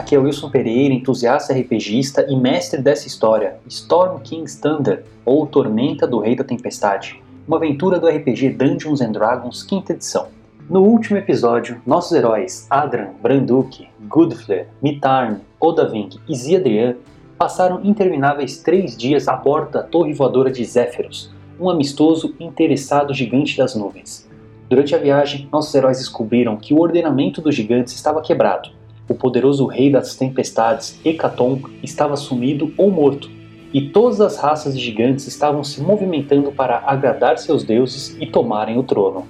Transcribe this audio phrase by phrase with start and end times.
[0.00, 6.06] Aqui é Wilson Pereira, entusiasta RPGista e mestre dessa história, Storm King's Thunder, ou Tormenta
[6.06, 10.28] do Rei da Tempestade, uma aventura do RPG Dungeons and Dragons quinta edição.
[10.70, 16.96] No último episódio, nossos heróis Adran, Branduque, Goodflair, Mitarn, Odaving e Ziadrian
[17.36, 23.12] passaram intermináveis três dias a bordo da torre voadora de Zéferos, um amistoso e interessado
[23.12, 24.26] gigante das nuvens.
[24.66, 28.79] Durante a viagem, nossos heróis descobriram que o ordenamento dos gigantes estava quebrado
[29.10, 33.28] o poderoso rei das tempestades, Hecaton, estava sumido ou morto,
[33.74, 38.78] e todas as raças de gigantes estavam se movimentando para agradar seus deuses e tomarem
[38.78, 39.26] o trono.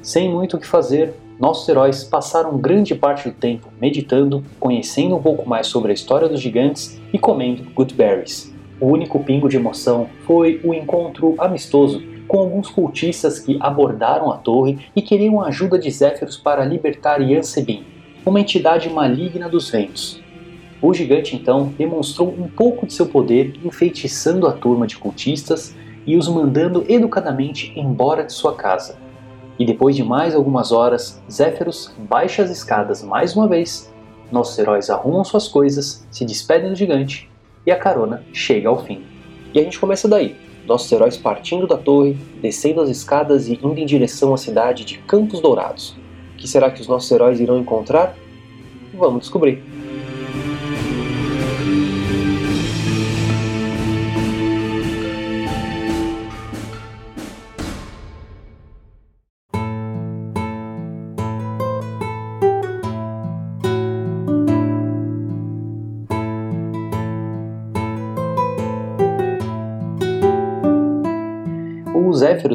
[0.00, 5.22] Sem muito o que fazer, nossos heróis passaram grande parte do tempo meditando, conhecendo um
[5.22, 8.54] pouco mais sobre a história dos gigantes e comendo good berries.
[8.80, 14.36] O único pingo de emoção foi o encontro amistoso com alguns cultistas que abordaram a
[14.36, 17.95] torre e queriam a ajuda de Zéferos para libertar Yansebin,
[18.26, 20.20] uma entidade maligna dos ventos.
[20.82, 26.16] O gigante então demonstrou um pouco de seu poder enfeitiçando a turma de cultistas e
[26.16, 28.98] os mandando educadamente embora de sua casa.
[29.56, 33.92] E depois de mais algumas horas, Zéferos baixa as escadas mais uma vez,
[34.30, 37.30] nossos heróis arrumam suas coisas, se despedem do gigante
[37.64, 39.02] e a carona chega ao fim.
[39.54, 40.34] E a gente começa daí,
[40.66, 44.98] nossos heróis partindo da torre, descendo as escadas e indo em direção à cidade de
[44.98, 45.96] Campos Dourados
[46.46, 48.16] que será que os nossos heróis irão encontrar?
[48.94, 49.60] Vamos descobrir.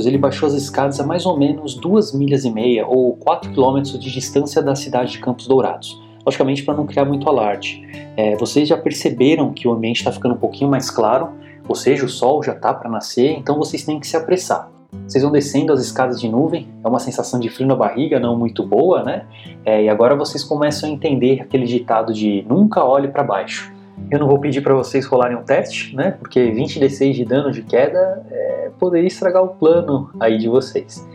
[0.05, 3.99] Ele baixou as escadas a mais ou menos duas milhas e meia ou 4 quilômetros
[3.99, 6.01] de distância da cidade de Campos Dourados.
[6.25, 7.81] Logicamente para não criar muito alarde.
[8.15, 11.29] É, vocês já perceberam que o ambiente está ficando um pouquinho mais claro,
[11.67, 14.69] ou seja, o sol já está para nascer, então vocês têm que se apressar.
[15.07, 18.37] Vocês vão descendo as escadas de nuvem, é uma sensação de frio na barriga, não
[18.37, 19.25] muito boa, né?
[19.65, 23.73] É, e agora vocês começam a entender aquele ditado de nunca olhe para baixo.
[24.09, 26.11] Eu não vou pedir para vocês rolarem um teste, né?
[26.11, 31.07] Porque 20 d6 de dano de queda é, poderia estragar o plano aí de vocês.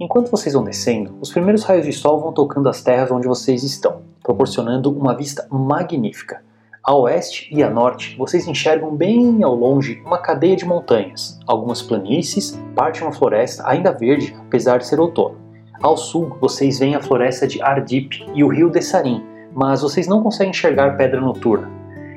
[0.00, 3.62] Enquanto vocês vão descendo, os primeiros raios de sol vão tocando as terras onde vocês
[3.62, 6.42] estão, proporcionando uma vista magnífica.
[6.82, 11.80] A oeste e a norte, vocês enxergam bem ao longe uma cadeia de montanhas, algumas
[11.80, 15.36] planícies, parte de uma floresta ainda verde, apesar de ser outono.
[15.80, 19.22] Ao sul, vocês veem a floresta de Ardip e o rio Dessarim,
[19.54, 21.70] mas vocês não conseguem enxergar pedra noturna,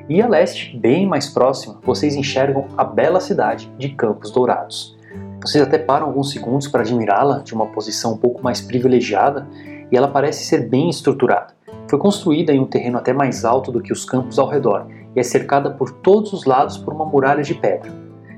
[0.07, 4.95] e a leste, bem mais próximo, vocês enxergam a bela cidade de Campos Dourados.
[5.41, 9.47] Vocês até param alguns segundos para admirá-la de uma posição um pouco mais privilegiada
[9.91, 11.55] e ela parece ser bem estruturada.
[11.89, 15.19] Foi construída em um terreno até mais alto do que os campos ao redor e
[15.19, 17.91] é cercada por todos os lados por uma muralha de pedra.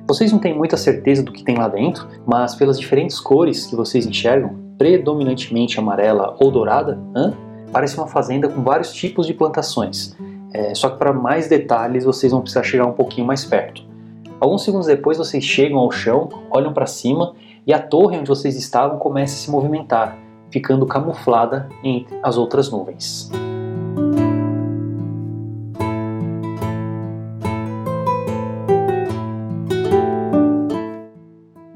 [0.07, 3.75] Vocês não têm muita certeza do que tem lá dentro, mas pelas diferentes cores que
[3.75, 6.97] vocês enxergam, predominantemente amarela ou dourada,
[7.73, 10.15] parece uma fazenda com vários tipos de plantações,
[10.57, 13.83] é, só que para mais detalhes vocês vão precisar chegar um pouquinho mais perto.
[14.39, 17.35] Alguns segundos depois vocês chegam ao chão, olham para cima
[17.65, 20.17] e a torre onde vocês estavam começa a se movimentar,
[20.49, 23.29] ficando camuflada entre as outras nuvens.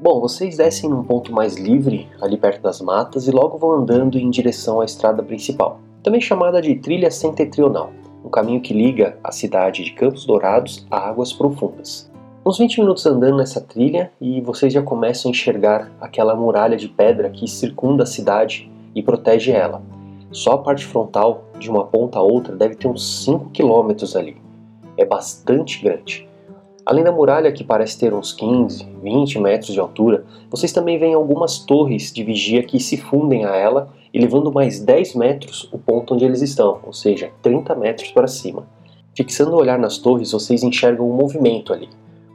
[0.00, 4.18] Bom, vocês descem num ponto mais livre, ali perto das matas, e logo vão andando
[4.18, 7.92] em direção à estrada principal, também chamada de trilha setentrional
[8.24, 12.10] um caminho que liga a cidade de Campos Dourados a águas profundas.
[12.44, 16.88] Uns 20 minutos andando nessa trilha e vocês já começam a enxergar aquela muralha de
[16.88, 19.80] pedra que circunda a cidade e protege ela.
[20.32, 24.36] Só a parte frontal, de uma ponta a outra, deve ter uns 5 quilômetros ali.
[24.96, 26.28] É bastante grande.
[26.84, 31.14] Além da muralha, que parece ter uns 15, 20 metros de altura, vocês também veem
[31.14, 35.78] algumas torres de vigia que se fundem a ela e levando mais 10 metros o
[35.78, 38.66] ponto onde eles estão, ou seja, 30 metros para cima.
[39.16, 41.88] Fixando o olhar nas torres, vocês enxergam um movimento ali,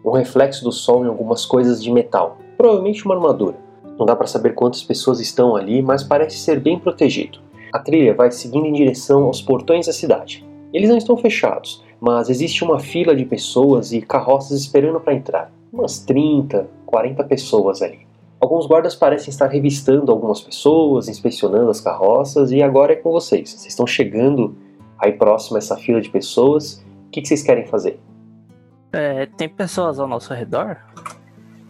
[0.05, 3.57] um reflexo do sol em algumas coisas de metal, provavelmente uma armadura.
[3.99, 7.39] Não dá para saber quantas pessoas estão ali, mas parece ser bem protegido.
[7.73, 10.45] A trilha vai seguindo em direção aos portões da cidade.
[10.71, 15.51] Eles não estão fechados, mas existe uma fila de pessoas e carroças esperando para entrar.
[15.71, 18.07] Umas 30, 40 pessoas ali.
[18.39, 23.49] Alguns guardas parecem estar revistando algumas pessoas, inspecionando as carroças, e agora é com vocês.
[23.49, 24.55] Vocês estão chegando
[24.99, 26.85] aí próximo a essa fila de pessoas.
[27.07, 27.99] O que, que vocês querem fazer?
[28.93, 30.77] É, tem pessoas ao nosso redor?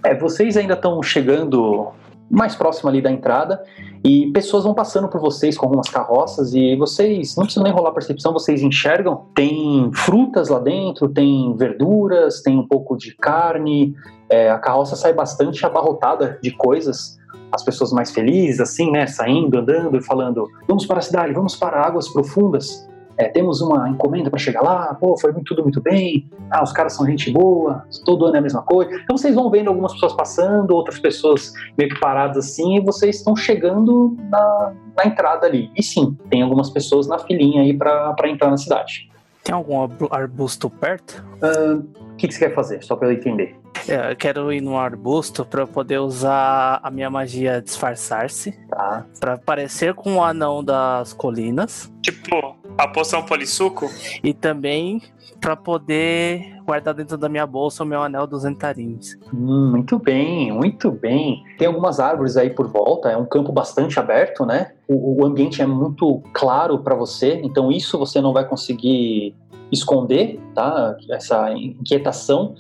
[0.04, 1.92] É, vocês ainda estão chegando
[2.30, 3.64] mais próximo ali da entrada
[4.04, 7.92] E pessoas vão passando por vocês com algumas carroças e vocês não precisam nem rolar
[7.92, 9.26] percepção, vocês enxergam.
[9.36, 13.96] Tem frutas lá dentro, tem verduras, tem um pouco de carne.
[14.30, 17.18] É, a carroça sai bastante abarrotada de coisas.
[17.52, 19.08] As pessoas mais felizes, assim, né?
[19.08, 22.87] Saindo, andando e falando: vamos para a cidade, vamos para águas profundas
[23.18, 26.94] é, temos uma encomenda para chegar lá, pô, foi tudo muito bem, ah, os caras
[26.94, 28.92] são gente boa, todo ano é a mesma coisa.
[29.04, 33.18] Então vocês vão vendo algumas pessoas passando, outras pessoas meio que paradas assim, e vocês
[33.18, 35.72] estão chegando na, na entrada ali.
[35.76, 39.10] E sim, tem algumas pessoas na filinha aí para entrar na cidade.
[39.48, 41.26] Tem algum arbusto perto?
[41.42, 43.56] O uh, que, que você quer fazer, só para eu entender?
[43.88, 48.52] É, eu quero ir no arbusto para poder usar a minha magia disfarçar-se.
[48.68, 49.06] Tá.
[49.22, 51.90] Pra parecer com o anão das colinas.
[52.02, 53.90] Tipo, a poção polissuco?
[54.22, 55.02] E também
[55.40, 59.18] para poder guardar dentro da minha bolsa o meu anel dos entarins.
[59.34, 61.44] Hum, muito bem, muito bem.
[61.58, 64.74] Tem algumas árvores aí por volta, é um campo bastante aberto, né?
[64.88, 69.36] O, o ambiente é muito claro para você, então isso você não vai conseguir
[69.72, 70.96] esconder, tá?
[71.10, 72.56] Essa inquietação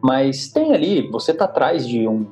[0.00, 2.26] mas tem ali, você tá atrás de um,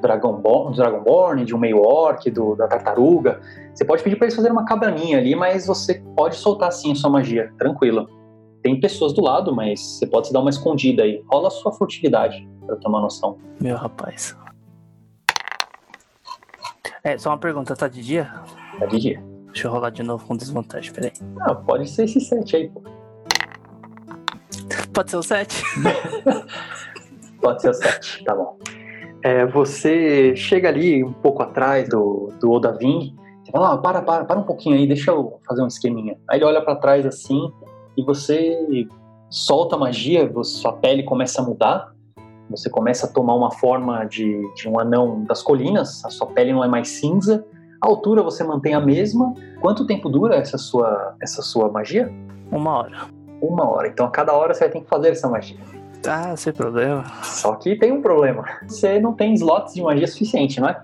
[0.00, 3.40] Dragonborn, Dragonborn, de um meio orc, do, da tartaruga.
[3.74, 6.94] Você pode pedir para eles fazerem uma cabaninha ali, mas você pode soltar sim a
[6.94, 8.08] sua magia, tranquilo.
[8.64, 11.22] Tem pessoas do lado, mas você pode se dar uma escondida aí.
[11.30, 13.36] Rola a sua furtividade, pra eu ter uma noção.
[13.60, 14.34] Meu rapaz.
[17.04, 18.32] É, só uma pergunta, tá de dia?
[18.78, 19.22] Tá de dia.
[19.48, 21.12] Deixa eu rolar de novo com desvantagem, peraí.
[21.42, 22.82] Ah, pode ser esse 7 aí, pô.
[24.94, 25.62] Pode ser o 7?
[27.42, 28.56] Pode ser o 7, tá bom.
[29.22, 34.24] É, você chega ali um pouco atrás do, do Odaving, você fala, ah, para, para,
[34.24, 36.16] para um pouquinho aí, deixa eu fazer um esqueminha.
[36.26, 37.52] Aí ele olha para trás assim,
[37.96, 38.86] e você
[39.30, 41.92] solta a magia, sua pele começa a mudar,
[42.50, 46.52] você começa a tomar uma forma de, de um anão das colinas, a sua pele
[46.52, 47.44] não é mais cinza,
[47.80, 49.34] a altura você mantém a mesma.
[49.60, 52.10] Quanto tempo dura essa sua, essa sua magia?
[52.50, 53.88] Uma hora uma hora.
[53.88, 55.58] Então a cada hora você vai ter que fazer essa magia.
[56.06, 57.04] Ah, sem problema.
[57.22, 58.44] Só que tem um problema.
[58.66, 60.82] Você não tem slots de magia suficiente, não é?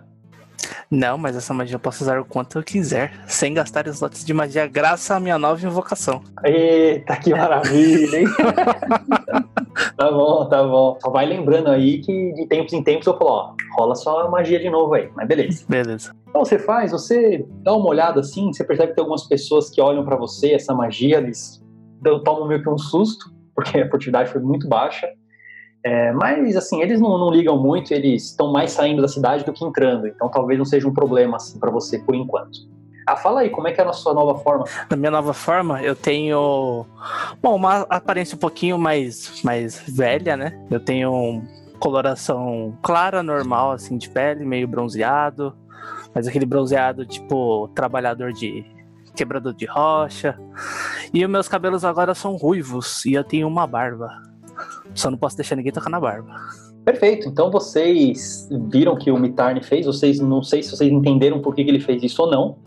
[0.90, 4.34] Não, mas essa magia eu posso usar o quanto eu quiser, sem gastar slots de
[4.34, 6.20] magia, graças à minha nova invocação.
[6.44, 8.26] Eita, que maravilha, hein?
[9.96, 10.98] tá bom, tá bom.
[11.00, 14.28] Só vai lembrando aí que de tempos em tempos eu falo, ó, rola só a
[14.28, 15.64] magia de novo aí, mas beleza.
[15.68, 16.12] Beleza.
[16.28, 19.80] Então você faz, você dá uma olhada assim, você percebe que tem algumas pessoas que
[19.80, 21.62] olham para você, essa magia, eles
[22.24, 25.08] tomo meio que um susto, porque a furtividade foi muito baixa.
[25.82, 29.52] É, mas, assim, eles não, não, ligam muito, eles estão mais saindo da cidade do
[29.52, 32.68] que entrando, então talvez não seja um problema, assim, para você por enquanto.
[33.06, 34.64] Ah, fala aí, como é que é a sua nova forma?
[34.90, 36.84] Na minha nova forma, eu tenho,
[37.42, 40.60] bom, uma aparência um pouquinho mais, mais velha, né?
[40.70, 41.42] Eu tenho
[41.78, 45.56] coloração clara, normal, assim, de pele, meio bronzeado,
[46.14, 48.64] mas aquele bronzeado tipo trabalhador de
[49.16, 50.38] quebrador de rocha.
[51.12, 54.29] E os meus cabelos agora são ruivos e eu tenho uma barba.
[54.94, 56.34] Só não posso deixar ninguém tocar na barba.
[56.84, 57.28] Perfeito.
[57.28, 59.86] Então vocês viram que o Mitarni fez.
[59.86, 62.58] Vocês não sei se vocês entenderam por que, que ele fez isso ou não.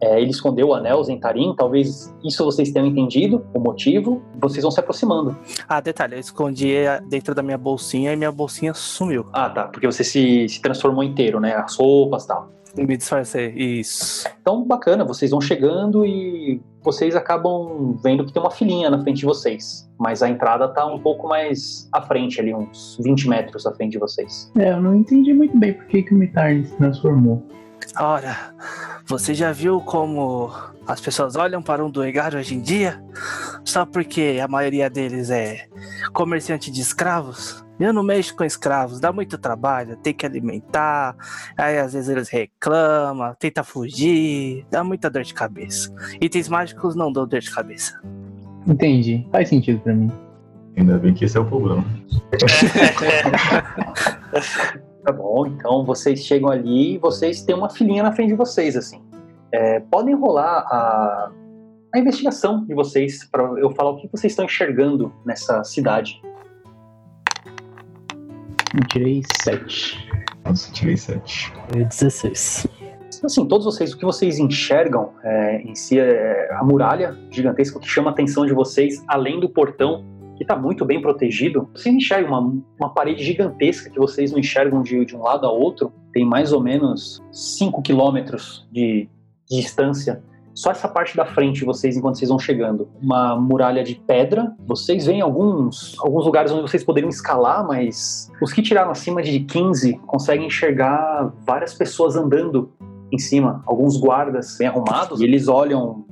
[0.00, 4.22] É, ele escondeu o anel Zentarim, talvez isso vocês tenham entendido, o motivo.
[4.40, 5.36] Vocês vão se aproximando.
[5.68, 6.74] Ah, detalhe, eu escondi
[7.08, 9.26] dentro da minha bolsinha e minha bolsinha sumiu.
[9.32, 11.54] Ah, tá, porque você se, se transformou inteiro, né?
[11.56, 12.48] As roupas e tal.
[12.76, 14.28] Me disfarcei, isso.
[14.40, 19.18] Então, bacana, vocês vão chegando e vocês acabam vendo que tem uma filinha na frente
[19.18, 19.88] de vocês.
[19.98, 23.92] Mas a entrada tá um pouco mais à frente ali, uns 20 metros à frente
[23.92, 24.50] de vocês.
[24.58, 27.42] É, eu não entendi muito bem por que, que o Mitarn se transformou.
[27.98, 28.54] Ora,
[29.06, 30.50] você já viu como
[30.86, 33.02] as pessoas olham para um Duegar hoje em dia?
[33.64, 35.66] Só porque a maioria deles é
[36.12, 37.64] comerciante de escravos?
[37.78, 41.14] Eu não mexo com escravos, dá muito trabalho, tem que alimentar,
[41.56, 45.94] aí às vezes eles reclamam, tenta fugir, dá muita dor de cabeça.
[46.20, 48.00] Itens mágicos não dão dor de cabeça.
[48.66, 50.10] Entendi, faz sentido para mim.
[50.76, 51.84] Ainda bem que esse é o problema.
[55.04, 58.76] tá bom, então vocês chegam ali e vocês têm uma filhinha na frente de vocês,
[58.76, 59.00] assim.
[59.50, 61.30] É, podem rolar a,
[61.94, 66.20] a investigação de vocês para eu falar o que vocês estão enxergando nessa cidade.
[68.74, 70.10] Eu tirei 7.
[70.44, 71.52] Nossa, tirei 7.
[71.72, 72.66] 16.
[73.24, 77.88] Assim, todos vocês, o que vocês enxergam é, em si é a muralha gigantesca que
[77.88, 80.04] chama a atenção de vocês, além do portão,
[80.36, 81.68] que está muito bem protegido.
[81.74, 85.50] Vocês enxergam uma, uma parede gigantesca que vocês não enxergam de, de um lado a
[85.50, 89.08] outro, tem mais ou menos 5 quilômetros de,
[89.48, 90.22] de distância
[90.58, 92.88] só essa parte da frente vocês enquanto vocês vão chegando.
[93.00, 94.56] Uma muralha de pedra.
[94.66, 99.38] Vocês veem alguns, alguns lugares onde vocês poderiam escalar, mas os que tiraram acima de
[99.38, 102.72] 15 conseguem enxergar várias pessoas andando
[103.12, 106.04] em cima alguns guardas bem arrumados e eles olham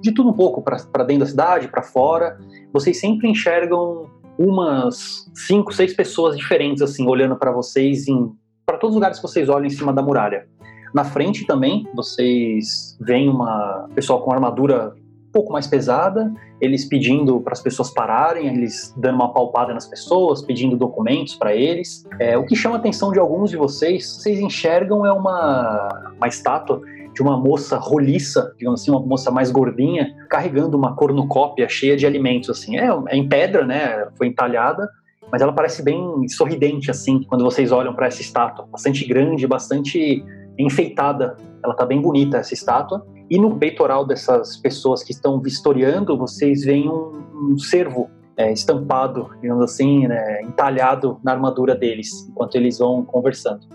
[0.00, 2.38] de tudo um pouco para dentro da cidade, para fora.
[2.72, 4.06] Vocês sempre enxergam
[4.38, 8.32] umas cinco, seis pessoas diferentes assim olhando para vocês em
[8.64, 10.46] para todos os lugares que vocês olham em cima da muralha.
[10.94, 14.94] Na frente também vocês veem uma pessoa com armadura
[15.28, 19.86] um pouco mais pesada, eles pedindo para as pessoas pararem, eles dando uma palpada nas
[19.86, 22.04] pessoas, pedindo documentos para eles.
[22.18, 26.26] É, o que chama a atenção de alguns de vocês, vocês enxergam é uma, uma
[26.26, 26.82] estátua
[27.14, 32.06] de uma moça roliça, digamos assim, uma moça mais gordinha, carregando uma cornucópia cheia de
[32.06, 32.76] alimentos, assim.
[32.76, 34.08] É, é em pedra, né?
[34.16, 34.88] Foi entalhada,
[35.30, 38.66] mas ela parece bem sorridente, assim, quando vocês olham para essa estátua.
[38.70, 40.24] Bastante grande, bastante
[40.58, 41.36] enfeitada.
[41.62, 43.06] Ela tá bem bonita, essa estátua.
[43.28, 49.30] E no peitoral dessas pessoas que estão vistoriando, vocês veem um, um cervo é, estampado,
[49.40, 53.66] digamos assim, né, entalhado na armadura deles, enquanto eles vão conversando.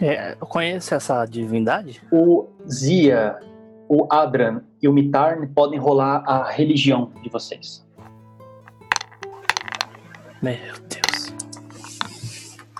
[0.00, 2.00] É, conhece essa divindade?
[2.10, 3.36] O Zia,
[3.88, 7.84] o Adran e o Mitarn podem rolar a religião de vocês.
[10.40, 10.54] Meu
[10.88, 11.34] Deus.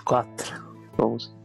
[0.05, 0.63] Quatro.
[0.97, 1.38] Onze.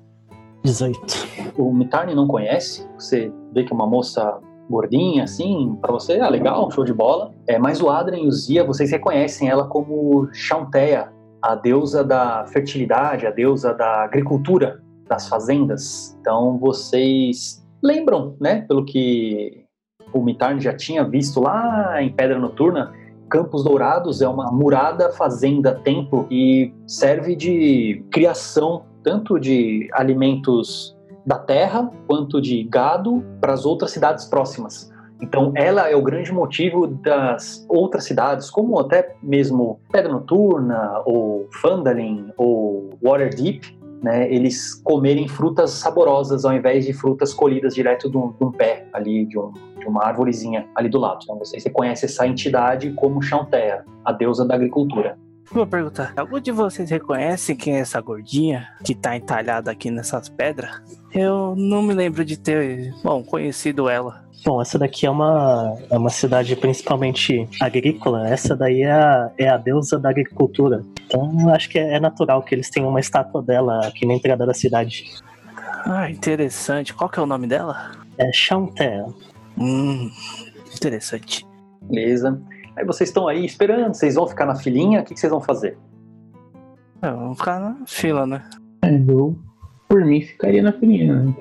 [0.64, 1.54] 18.
[1.58, 6.28] O Mitarn não conhece, você vê que é uma moça gordinha, assim, para você, ah,
[6.28, 7.32] legal, show de bola.
[7.46, 12.46] É, mas o Adran e o Zia, vocês reconhecem ela como Chauntea, a deusa da
[12.46, 16.16] fertilidade, a deusa da agricultura das fazendas.
[16.20, 19.66] Então vocês lembram, né, pelo que
[20.14, 22.94] o Mitarn já tinha visto lá em Pedra Noturna,
[23.28, 31.38] Campos Dourados é uma murada fazenda templo e serve de criação tanto de alimentos da
[31.38, 34.92] terra quanto de gado para as outras cidades próximas.
[35.22, 41.48] Então, ela é o grande motivo das outras cidades, como até mesmo Pedra Noturna, ou
[41.62, 48.18] Phandalin, ou Waterdeep, né, eles comerem frutas saborosas ao invés de frutas colhidas direto de
[48.18, 51.20] um, de um pé ali, de, um, de, uma árvorezinha ali do lado.
[51.22, 55.16] Então vocês reconhecem essa entidade como Chantea, a deusa da agricultura.
[55.50, 60.28] Vou perguntar, algum de vocês reconhece quem é essa gordinha que tá entalhada aqui nessas
[60.28, 60.82] pedras?
[61.12, 64.24] Eu não me lembro de ter, bom, conhecido ela.
[64.44, 68.28] Bom, essa daqui é uma, é uma cidade principalmente agrícola.
[68.28, 70.82] Essa daí é a, é a deusa da agricultura.
[71.06, 74.44] Então acho que é, é natural que eles tenham uma estátua dela aqui na entrada
[74.44, 75.06] da cidade.
[75.86, 76.92] Ah, interessante.
[76.92, 77.92] Qual que é o nome dela?
[78.18, 79.14] É Chantel.
[79.56, 80.10] Hum,
[80.74, 81.46] interessante.
[81.82, 82.38] Beleza.
[82.76, 85.40] Aí vocês estão aí esperando, vocês vão ficar na filinha, o que, que vocês vão
[85.40, 85.78] fazer?
[87.02, 88.42] É, vamos ficar na fila, né?
[88.82, 89.36] É, eu,
[89.88, 91.34] por mim, ficaria na filinha, né?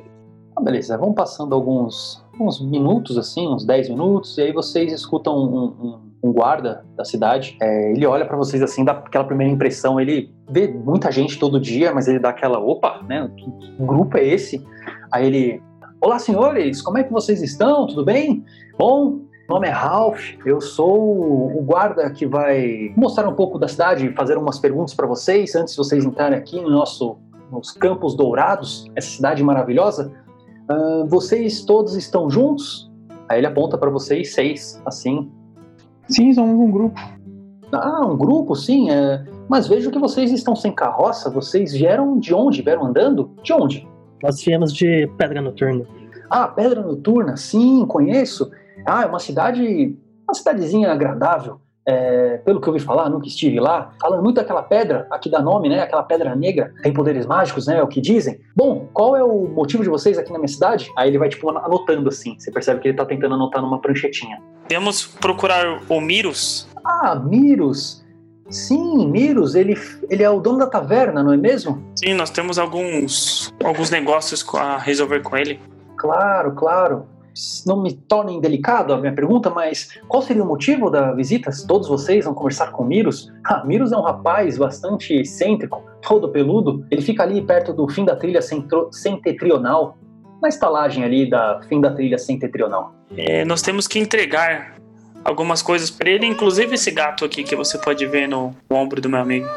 [0.56, 5.38] Ah, beleza, vão passando alguns uns minutos, assim, uns 10 minutos, e aí vocês escutam
[5.38, 7.58] um, um, um guarda da cidade.
[7.62, 10.00] É, ele olha para vocês assim, dá aquela primeira impressão.
[10.00, 13.30] Ele vê muita gente todo dia, mas ele dá aquela, opa, né?
[13.38, 14.66] Que grupo é esse?
[15.12, 15.62] Aí ele,
[16.02, 17.86] olá senhores, como é que vocês estão?
[17.88, 18.44] Tudo bem?
[18.78, 23.68] Bom, meu nome é Ralph, eu sou o guarda que vai mostrar um pouco da
[23.68, 27.18] cidade, fazer umas perguntas para vocês antes de vocês entrarem aqui no nosso
[27.52, 30.12] nos Campos Dourados, essa cidade maravilhosa.
[30.70, 32.90] Uh, vocês todos estão juntos?
[33.28, 35.30] Aí ele aponta para vocês seis, assim.
[36.08, 37.00] Sim, somos um grupo.
[37.72, 38.90] Ah, um grupo, sim.
[38.90, 39.24] É...
[39.50, 41.30] Mas vejo que vocês estão sem carroça.
[41.30, 42.62] Vocês vieram de onde?
[42.62, 43.32] Vieram andando?
[43.44, 43.88] De onde?
[44.22, 45.86] Nós viemos de Pedra Noturna.
[46.30, 48.50] Ah, Pedra Noturna, sim, conheço.
[48.86, 49.96] Ah, é uma cidade,
[50.28, 51.60] uma cidadezinha agradável.
[51.86, 55.42] É, pelo que eu ouvi falar, nunca estive lá, falando muito daquela pedra, aqui dá
[55.42, 55.82] nome, né?
[55.82, 57.78] Aquela pedra negra, tem poderes mágicos, né?
[57.78, 58.40] É o que dizem.
[58.56, 60.90] Bom, qual é o motivo de vocês aqui na minha cidade?
[60.98, 62.40] Aí ele vai, tipo, anotando assim.
[62.40, 64.42] Você percebe que ele tá tentando anotar numa pranchetinha.
[64.68, 66.70] Temos procurar o Mirus?
[66.86, 68.02] Ah, Mirus.
[68.50, 69.76] Sim, Mirus, ele,
[70.10, 71.84] ele é o dono da taverna, não é mesmo?
[71.96, 75.60] Sim, nós temos alguns, alguns negócios a resolver com ele.
[75.98, 77.13] Claro, claro
[77.66, 81.50] não me tornem delicado a minha pergunta, mas qual seria o motivo da visita?
[81.68, 83.32] Todos vocês vão conversar com Miros?
[83.44, 86.86] Ah, Miros é um rapaz bastante excêntrico, todo peludo.
[86.92, 88.40] Ele fica ali perto do fim da trilha
[88.92, 89.98] centetrional,
[90.42, 92.94] na estalagem ali da fim da trilha centetrional.
[93.18, 94.76] É, nós temos que entregar
[95.24, 99.02] algumas coisas para ele, inclusive esse gato aqui que você pode ver no, no ombro
[99.02, 99.48] do meu amigo.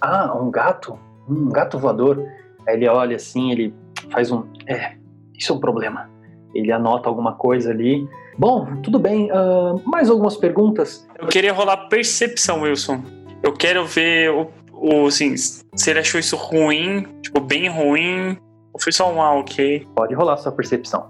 [0.00, 0.98] Ah, um gato?
[1.28, 2.24] Um gato voador.
[2.66, 3.74] Aí ele olha assim, ele
[4.10, 4.44] faz um.
[4.66, 4.94] É,
[5.34, 6.15] isso é um problema
[6.58, 8.08] ele anota alguma coisa ali.
[8.38, 9.30] Bom, tudo bem.
[9.30, 11.06] Uh, mais algumas perguntas?
[11.18, 13.02] Eu queria rolar percepção, Wilson.
[13.42, 18.36] Eu quero ver o, o assim, se ele achou isso ruim, tipo, bem ruim,
[18.72, 19.86] ou foi só um ah, ok?
[19.94, 21.06] Pode rolar sua percepção.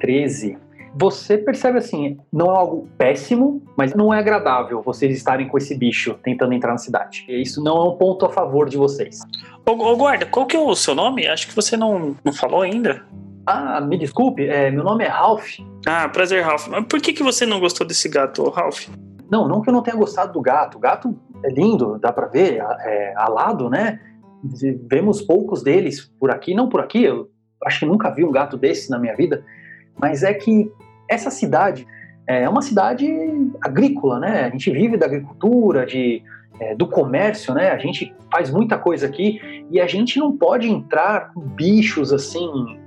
[0.00, 0.56] 13.
[0.94, 5.76] Você percebe assim, não é algo péssimo, mas não é agradável vocês estarem com esse
[5.76, 7.24] bicho tentando entrar na cidade.
[7.28, 9.20] Isso não é um ponto a favor de vocês.
[9.64, 11.28] Ô, ô, guarda, qual que é o seu nome?
[11.28, 13.04] Acho que você não, não falou ainda.
[13.52, 15.58] Ah, me desculpe, é, meu nome é Ralph.
[15.84, 16.68] Ah, prazer, Ralph.
[16.68, 18.86] Mas por que, que você não gostou desse gato, Ralph?
[19.28, 20.78] Não, não que eu não tenha gostado do gato.
[20.78, 23.98] O gato é lindo, dá pra ver, é, alado, né?
[24.88, 27.28] Vemos poucos deles por aqui, não por aqui, eu
[27.64, 29.44] acho que nunca vi um gato desse na minha vida,
[29.98, 30.70] mas é que
[31.08, 31.86] essa cidade
[32.26, 33.06] é uma cidade
[33.60, 34.44] agrícola, né?
[34.44, 36.22] A gente vive da agricultura, de,
[36.60, 37.70] é, do comércio, né?
[37.70, 39.40] A gente faz muita coisa aqui
[39.70, 42.78] e a gente não pode entrar com bichos assim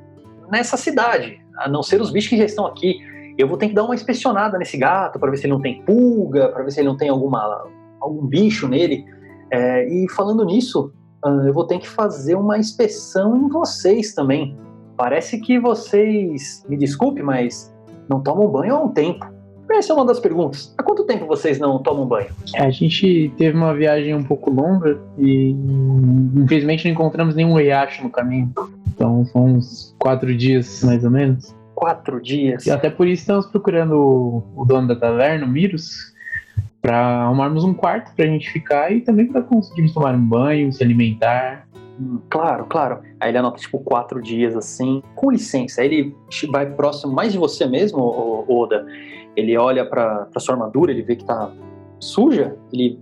[0.50, 2.97] nessa cidade, a não ser os bichos que já estão aqui.
[3.38, 5.81] Eu vou ter que dar uma inspecionada nesse gato para ver se ele não tem
[5.83, 7.67] pulga, para ver se ele não tem alguma,
[8.00, 9.05] algum bicho nele.
[9.51, 14.57] É, e falando nisso, ah, eu vou ter que fazer uma inspeção em vocês também.
[14.97, 17.73] Parece que vocês, me desculpe, mas
[18.09, 19.25] não tomam banho há um tempo.
[19.74, 20.74] Essa é uma das perguntas.
[20.77, 22.30] Há quanto tempo vocês não tomam banho?
[22.56, 25.56] A gente teve uma viagem um pouco longa e
[26.36, 28.51] infelizmente não encontramos nenhum riacho no caminho.
[28.88, 31.53] Então são uns quatro dias mais ou menos.
[31.75, 32.65] Quatro dias.
[32.65, 36.13] E até por isso estamos procurando o, dono da taverna, o Mirus,
[36.82, 40.84] para arrumarmos um quarto pra gente ficar e também para conseguirmos tomar um banho, se
[40.84, 41.68] alimentar.
[42.00, 43.00] Hum, claro, claro.
[43.20, 45.01] Aí ele anota tipo quatro dias assim.
[45.15, 46.15] Com licença, aí ele
[46.51, 48.86] vai próximo mais de você mesmo, Oda.
[49.36, 51.52] Ele olha pra, pra sua armadura, ele vê que tá
[52.00, 53.00] suja, ele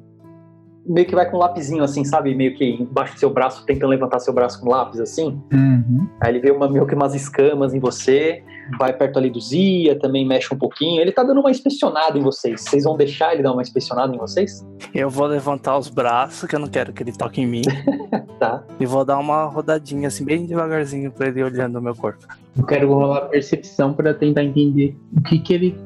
[0.85, 2.33] meio que vai com um lapisinho assim, sabe?
[2.33, 5.39] Meio que embaixo do seu braço, tentando levantar seu braço com lápis assim.
[5.53, 6.07] Uhum.
[6.19, 8.43] Aí ele vê uma, meio que umas escamas em você,
[8.77, 11.01] vai perto ali do Zia, também mexe um pouquinho.
[11.01, 12.61] Ele tá dando uma inspecionada em vocês.
[12.61, 14.65] Vocês vão deixar ele dar uma inspecionada em vocês?
[14.93, 17.61] Eu vou levantar os braços, que eu não quero que ele toque em mim.
[18.41, 18.63] Tá.
[18.79, 22.25] E vou dar uma rodadinha assim, bem devagarzinho, pra ele olhando o meu corpo.
[22.57, 25.77] Eu quero rolar percepção para tentar entender o que que ele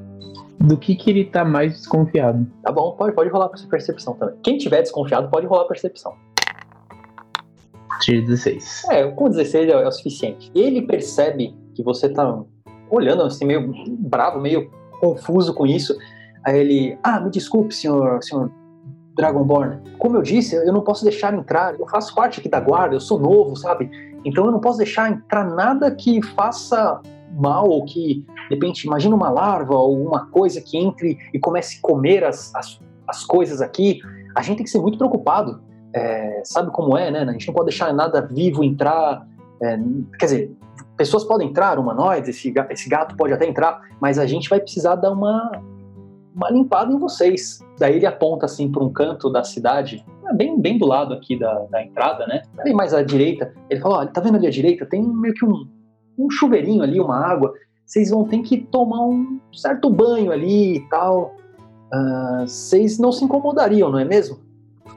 [0.59, 2.47] do que que ele tá mais desconfiado.
[2.63, 4.35] Tá bom, pode, pode rolar pra percepção também.
[4.43, 6.13] Quem tiver desconfiado pode rolar percepção.
[8.01, 8.85] Tiro 16.
[8.89, 10.51] É, com 16 é, é o suficiente.
[10.53, 12.43] Ele percebe que você tá
[12.89, 15.95] olhando assim, meio bravo, meio confuso com isso.
[16.45, 18.51] Aí ele, ah, me desculpe, senhor, senhor
[19.15, 19.79] Dragonborn.
[19.97, 21.79] Como eu disse, eu não posso deixar entrar.
[21.79, 23.89] Eu faço parte aqui da guarda, eu sou novo, sabe?
[24.23, 27.01] Então eu não posso deixar entrar nada que faça
[27.33, 31.77] mal ou que, de repente, imagina uma larva ou uma coisa que entre e comece
[31.77, 33.99] a comer as, as, as coisas aqui.
[34.35, 35.61] A gente tem que ser muito preocupado.
[35.93, 37.21] É, sabe como é, né?
[37.21, 39.25] A gente não pode deixar nada vivo entrar.
[39.61, 39.77] É,
[40.19, 40.57] quer dizer,
[40.97, 44.95] pessoas podem entrar, humanoides, esse, esse gato pode até entrar, mas a gente vai precisar
[44.95, 45.51] dar uma,
[46.35, 47.59] uma limpada em vocês.
[47.79, 51.37] Daí ele aponta assim para um canto da cidade, é bem, bem do lado aqui
[51.37, 52.41] da, da entrada, né?
[52.57, 54.85] Ali mais à direita, ele fala: olha, tá vendo ali à direita?
[54.85, 55.67] Tem meio que um,
[56.17, 57.53] um chuveirinho ali, uma água.
[57.85, 61.35] Vocês vão ter que tomar um certo banho ali e tal.
[61.93, 64.39] Ah, Vocês não se incomodariam, não é mesmo?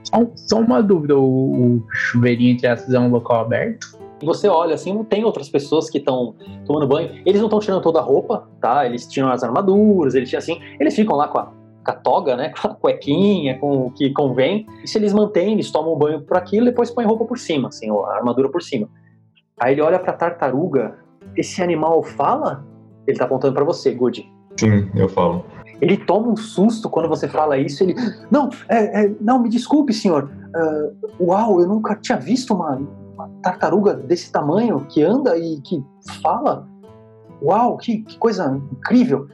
[0.03, 3.99] Só, só uma dúvida, o, o chuveirinho entre essas é um local aberto?
[4.23, 6.35] Você olha assim, tem outras pessoas que estão
[6.67, 7.23] tomando banho.
[7.25, 8.85] Eles não estão tirando toda a roupa, tá?
[8.85, 10.61] Eles tiram as armaduras, eles tiram assim.
[10.81, 12.53] Eles ficam lá com a, com a toga, né?
[12.61, 14.67] Com a cuequinha, com o que convém.
[14.83, 17.69] E se eles mantêm, eles tomam banho por aquilo e depois põem roupa por cima,
[17.69, 18.89] assim, a armadura por cima.
[19.61, 20.99] Aí ele olha pra tartaruga.
[21.37, 22.67] Esse animal fala?
[23.09, 24.31] Ele tá apontando pra você, Good.
[24.61, 25.45] Sim, eu falo.
[25.81, 27.83] Ele toma um susto quando você fala isso.
[27.83, 27.95] Ele,
[28.31, 30.31] não, é, é, não, me desculpe, senhor.
[30.55, 32.77] Ah, uau, eu nunca tinha visto uma,
[33.15, 35.83] uma tartaruga desse tamanho que anda e que
[36.23, 36.69] fala.
[37.41, 39.27] Uau, que, que coisa incrível.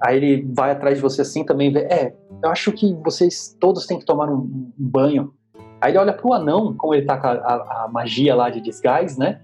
[0.00, 1.72] Aí ele vai atrás de você assim também.
[1.72, 5.32] Vê, é, eu acho que vocês todos têm que tomar um, um banho.
[5.80, 8.60] Aí ele olha pro anão, como ele tá com a, a- a magia lá de
[8.60, 9.40] disguise, né?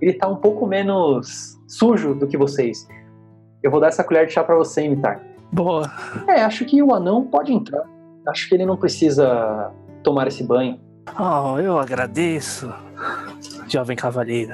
[0.00, 2.86] Ele tá um pouco menos sujo do que vocês.
[3.62, 5.20] Eu vou dar essa colher de chá pra você imitar.
[5.52, 5.90] Boa.
[6.28, 7.82] É, acho que o anão pode entrar.
[8.26, 9.70] Acho que ele não precisa
[10.02, 10.78] tomar esse banho.
[11.18, 12.72] Oh, eu agradeço,
[13.66, 14.52] jovem cavalheiro.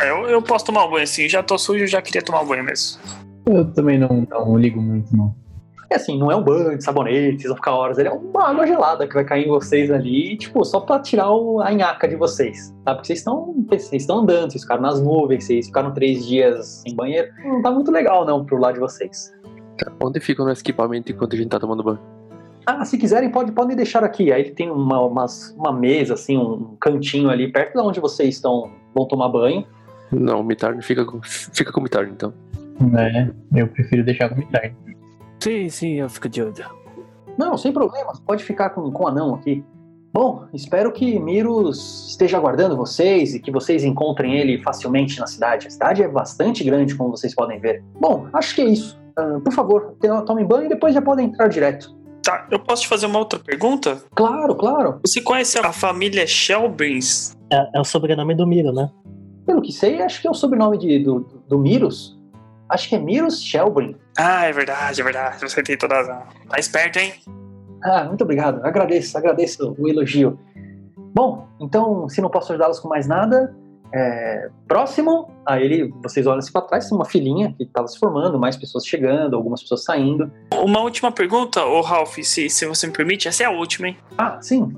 [0.00, 2.46] É, Eu, eu posso tomar um banho assim, já tô sujo, já queria tomar um
[2.46, 2.98] banho mesmo.
[3.46, 5.34] Eu também não, não ligo muito, não.
[5.92, 7.98] É assim, não é um banho de sabonete, vocês vão ficar horas.
[7.98, 11.32] Ele é uma água gelada que vai cair em vocês ali, tipo, só pra tirar
[11.32, 12.66] o- a nhaca de vocês.
[12.84, 12.96] Sabe?
[12.98, 16.94] Porque vocês estão vocês estão andando, vocês ficaram nas nuvens, vocês ficaram três dias sem
[16.94, 17.28] banheiro.
[17.44, 19.32] Não tá muito legal, não, pro lado de vocês.
[20.02, 21.98] Onde fica o nosso equipamento enquanto a gente tá tomando banho?
[22.66, 24.30] Ah, se quiserem, pode, podem deixar aqui.
[24.32, 28.36] Aí ele tem uma, umas- uma mesa, assim, um cantinho ali, perto de onde vocês
[28.36, 29.66] estão, vão tomar banho.
[30.12, 32.32] Não, o Mitarn fica com, fica com o Mitarn, então.
[32.96, 34.74] É, eu prefiro deixar como tarde.
[35.42, 36.54] Sim, sim, eu fico de olho.
[37.38, 38.20] Não, sem problemas.
[38.20, 39.64] Pode ficar com, com o anão aqui.
[40.12, 45.68] Bom, espero que Miros esteja aguardando vocês e que vocês encontrem ele facilmente na cidade.
[45.68, 47.82] A cidade é bastante grande, como vocês podem ver.
[48.00, 49.00] Bom, acho que é isso.
[49.16, 51.96] Ah, por favor, tomem banho e depois já podem entrar direto.
[52.22, 54.02] Tá, eu posso te fazer uma outra pergunta?
[54.14, 55.00] Claro, claro.
[55.06, 57.36] Você conhece a família Shelbrins?
[57.50, 58.90] É, é o sobrenome do Miro, né?
[59.46, 62.19] Pelo que sei, acho que é o sobrenome de, do, do Miros.
[62.70, 63.96] Acho que é Miros Shelbrin.
[64.16, 65.40] Ah, é verdade, é verdade.
[65.40, 66.22] Você tem toda a razão.
[66.48, 67.14] Tá esperto, hein?
[67.82, 68.64] Ah, muito obrigado.
[68.64, 70.38] Agradeço, agradeço o elogio.
[70.96, 73.54] Bom, então, se não posso ajudá-los com mais nada,
[73.92, 77.98] é, próximo, aí ele, vocês olham assim para trás, tem uma filinha que estava se
[77.98, 80.30] formando, mais pessoas chegando, algumas pessoas saindo.
[80.54, 83.96] Uma última pergunta, ô Ralph, se, se você me permite, essa é a última, hein?
[84.16, 84.72] Ah, sim.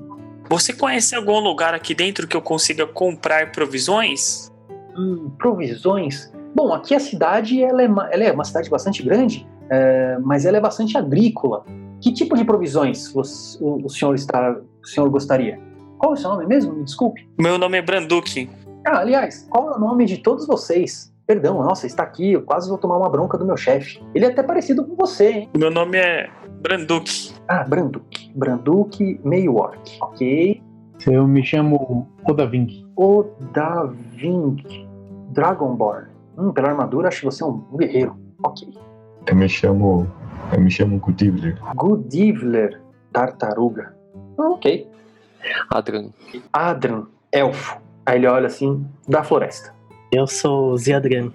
[0.49, 4.51] Você conhece algum lugar aqui dentro que eu consiga comprar provisões?
[4.97, 6.31] Hum, provisões.
[6.55, 10.57] Bom, aqui a cidade ela é, ela é uma cidade bastante grande, é, mas ela
[10.57, 11.65] é bastante agrícola.
[11.99, 13.21] Que tipo de provisões o,
[13.85, 15.59] o senhor está, o senhor gostaria?
[15.97, 16.73] Qual é o seu nome mesmo?
[16.73, 17.27] Me desculpe.
[17.39, 18.49] Meu nome é Branduque.
[18.85, 21.13] Ah, aliás, qual é o nome de todos vocês?
[21.25, 24.03] Perdão, nossa, está aqui, eu quase vou tomar uma bronca do meu chefe.
[24.13, 25.49] Ele é até parecido com você, hein?
[25.57, 26.29] Meu nome é
[26.61, 27.33] Branduque.
[27.47, 28.31] Ah, Branduque.
[28.35, 29.97] Branduque orc.
[30.01, 30.61] Ok.
[31.07, 32.85] Eu me chamo Odavink.
[32.97, 34.87] O Davink.
[35.31, 36.12] Dragonborn.
[36.37, 38.15] Hum, pela armadura, acho que você é um guerreiro.
[38.43, 38.67] Ok.
[39.27, 40.07] Eu me chamo.
[40.51, 41.57] Eu me chamo Gudivler.
[41.75, 42.81] Gudivler.
[43.11, 43.95] Tartaruga.
[44.37, 44.87] Ah, ok.
[45.69, 46.09] Adran.
[46.51, 47.05] Adran.
[47.31, 47.77] Elfo.
[48.05, 49.73] Aí ele olha assim, da floresta.
[50.11, 51.31] Eu sou Ziadrian.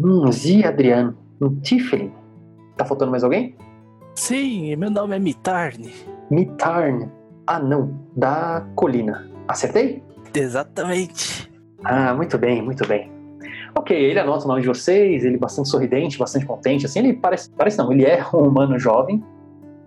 [0.00, 1.14] Hum, Ziadrian.
[1.40, 2.12] Um Tiflin.
[2.76, 3.56] Tá faltando mais alguém?
[4.14, 5.92] Sim, meu nome é Mitarne.
[6.30, 7.10] Mitarn.
[7.46, 7.98] Anão.
[8.16, 9.28] Da colina.
[9.48, 10.02] Acertei?
[10.34, 11.50] Exatamente.
[11.84, 13.10] Ah, muito bem, muito bem.
[13.78, 17.12] Ok, ele anota o nome de vocês, ele é bastante sorridente, bastante contente, assim, ele
[17.12, 19.22] parece, parece não, ele é um humano jovem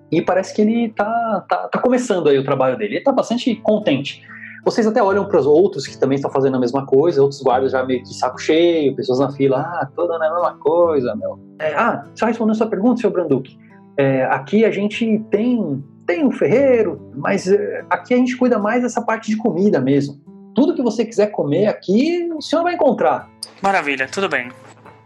[0.09, 3.53] e parece que ele tá, tá, tá começando aí o trabalho dele, ele tá bastante
[3.55, 4.23] contente.
[4.63, 7.73] Vocês até olham para os outros que também estão fazendo a mesma coisa, outros guardas
[7.73, 11.37] já meio que saco cheio, pessoas na fila, ah, toda na mesma coisa, meu.
[11.59, 13.57] É, ah, só respondendo a sua pergunta, senhor Branduque,
[13.97, 18.83] é, aqui a gente tem, tem um ferreiro, mas é, aqui a gente cuida mais
[18.83, 20.17] dessa parte de comida mesmo.
[20.55, 23.30] Tudo que você quiser comer aqui, o senhor vai encontrar.
[23.61, 24.51] Maravilha, tudo bem.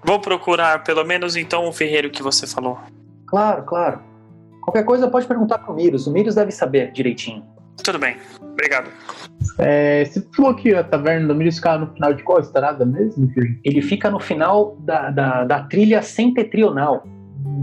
[0.03, 2.77] Vou procurar pelo menos então o ferreiro que você falou.
[3.27, 3.99] Claro, claro.
[4.61, 6.07] Qualquer coisa pode perguntar pro Miros.
[6.07, 7.43] O Miros deve saber direitinho.
[7.83, 8.89] Tudo bem, obrigado.
[9.59, 13.27] É, você falou que a taverna do Milho ficava no final de qual estrada mesmo,
[13.29, 13.59] filho?
[13.63, 17.03] Ele fica no final da, da, da trilha setentrional.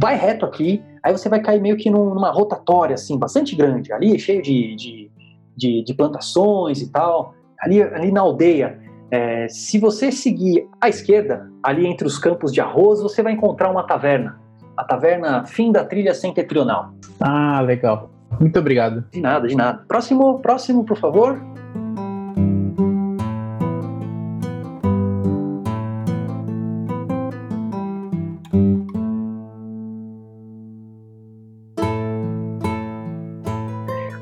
[0.00, 3.92] Vai reto aqui, aí você vai cair meio que num- numa rotatória, assim, bastante grande.
[3.92, 5.10] Ali é cheio de, de,
[5.56, 7.34] de, de plantações e tal.
[7.60, 8.78] Ali, ali na aldeia,
[9.12, 13.70] é, se você seguir à esquerda, ali entre os campos de arroz, você vai encontrar
[13.70, 14.40] uma taverna.
[14.74, 16.94] A taverna fim da trilha setentrional.
[17.20, 18.10] Ah, legal.
[18.40, 19.04] Muito obrigado.
[19.10, 19.84] De nada, de nada.
[19.86, 21.38] Próximo, próximo, por favor.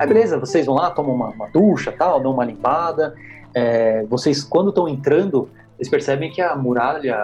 [0.00, 3.14] Aí beleza, vocês vão lá, tomam uma, uma ducha, tal, dão uma limpada.
[3.54, 7.16] É, vocês, quando estão entrando, vocês percebem que a muralha,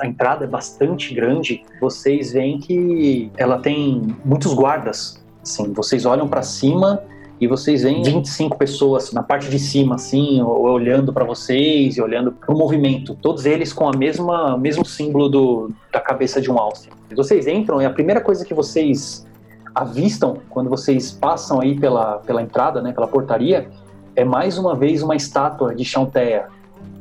[0.00, 1.62] a entrada é bastante grande.
[1.80, 5.24] Vocês veem que ela tem muitos guardas.
[5.42, 7.02] Assim, vocês olham para cima
[7.40, 12.32] e vocês veem 25 pessoas na parte de cima, assim, olhando para vocês e olhando
[12.32, 13.14] para o movimento.
[13.14, 16.88] Todos eles com a mesma mesmo símbolo do, da cabeça de um alce.
[17.14, 19.26] Vocês entram e a primeira coisa que vocês
[19.74, 23.68] avistam quando vocês passam aí pela, pela entrada, né, pela portaria,
[24.16, 26.48] é mais uma vez uma estátua de Chanteia.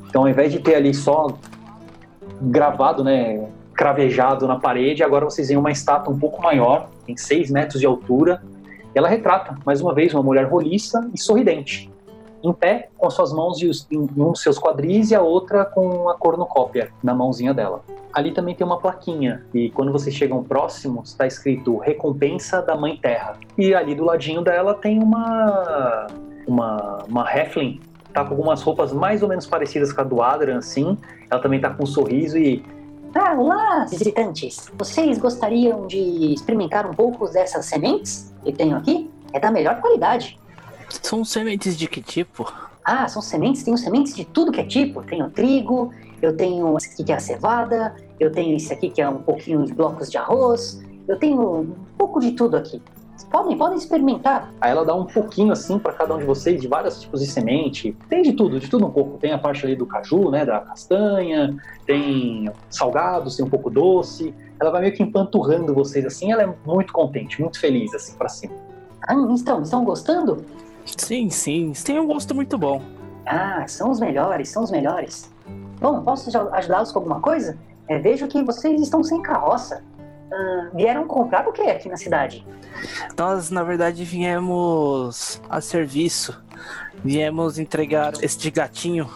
[0.07, 1.27] Então, ao invés de ter ali só
[2.41, 7.49] gravado, né, cravejado na parede, agora vocês veem uma estátua um pouco maior, tem 6
[7.49, 8.41] metros de altura.
[8.93, 11.91] Ela retrata, mais uma vez, uma mulher roliça e sorridente,
[12.43, 16.09] em pé, com suas mãos e os- em um seus quadris e a outra com
[16.09, 17.81] a cornucópia na mãozinha dela.
[18.13, 22.95] Ali também tem uma plaquinha, e quando vocês chegam próximos, está escrito Recompensa da Mãe
[22.95, 23.33] Terra.
[23.57, 26.07] E ali do ladinho dela tem uma
[26.47, 27.81] uma, uma Heflin,
[28.13, 30.97] tá com algumas roupas mais ou menos parecidas com a do Adran, assim.
[31.29, 32.63] Ela também tá com um sorriso e
[33.13, 34.71] Ah, olá, visitantes!
[34.77, 39.09] Vocês gostariam de experimentar um pouco dessas sementes que tenho aqui?
[39.33, 40.39] É da melhor qualidade.
[41.01, 42.51] São sementes de que tipo?
[42.83, 45.01] Ah, são sementes, tenho sementes de tudo que é tipo.
[45.03, 49.01] Tenho trigo, eu tenho esse aqui que é a cevada, eu tenho esse aqui que
[49.01, 52.81] é um pouquinho de blocos de arroz, eu tenho um pouco de tudo aqui.
[53.31, 54.51] Podem, podem experimentar.
[54.59, 57.27] Aí ela dá um pouquinho assim para cada um de vocês, de vários tipos de
[57.27, 57.95] semente.
[58.09, 59.17] Tem de tudo, de tudo um pouco.
[59.17, 64.33] Tem a parte ali do caju, né, da castanha, tem salgados, tem um pouco doce.
[64.59, 68.29] Ela vai meio que empanturrando vocês assim, ela é muito contente, muito feliz assim para
[68.29, 68.53] cima.
[69.07, 70.43] Ah, estão, estão gostando?
[70.97, 72.81] Sim, sim, tem um gosto muito bom.
[73.25, 75.31] Ah, são os melhores, são os melhores.
[75.79, 77.57] Bom, posso aj- ajudá-los com alguma coisa?
[77.87, 79.83] É, vejo que vocês estão sem carroça.
[80.73, 82.45] Vieram comprar o que aqui na cidade?
[83.17, 86.41] Nós, na verdade, viemos a serviço.
[87.03, 89.09] Viemos entregar este gatinho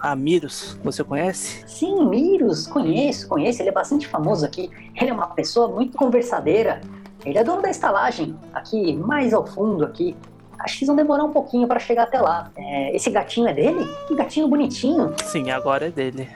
[0.00, 0.78] a Miros.
[0.82, 1.64] Você conhece?
[1.66, 3.62] Sim, Miros, conheço, conheço.
[3.62, 4.70] Ele é bastante famoso aqui.
[4.94, 6.80] Ele é uma pessoa muito conversadeira.
[7.24, 10.14] Ele é dono da estalagem, aqui mais ao fundo aqui.
[10.58, 12.50] Acho que vão demorar um pouquinho para chegar até lá.
[12.56, 13.86] É, esse gatinho é dele?
[14.06, 15.14] Que gatinho bonitinho.
[15.24, 16.28] Sim, agora é dele.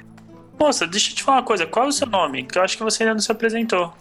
[0.58, 1.66] Moça, deixa eu te falar uma coisa.
[1.66, 2.44] Qual é o seu nome?
[2.44, 3.92] Que eu acho que você ainda não se apresentou.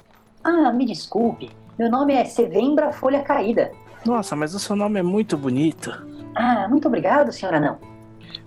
[0.47, 1.51] Ah, me desculpe.
[1.77, 3.69] Meu nome é Sevembra Folha Caída.
[4.05, 5.91] Nossa, mas o seu nome é muito bonito.
[6.33, 7.77] Ah, muito obrigado, senhora não.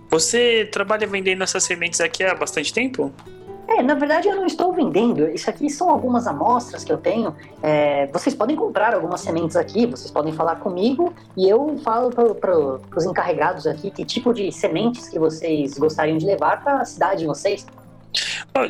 [0.09, 3.13] Você trabalha vendendo essas sementes aqui há bastante tempo?
[3.67, 5.29] É, na verdade eu não estou vendendo.
[5.29, 7.35] Isso aqui são algumas amostras que eu tenho.
[7.61, 12.51] É, vocês podem comprar algumas sementes aqui, vocês podem falar comigo e eu falo para
[12.97, 17.21] os encarregados aqui que tipo de sementes que vocês gostariam de levar para a cidade
[17.21, 17.63] de vocês.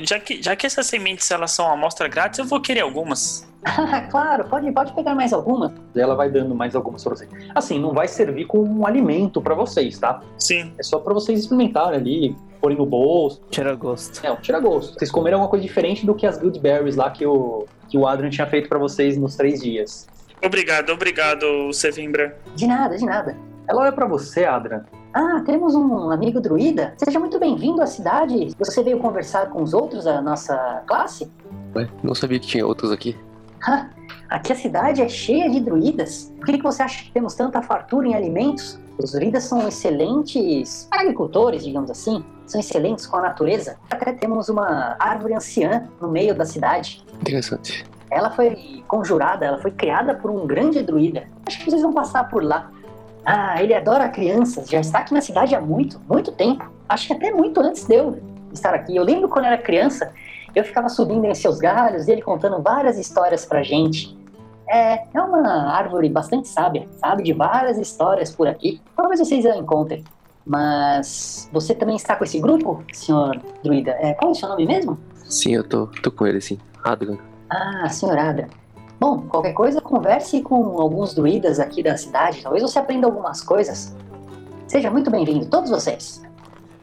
[0.02, 3.48] Já que, já que essas sementes elas são amostra grátis, eu vou querer algumas.
[3.64, 5.74] Ah, claro, pode, pode pegar mais alguma.
[5.96, 7.30] Ela vai dando mais algumas pra vocês.
[7.54, 10.22] Assim, não vai servir como um alimento pra vocês, tá?
[10.38, 10.74] Sim.
[10.78, 13.42] É só pra vocês experimentarem ali, porem no bolso.
[13.50, 14.26] Tira gosto.
[14.26, 14.98] É, um tira-gosto.
[14.98, 18.08] Vocês comeram alguma coisa diferente do que as good berries lá que o, que o
[18.08, 20.08] Adrian tinha feito pra vocês nos três dias.
[20.44, 22.38] Obrigado, obrigado, Sevimbra.
[22.56, 23.38] De nada, de nada.
[23.68, 24.84] Ela olha pra você, Adrian.
[25.14, 26.94] Ah, temos um amigo druida.
[26.98, 28.56] Seja muito bem-vindo à cidade.
[28.58, 31.30] Você veio conversar com os outros da nossa classe?
[31.76, 33.18] Ué, não sabia que tinha outros aqui.
[33.68, 33.90] Ha,
[34.30, 36.34] aqui a cidade é cheia de druidas.
[36.38, 38.80] Por que, que você acha que temos tanta fartura em alimentos?
[38.98, 42.24] Os druidas são excelentes agricultores, digamos assim.
[42.46, 43.78] São excelentes com a natureza.
[43.90, 47.04] Até temos uma árvore anciã no meio da cidade.
[47.20, 47.86] Interessante.
[48.10, 51.28] Ela foi conjurada, ela foi criada por um grande druida.
[51.46, 52.72] Acho que vocês vão passar por lá.
[53.26, 56.72] Ah, ele adora crianças, já está aqui na cidade há muito, muito tempo.
[56.90, 58.20] Acho que até muito antes de eu
[58.52, 58.96] estar aqui.
[58.96, 60.12] Eu lembro quando era criança,
[60.56, 64.18] eu ficava subindo em seus galhos e ele contando várias histórias pra gente.
[64.68, 67.24] É, é uma árvore bastante sábia, sabe?
[67.24, 68.82] De várias histórias por aqui.
[68.96, 70.04] Talvez vocês a encontrem.
[70.46, 73.92] Mas você também está com esse grupo, senhor druida?
[74.00, 74.98] É, qual é o seu nome mesmo?
[75.14, 76.58] Sim, eu tô, tô com ele, sim.
[76.84, 77.18] Adrian.
[77.50, 78.48] Ah, senhor Adra.
[79.02, 82.44] Bom, qualquer coisa, converse com alguns druidas aqui da cidade.
[82.44, 83.98] Talvez você aprenda algumas coisas.
[84.68, 86.22] Seja muito bem-vindo, todos vocês.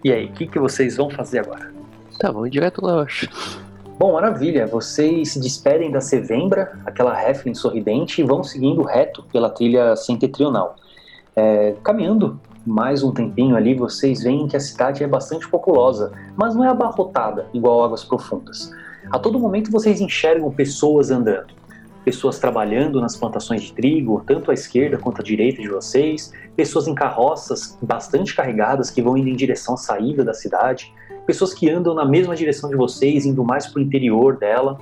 [0.03, 1.73] E aí, o que, que vocês vão fazer agora?
[2.19, 3.31] Tá, vamos direto lá, eu acho.
[3.97, 4.67] Bom, maravilha.
[4.67, 10.75] Vocês se despedem da Sevembra, aquela Heflin sorridente, e vão seguindo reto pela trilha setentrional.
[11.37, 16.57] É, caminhando mais um tempinho ali, vocês veem que a cidade é bastante populosa, mas
[16.57, 18.73] não é abarrotada igual Águas Profundas.
[19.09, 21.58] A todo momento vocês enxergam pessoas andando.
[22.05, 26.89] Pessoas trabalhando nas plantações de trigo, tanto à esquerda quanto à direita de vocês, pessoas
[26.89, 30.93] em carroças bastante carregadas que vão indo em direção à saída da cidade,
[31.27, 34.79] pessoas que andam na mesma direção de vocês, indo mais para o interior dela,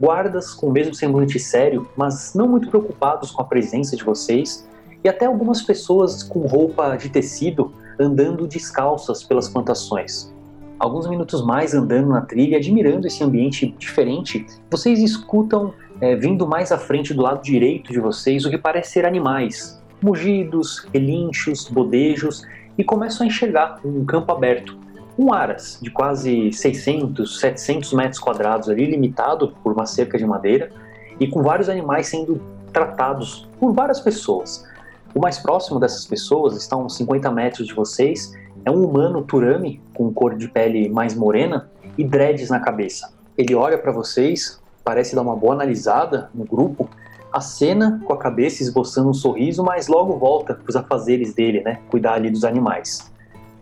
[0.00, 4.66] guardas com o mesmo semblante sério, mas não muito preocupados com a presença de vocês,
[5.04, 10.32] e até algumas pessoas com roupa de tecido andando descalças pelas plantações.
[10.78, 16.72] Alguns minutos mais andando na trilha, admirando esse ambiente diferente, vocês escutam, é, vindo mais
[16.72, 22.46] à frente do lado direito de vocês, o que parece ser animais, mugidos, relinchos, bodejos,
[22.78, 24.78] e começam a enxergar um campo aberto,
[25.18, 30.70] um aras de quase 600, 700 metros quadrados ali, limitado por uma cerca de madeira,
[31.18, 32.40] e com vários animais sendo
[32.72, 34.66] tratados por várias pessoas.
[35.14, 38.32] O mais próximo dessas pessoas está a uns 50 metros de vocês,
[38.64, 43.12] é um humano turame com cor de pele mais morena e dreads na cabeça.
[43.36, 46.88] Ele olha para vocês, parece dar uma boa analisada no grupo,
[47.32, 51.78] acena com a cabeça esboçando um sorriso, mas logo volta para os afazeres dele, né?
[51.88, 53.08] Cuidar ali dos animais.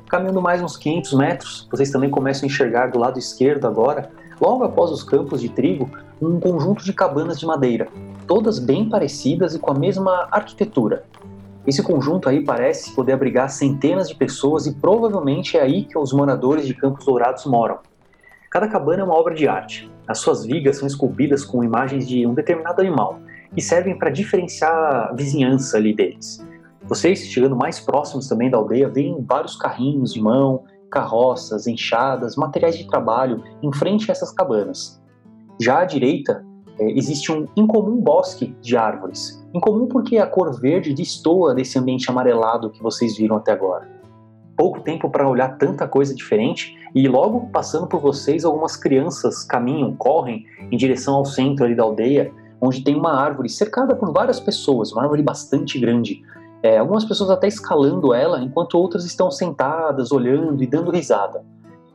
[0.08, 4.10] Caminhando mais uns 500 metros, vocês também começam a enxergar do lado esquerdo agora,
[4.40, 7.88] logo após os campos de trigo, um conjunto de cabanas de madeira,
[8.26, 11.04] todas bem parecidas e com a mesma arquitetura.
[11.66, 16.10] Esse conjunto aí parece poder abrigar centenas de pessoas e provavelmente é aí que os
[16.10, 17.80] moradores de Campos Dourados moram.
[18.50, 19.90] Cada cabana é uma obra de arte.
[20.08, 23.20] As suas vigas são esculpidas com imagens de um determinado animal
[23.54, 26.42] e servem para diferenciar a vizinhança ali deles.
[26.84, 32.78] Vocês, chegando mais próximos também da aldeia, veem vários carrinhos de mão, carroças, enxadas, materiais
[32.78, 34.98] de trabalho em frente a essas cabanas.
[35.60, 36.42] Já à direita,
[36.78, 39.44] é, existe um incomum bosque de árvores.
[39.52, 43.86] Incomum porque a cor verde destoa desse ambiente amarelado que vocês viram até agora.
[44.56, 49.94] Pouco tempo para olhar tanta coisa diferente e logo passando por vocês algumas crianças caminham,
[49.96, 54.40] correm em direção ao centro ali da aldeia, onde tem uma árvore cercada por várias
[54.40, 56.22] pessoas, uma árvore bastante grande.
[56.62, 61.44] É, algumas pessoas até escalando ela, enquanto outras estão sentadas, olhando e dando risada.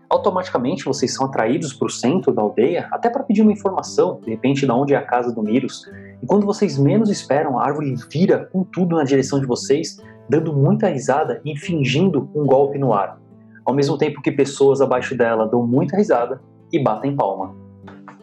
[0.10, 4.30] automaticamente vocês são atraídos para o centro da aldeia, até para pedir uma informação, de
[4.30, 5.90] repente, de onde é a casa do Miros.
[6.22, 9.98] E quando vocês menos esperam, a árvore vira com tudo na direção de vocês,
[10.30, 13.23] dando muita risada e fingindo um golpe no ar.
[13.66, 17.56] Ao mesmo tempo que pessoas abaixo dela dão muita risada e batem palma.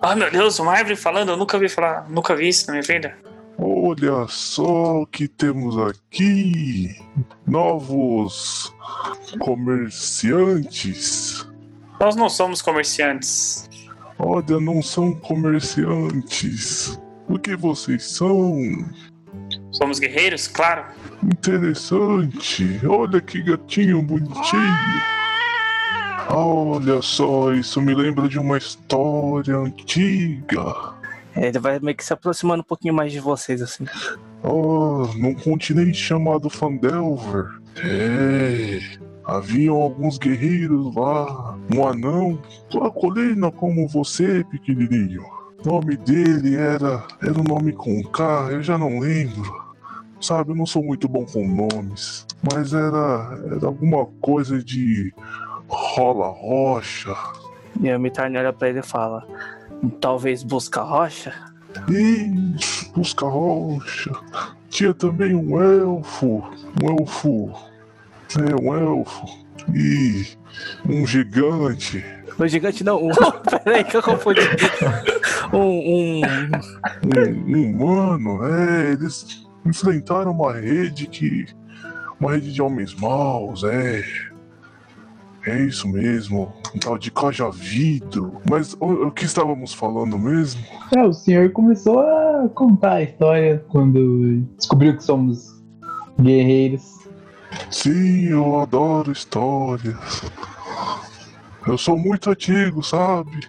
[0.00, 2.82] Ah, meu Deus, uma árvore falando, eu nunca vi falar, nunca vi isso na minha
[2.82, 3.14] vida.
[3.58, 6.96] Olha só o que temos aqui.
[7.46, 8.74] Novos
[9.40, 11.46] comerciantes.
[12.00, 13.68] Nós não somos comerciantes.
[14.18, 16.98] Olha, não são comerciantes.
[17.28, 18.58] O que vocês são?
[19.70, 20.86] Somos guerreiros, claro.
[21.22, 22.80] Interessante.
[22.86, 25.19] Olha que gatinho bonitinho.
[26.32, 30.94] Olha só, isso me lembra de uma história antiga.
[31.34, 33.84] É, Ele vai meio que se aproximando um pouquinho mais de vocês, assim.
[34.42, 37.60] Oh, num continente chamado Fandelver.
[37.82, 38.80] É.
[39.24, 41.56] Haviam alguns guerreiros lá.
[41.74, 42.40] Um anão,
[42.72, 45.22] uma colina como você, pequenininho.
[45.64, 47.06] O nome dele era.
[47.22, 49.70] Era um nome com K, eu já não lembro.
[50.20, 52.26] Sabe, eu não sou muito bom com nomes.
[52.52, 53.38] Mas era.
[53.54, 55.12] Era alguma coisa de.
[55.70, 57.14] Rola rocha.
[57.80, 59.26] E o Mitarne olha pra ele e fala:
[60.00, 61.32] Talvez busca rocha?
[61.88, 64.10] Isso, busca rocha.
[64.68, 66.42] Tinha também um elfo.
[66.82, 67.52] Um elfo.
[68.36, 69.26] É, um elfo.
[69.74, 70.26] E
[70.88, 72.04] um gigante.
[72.38, 73.06] O gigante não.
[73.06, 73.10] Um...
[73.64, 74.40] Peraí que eu confundi.
[75.52, 75.58] Um.
[75.58, 76.20] um...
[77.16, 78.92] Um, um humano, é.
[78.92, 81.46] Eles enfrentaram uma rede que.
[82.18, 84.04] Uma rede de homens maus, é.
[85.46, 86.52] É isso mesmo.
[86.74, 88.40] Um tal de Cajavido.
[88.48, 90.62] Mas o, o que estávamos falando mesmo?
[90.96, 95.62] É, o senhor começou a contar a história quando descobriu que somos
[96.20, 96.82] guerreiros.
[97.70, 99.96] Sim, eu adoro histórias.
[101.66, 103.40] Eu sou muito antigo, sabe?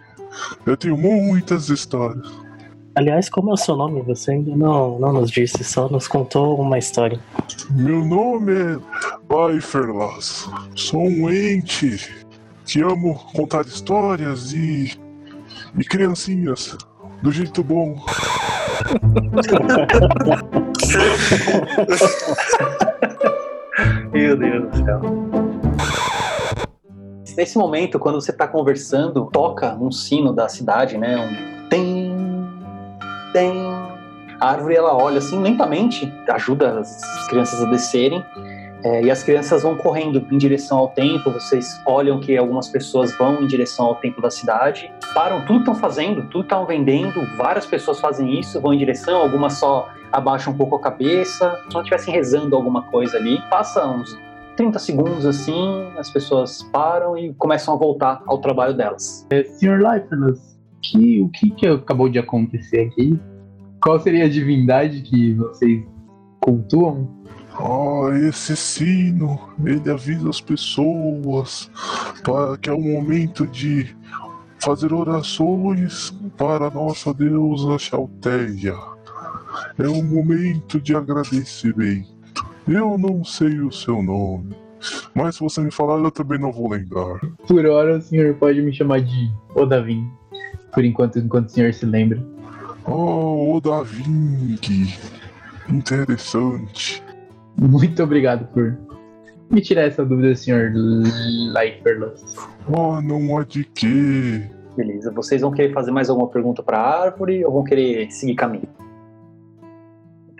[0.65, 2.27] Eu tenho muitas histórias.
[2.93, 4.01] Aliás, como é o seu nome?
[4.01, 7.17] Você ainda não, não nos disse, só nos contou uma história.
[7.69, 8.77] Meu nome é
[9.29, 10.49] Baiferlas.
[10.75, 12.25] Sou um ente
[12.65, 14.99] que amo contar histórias e.
[15.77, 16.77] e criancinhas.
[17.23, 17.95] Do jeito bom.
[24.11, 25.01] Meu Deus do céu.
[27.37, 31.17] Nesse momento, quando você está conversando, toca um sino da cidade, né?
[31.17, 32.00] Um tem,
[33.31, 33.67] tem.
[34.39, 38.23] A árvore ela olha assim lentamente, ajuda as crianças a descerem.
[38.83, 41.31] é, e as crianças vão correndo em direção ao templo.
[41.31, 45.75] Vocês olham que algumas pessoas vão em direção ao templo da cidade, param tudo estão
[45.75, 47.21] fazendo, tudo estão vendendo.
[47.37, 49.21] Várias pessoas fazem isso, vão em direção.
[49.21, 53.39] Algumas só abaixam um pouco a cabeça, como se estivessem rezando alguma coisa ali.
[53.49, 54.17] Passa uns
[54.57, 59.25] 30 segundos assim, as pessoas param e começam a voltar ao trabalho delas.
[59.29, 59.77] É, Sr.
[59.77, 60.50] Lifeless,
[60.81, 63.19] que, o que, que acabou de acontecer aqui?
[63.81, 65.83] Qual seria a divindade que vocês
[66.39, 67.07] cultuam?
[67.59, 71.69] Oh, esse sino, ele avisa as pessoas
[72.23, 73.95] para que é o momento de
[74.59, 78.75] fazer orações para nossa deusa Chalteia.
[79.77, 82.09] É um momento de agradecimento.
[82.67, 84.55] Eu não sei o seu nome,
[85.13, 87.19] mas se você me falar, eu também não vou lembrar.
[87.47, 90.07] Por hora, o senhor pode me chamar de Odavin.
[90.73, 92.21] Por enquanto, enquanto o senhor se lembra.
[92.85, 94.57] Oh, Odaving.
[95.69, 97.03] Interessante.
[97.57, 98.77] Muito obrigado por
[99.49, 102.23] me tirar essa dúvida, senhor Lifeless.
[102.67, 104.49] Oh, não há de quê.
[104.75, 108.35] Beleza, vocês vão querer fazer mais alguma pergunta para a árvore ou vão querer seguir
[108.35, 108.67] caminho?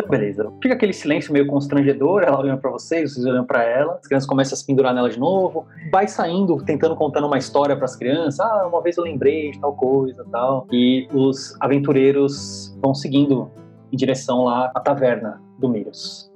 [0.02, 0.52] Então, beleza.
[0.62, 4.28] Fica aquele silêncio meio constrangedor, ela olhando para vocês, vocês olhando para ela, as crianças
[4.28, 7.96] começam a se pendurar nela de novo, vai saindo, tentando contando uma história para as
[7.96, 8.40] crianças.
[8.40, 10.68] Ah, uma vez eu lembrei de tal coisa, tal.
[10.72, 13.50] E os aventureiros vão seguindo
[13.92, 16.31] em direção lá à taverna do Miros.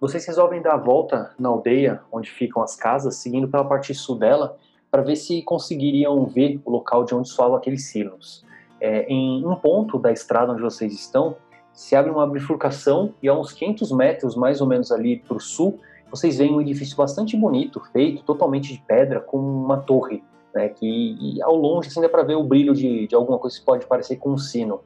[0.00, 4.16] Vocês resolvem dar a volta na aldeia onde ficam as casas, seguindo pela parte sul
[4.16, 4.56] dela,
[4.90, 8.42] para ver se conseguiriam ver o local de onde soavam aqueles sinos.
[8.80, 11.36] É, em um ponto da estrada onde vocês estão,
[11.74, 15.40] se abre uma bifurcação e a uns 500 metros, mais ou menos ali para o
[15.40, 15.78] sul,
[16.10, 20.24] vocês veem um edifício bastante bonito, feito totalmente de pedra, com uma torre,
[20.54, 23.66] né, que ao longe assim, dá para ver o brilho de, de alguma coisa que
[23.66, 24.80] pode parecer com um sino.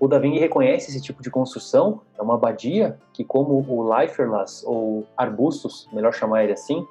[0.00, 5.04] O Daving reconhece esse tipo de construção, é uma abadia que, como o Liferlas, ou
[5.16, 6.86] Arbustos, melhor chamar ele assim,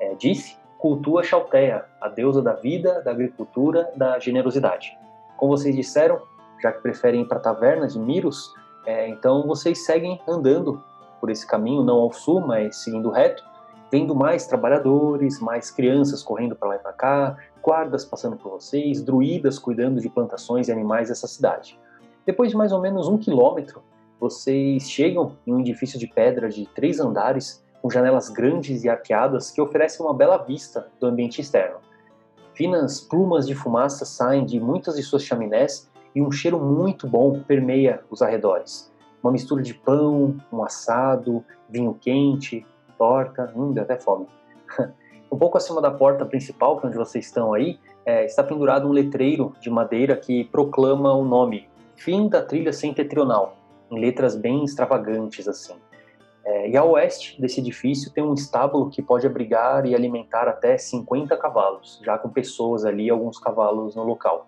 [0.00, 4.96] é, disse, cultua Chalteia, a deusa da vida, da agricultura, da generosidade.
[5.36, 6.20] Como vocês disseram,
[6.62, 8.54] já que preferem ir para a taverna de Miros,
[8.86, 10.82] é, então vocês seguem andando
[11.20, 13.44] por esse caminho, não ao sul, mas seguindo reto,
[13.90, 19.02] vendo mais trabalhadores, mais crianças correndo para lá e para cá, guardas passando por vocês,
[19.02, 21.78] druidas cuidando de plantações e animais dessa cidade.
[22.26, 23.84] Depois de mais ou menos um quilômetro,
[24.18, 29.52] vocês chegam em um edifício de pedra de três andares, com janelas grandes e arqueadas
[29.52, 31.76] que oferecem uma bela vista do ambiente externo.
[32.52, 37.44] Finas plumas de fumaça saem de muitas de suas chaminés e um cheiro muito bom
[37.46, 38.92] permeia os arredores.
[39.22, 42.66] Uma mistura de pão, um assado, vinho quente,
[42.98, 44.26] torta, hum, deu até fome.
[45.30, 48.88] um pouco acima da porta principal, que é onde vocês estão aí, é, está pendurado
[48.88, 53.56] um letreiro de madeira que proclama o nome Fim da Trilha Setentrional,
[53.90, 55.74] em letras bem extravagantes assim.
[56.44, 60.78] É, e a oeste desse edifício tem um estábulo que pode abrigar e alimentar até
[60.78, 64.46] 50 cavalos, já com pessoas ali, alguns cavalos no local.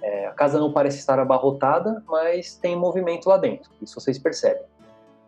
[0.00, 4.62] É, a casa não parece estar abarrotada, mas tem movimento lá dentro, isso vocês percebem.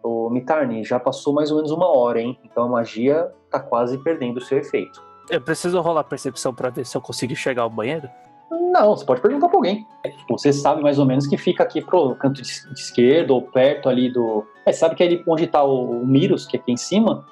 [0.00, 2.38] O Mitarni, já passou mais ou menos uma hora, hein?
[2.44, 5.02] Então a magia tá quase perdendo o seu efeito.
[5.28, 8.08] Eu preciso rolar percepção para ver se eu consigo chegar ao banheiro?
[8.50, 9.86] Não, você pode perguntar pra alguém.
[10.30, 13.88] Você sabe mais ou menos que fica aqui pro canto de, de esquerda ou perto
[13.88, 14.46] ali do.
[14.64, 17.26] É, sabe que ali onde tá o, o Miros, que é aqui em cima,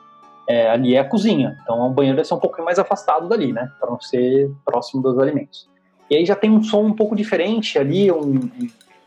[0.48, 1.58] é, ali é a cozinha.
[1.62, 3.70] Então o banheiro deve ser um pouco mais afastado dali, né?
[3.80, 5.68] Para não ser próximo dos alimentos.
[6.10, 8.48] E aí já tem um som um pouco diferente ali, um,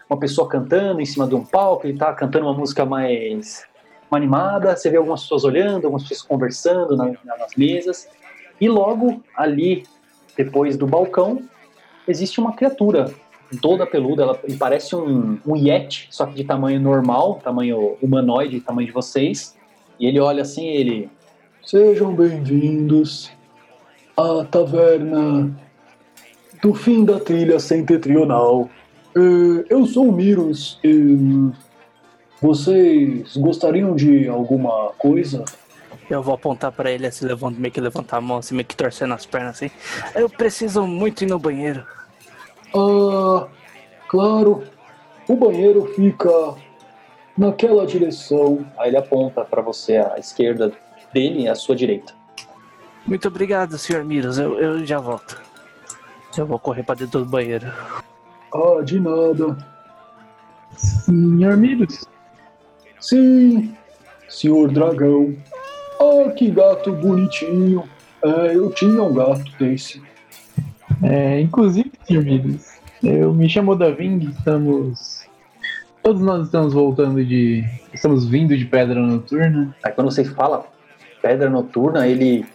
[0.09, 3.65] uma pessoa cantando em cima de um palco, ele tá cantando uma música mais
[4.11, 8.09] animada, você vê algumas pessoas olhando, algumas pessoas conversando na, nas mesas,
[8.59, 9.85] e logo ali,
[10.35, 11.41] depois do balcão,
[12.09, 13.13] existe uma criatura
[13.61, 18.87] toda peluda, ela parece um, um yeti, só que de tamanho normal, tamanho humanoide, tamanho
[18.87, 19.57] de vocês,
[19.99, 21.09] e ele olha assim, ele...
[21.61, 23.31] Sejam bem-vindos
[24.17, 25.55] à taverna
[26.63, 28.69] do fim da trilha setentrional.
[29.15, 30.79] É, eu sou o Miros.
[30.83, 31.51] E
[32.41, 35.45] vocês gostariam de alguma coisa?
[36.09, 38.75] Eu vou apontar para ele assim, levando, meio que levantar a mão, assim, meio que
[38.75, 39.69] torcendo as pernas assim.
[40.15, 41.85] Eu preciso muito ir no banheiro.
[42.75, 43.47] Ah,
[44.07, 44.63] claro.
[45.27, 46.29] O banheiro fica
[47.37, 48.65] naquela direção.
[48.77, 50.71] Aí ele aponta para você à esquerda
[51.13, 52.13] dele e à sua direita.
[53.05, 54.37] Muito obrigado, senhor Miros.
[54.37, 55.41] Eu, eu já volto.
[56.37, 57.71] Eu vou correr para dentro do banheiro.
[58.53, 59.57] Ah, de nada.
[60.75, 62.05] Senhor Miros?
[62.99, 63.75] Sim,
[64.27, 65.35] senhor dragão.
[65.99, 67.83] Ah, que gato bonitinho.
[68.23, 70.01] É, eu tinha um gato desse.
[71.01, 72.67] É, inclusive, senhor Miros,
[73.03, 75.25] eu me chamo Daving, estamos.
[76.03, 77.63] Todos nós estamos voltando de.
[77.93, 79.75] Estamos vindo de Pedra Noturna.
[79.83, 80.65] Aí quando você fala
[81.21, 82.45] Pedra Noturna, ele,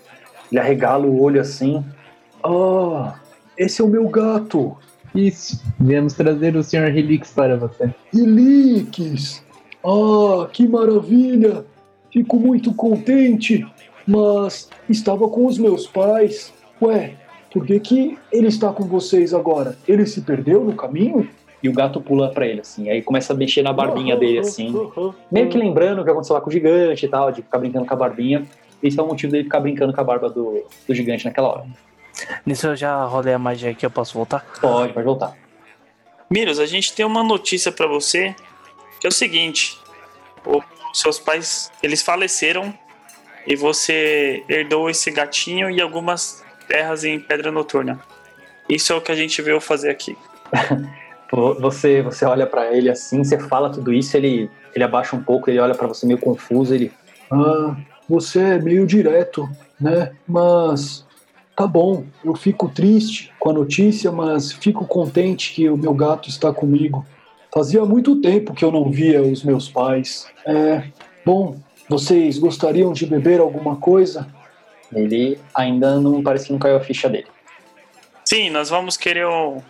[0.50, 1.82] ele arregala o olho assim.
[2.42, 3.14] Ah,
[3.56, 4.76] esse é o meu gato.
[5.14, 6.94] Isso, viemos trazer o Sr.
[6.94, 7.94] Helix para você.
[8.12, 9.42] Helix!
[9.84, 11.64] Ah, que maravilha!
[12.12, 13.66] Fico muito contente,
[14.06, 16.52] mas estava com os meus pais.
[16.82, 17.14] Ué,
[17.54, 19.78] por que, que ele está com vocês agora?
[19.86, 21.30] Ele se perdeu no caminho?
[21.62, 22.90] E o gato pula pra ele, assim.
[22.90, 24.74] Aí começa a mexer na barbinha dele, assim.
[25.30, 27.86] Meio que lembrando o que aconteceu lá com o gigante e tal, de ficar brincando
[27.86, 28.44] com a barbinha.
[28.82, 31.64] Esse é o motivo dele ficar brincando com a barba do, do gigante naquela hora.
[32.44, 34.44] Nisso eu já rolei a magia aqui, eu posso voltar?
[34.60, 35.38] Pode, pode voltar.
[36.28, 38.34] Miros, a gente tem uma notícia para você,
[39.00, 39.78] que é o seguinte:
[40.44, 42.74] os seus pais, eles faleceram
[43.46, 46.44] e você herdou esse gatinho e algumas
[46.74, 48.00] terras em Pedra Noturna.
[48.68, 50.16] Isso é o que a gente veio fazer aqui.
[51.58, 55.50] Você, você olha para ele assim, você fala tudo isso, ele, ele abaixa um pouco,
[55.50, 56.92] ele olha para você meio confuso, ele.
[57.28, 57.74] Ah,
[58.08, 59.48] você é meio direto,
[59.80, 60.12] né?
[60.28, 61.04] Mas
[61.56, 66.28] tá bom, eu fico triste com a notícia, mas fico contente que o meu gato
[66.28, 67.04] está comigo.
[67.52, 70.28] Fazia muito tempo que eu não via os meus pais.
[70.46, 70.84] É,
[71.26, 71.56] bom,
[71.88, 74.24] vocês gostariam de beber alguma coisa?
[74.92, 77.26] Ele ainda não parece que não caiu a ficha dele.
[78.24, 79.60] Sim, nós vamos querer um-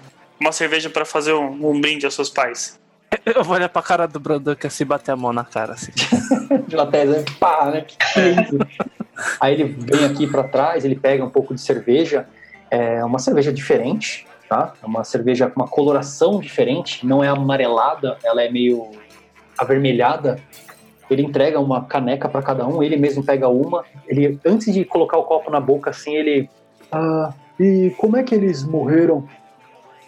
[0.41, 2.79] uma cerveja para fazer um, um brinde aos seus pais.
[3.25, 5.93] Eu vou olhar pra cara do Brandon que assim bater a mão na cara, assim.
[6.67, 7.81] de latésia, pá, né?
[7.83, 8.59] Que que é isso?
[9.41, 12.27] Aí ele vem aqui pra trás, ele pega um pouco de cerveja,
[12.71, 14.75] é uma cerveja diferente, tá?
[14.83, 18.91] É uma cerveja com uma coloração diferente, não é amarelada, ela é meio
[19.57, 20.41] avermelhada.
[21.11, 23.85] Ele entrega uma caneca pra cada um, ele mesmo pega uma.
[24.07, 26.49] Ele antes de colocar o copo na boca assim, ele
[26.91, 29.29] Ah, e como é que eles morreram?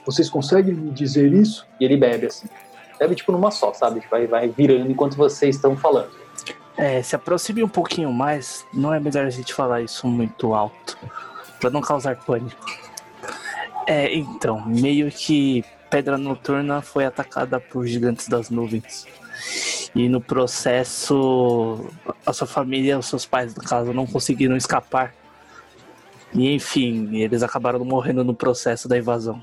[0.05, 1.66] Vocês conseguem me dizer isso?
[1.80, 2.49] E ele bebe assim.
[2.99, 4.03] Bebe tipo numa só, sabe?
[4.11, 6.11] Vai, vai virando enquanto vocês estão falando.
[6.76, 10.99] É, se aproxime um pouquinho mais, não é melhor a gente falar isso muito alto,
[11.59, 12.64] pra não causar pânico.
[13.86, 19.07] É, então, meio que Pedra Noturna foi atacada por gigantes das nuvens.
[19.97, 21.86] E no processo,
[22.26, 25.14] a sua família, os seus pais, no caso, não conseguiram escapar.
[26.34, 29.42] E enfim, eles acabaram morrendo no processo da invasão.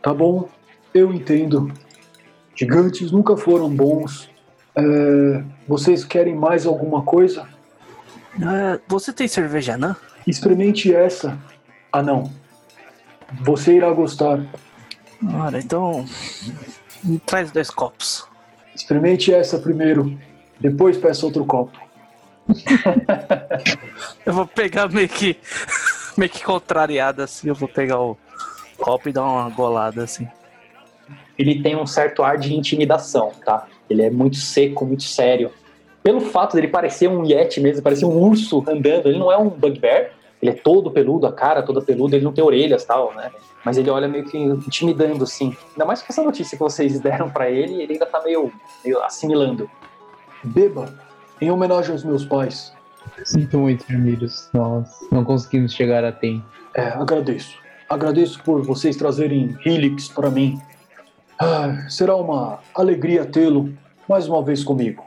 [0.00, 0.48] Tá bom,
[0.94, 1.72] eu entendo.
[2.54, 4.30] Gigantes nunca foram bons.
[4.76, 7.48] É, vocês querem mais alguma coisa?
[8.40, 9.96] Ah, você tem cerveja, não?
[10.24, 11.36] Experimente essa.
[11.92, 12.30] Ah, não.
[13.40, 14.40] Você irá gostar.
[15.34, 16.06] Ora, então.
[17.26, 18.29] Traz dois copos.
[18.80, 20.18] Experimente essa primeiro.
[20.58, 21.78] Depois peça outro copo.
[24.24, 25.36] Eu vou pegar meio que.
[26.16, 28.16] meio que contrariado assim, eu vou pegar o
[28.76, 30.26] copo e dar uma golada assim.
[31.38, 33.66] Ele tem um certo ar de intimidação, tá?
[33.88, 35.50] Ele é muito seco, muito sério.
[36.02, 39.48] Pelo fato dele parecer um yeti mesmo, parecer um urso andando, ele não é um
[39.48, 40.10] bugbear,
[40.40, 43.30] ele é todo peludo, a cara toda peluda, ele não tem orelhas tal, né?
[43.64, 45.56] Mas ele olha meio que intimidando, assim.
[45.72, 48.52] Ainda mais com essa notícia que vocês deram para ele, ele ainda tá meio,
[48.84, 49.70] meio assimilando.
[50.42, 50.94] Beba,
[51.40, 52.72] em homenagem aos meus pais.
[53.24, 54.48] Sinto muito, Vermelhos.
[54.52, 56.44] Nós não conseguimos chegar a tempo.
[56.74, 57.58] É, agradeço.
[57.88, 60.60] Agradeço por vocês trazerem Helix para mim.
[61.38, 63.72] Ah, será uma alegria tê-lo
[64.08, 65.04] mais uma vez comigo.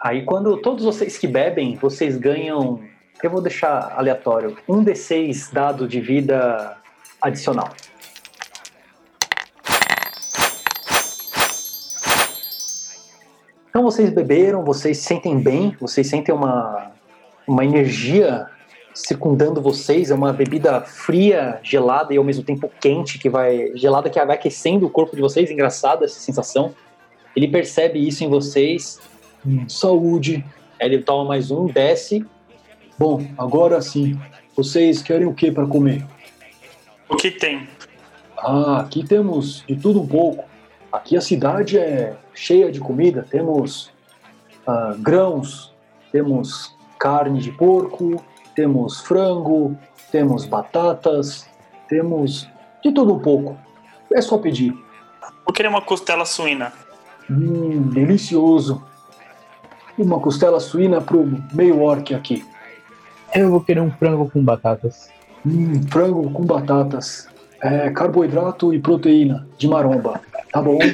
[0.00, 2.80] Aí quando todos vocês que bebem, vocês ganham.
[3.22, 4.56] Eu vou deixar aleatório.
[4.68, 6.76] Um D6 dado de vida
[7.20, 7.70] adicional.
[13.70, 16.90] Então vocês beberam, vocês se sentem bem, vocês sentem uma,
[17.46, 18.46] uma energia
[18.92, 23.70] circundando vocês, é uma bebida fria, gelada e ao mesmo tempo quente, que vai.
[23.76, 26.74] gelada que vai aquecendo o corpo de vocês, engraçada essa sensação.
[27.36, 29.00] Ele percebe isso em vocês.
[29.46, 30.44] Hum, saúde.
[30.80, 32.26] Aí ele toma mais um, desce.
[33.02, 34.16] Bom, agora sim.
[34.56, 36.06] Vocês querem o que para comer?
[37.08, 37.68] O que tem?
[38.38, 40.44] Ah, aqui temos de tudo um pouco.
[40.92, 43.26] Aqui a cidade é cheia de comida.
[43.28, 43.90] Temos
[44.64, 45.74] ah, grãos,
[46.12, 48.22] temos carne de porco,
[48.54, 49.76] temos frango,
[50.12, 51.50] temos batatas,
[51.88, 52.48] temos
[52.84, 53.58] de tudo um pouco.
[54.12, 54.72] É só pedir.
[55.44, 56.72] Eu queria uma costela suína.
[57.28, 58.80] Hum, delicioso.
[59.98, 62.51] Uma costela suína pro meio orc aqui.
[63.34, 65.08] Eu vou querer um frango com batatas.
[65.46, 67.28] Hum, frango com batatas.
[67.60, 70.20] É, carboidrato e proteína de maromba.
[70.52, 70.78] Tá bom?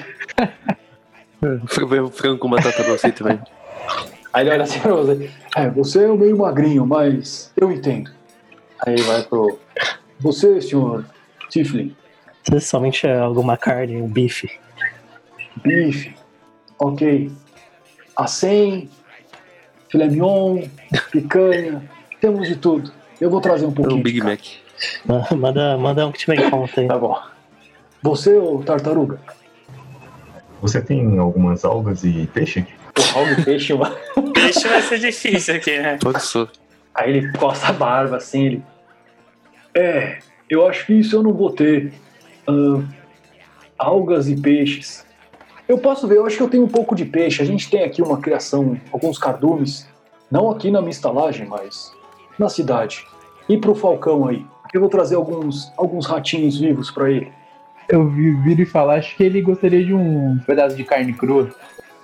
[1.68, 3.38] Frango frango com batata doce também.
[4.32, 5.30] Aí ele olha assim pra você.
[5.56, 8.10] É, você é meio magrinho, mas eu entendo.
[8.84, 9.58] Aí ele vai pro.
[10.18, 11.04] Você, senhor
[11.48, 11.94] Tiflin,
[12.42, 14.50] Se somente é alguma carne, um bife.
[15.62, 16.12] bife,
[16.78, 17.30] ok.
[18.16, 18.90] Acém,
[19.88, 20.62] filé mignon,
[21.12, 21.88] picanha,
[22.20, 22.92] temos de tudo.
[23.20, 23.98] Eu vou trazer um É pouquinho.
[23.98, 24.20] um Big.
[24.22, 24.40] Mac.
[25.36, 26.86] Manda, manda um que tiver em conta aí.
[26.88, 27.18] Tá bom.
[28.02, 29.18] Você ou tartaruga?
[30.60, 32.64] Você tem algumas algas e peixe?
[33.14, 33.96] Algo peixe, mano.
[34.32, 35.98] Peixe vai ser difícil aqui, né?
[36.00, 36.48] Pode ser.
[36.94, 38.62] Aí ele coça a barba assim, ele.
[39.74, 40.18] É,
[40.50, 41.92] eu acho que isso eu não vou ter.
[42.48, 42.84] Ahn,
[43.78, 45.06] algas e peixes.
[45.68, 47.42] Eu posso ver, eu acho que eu tenho um pouco de peixe.
[47.42, 49.86] A gente tem aqui uma criação, alguns cardumes.
[50.30, 51.92] Não aqui na minha estalagem, mas
[52.38, 53.06] na cidade.
[53.48, 54.44] E pro Falcão aí.
[54.72, 57.32] Eu vou trazer alguns, alguns ratinhos vivos pra ele.
[57.88, 61.48] Eu vi, viro e falar, acho que ele gostaria de um pedaço de carne crua.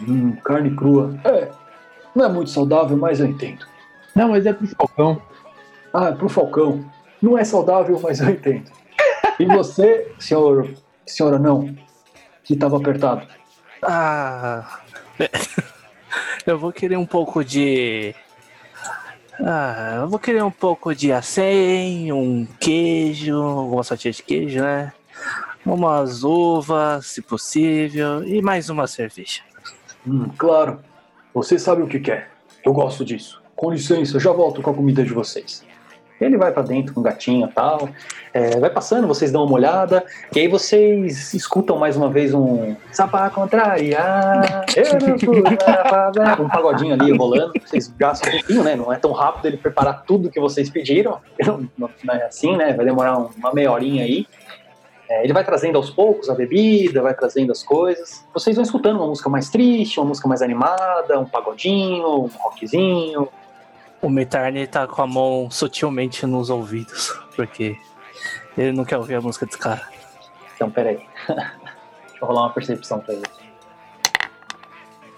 [0.00, 1.14] Hum, carne crua.
[1.24, 1.50] É,
[2.14, 3.66] não é muito saudável, mas eu entendo.
[4.14, 5.22] Não, mas é pro Falcão.
[5.92, 6.84] Ah, pro Falcão.
[7.20, 8.70] Não é saudável, mas eu entendo.
[9.38, 10.70] E você, senhor.
[11.04, 11.74] Senhora não,
[12.44, 13.26] que tava apertado.
[13.82, 14.80] Ah.
[16.46, 18.14] Eu vou querer um pouco de.
[19.40, 24.92] Ah, eu vou querer um pouco de acém, um queijo, algumas fatias de queijo, né?
[25.64, 29.42] Umas uvas, se possível, e mais uma cerveja.
[30.06, 30.80] Hum, claro.
[31.32, 32.30] Você sabe o que quer.
[32.64, 33.42] Eu gosto disso.
[33.56, 35.64] Com licença, já volto com a comida de vocês.
[36.24, 37.88] Ele vai pra dentro com o gatinho e tal.
[38.32, 40.04] É, vai passando, vocês dão uma olhada.
[40.34, 42.74] E aí vocês escutam mais uma vez um.
[45.66, 46.12] Lá pra-
[46.44, 47.52] Um pagodinho ali rolando.
[47.64, 48.74] Vocês gastam um pouquinho, né?
[48.76, 51.18] Não é tão rápido ele preparar tudo que vocês pediram.
[51.78, 52.72] Não, é assim, né?
[52.72, 54.26] Vai demorar um- uma meia horinha aí.
[55.08, 58.24] É, ele vai trazendo aos poucos a bebida, vai trazendo as coisas.
[58.32, 63.28] Vocês vão escutando uma música mais triste, uma música mais animada, um pagodinho, um rockzinho.
[64.04, 67.74] O Metarne tá com a mão sutilmente nos ouvidos, porque
[68.54, 69.80] ele não quer ouvir a música desse cara.
[70.54, 70.98] Então, peraí.
[71.26, 73.24] Deixa eu rolar uma percepção pra ele.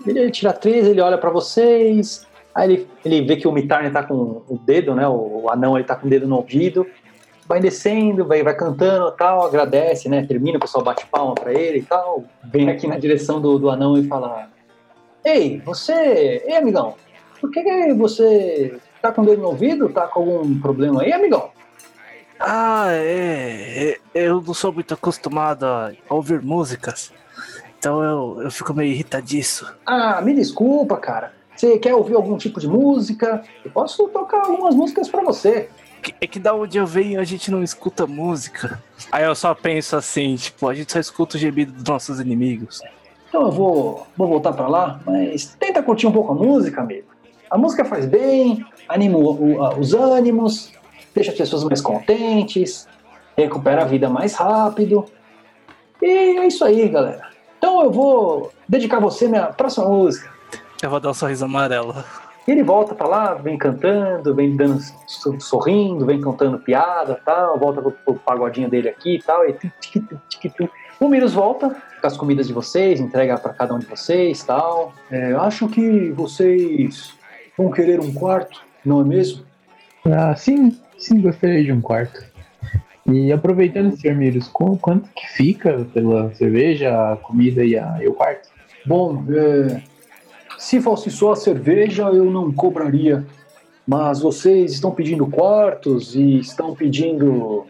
[0.06, 2.28] Ele tira três, ele olha pra vocês.
[2.54, 5.08] Aí ele, ele vê que o Mitarne tá com o dedo, né?
[5.08, 6.86] O, o anão ele tá com o dedo no ouvido.
[7.48, 10.24] Vai descendo, vai, vai cantando tal, agradece, né?
[10.24, 12.22] Termina, o pessoal bate palma pra ele e tal.
[12.44, 14.48] Vem aqui na direção do, do anão e fala:
[15.24, 16.44] Ei, você.
[16.46, 16.94] Ei, amigão,
[17.40, 19.88] por que, você tá com dedo no ouvido?
[19.88, 21.50] Tá com algum problema aí, amigão?
[22.38, 27.12] Ah, é, é, Eu não sou muito acostumado a ouvir músicas.
[27.78, 29.72] Então eu, eu fico meio irritadiço.
[29.86, 31.32] Ah, me desculpa, cara.
[31.54, 33.42] Você quer ouvir algum tipo de música?
[33.64, 35.70] Eu posso tocar algumas músicas pra você.
[36.20, 38.82] É que da onde eu venho a gente não escuta música.
[39.10, 42.82] Aí eu só penso assim, tipo, a gente só escuta o gemido dos nossos inimigos.
[43.28, 47.08] Então eu vou, vou voltar pra lá, mas tenta curtir um pouco a música, amigo.
[47.50, 50.72] A música faz bem, anima os ânimos,
[51.14, 52.88] deixa as pessoas mais contentes,
[53.36, 55.04] recupera a vida mais rápido.
[56.02, 56.06] E
[56.38, 57.28] é isso aí, galera.
[57.58, 60.30] Então eu vou dedicar a você minha próxima música.
[60.82, 61.94] Eu vou dar um sorriso amarelo.
[62.46, 67.58] E ele volta pra lá, vem cantando, vem dando, so- sorrindo, vem contando piada tal,
[67.58, 69.44] volta pro, pro pagodinho dele aqui e tal.
[69.48, 70.70] E tic, tic, tic, tic,
[71.00, 74.92] o Miros volta com as comidas de vocês, entrega pra cada um de vocês tal.
[75.10, 77.14] É, acho que vocês
[77.56, 79.44] vão querer um quarto, não é mesmo?
[80.04, 82.24] Ah, sim, sim, gostaria de um quarto.
[83.06, 84.14] E aproveitando, Sr.
[84.14, 88.48] Miros, qu- quanto que fica pela cerveja, a comida e, a, e o quarto?
[88.84, 89.80] Bom, é,
[90.58, 93.24] se fosse só a cerveja, eu não cobraria.
[93.86, 97.66] Mas vocês estão pedindo quartos e estão pedindo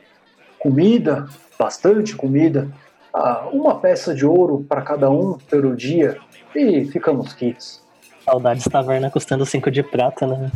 [0.59, 1.29] comida,
[1.59, 2.69] bastante comida.
[3.13, 6.17] Ah, uma peça de ouro para cada um pelo dia
[6.55, 7.83] e ficamos quites.
[8.27, 10.51] Saudades taverna custando 5 de prata, né?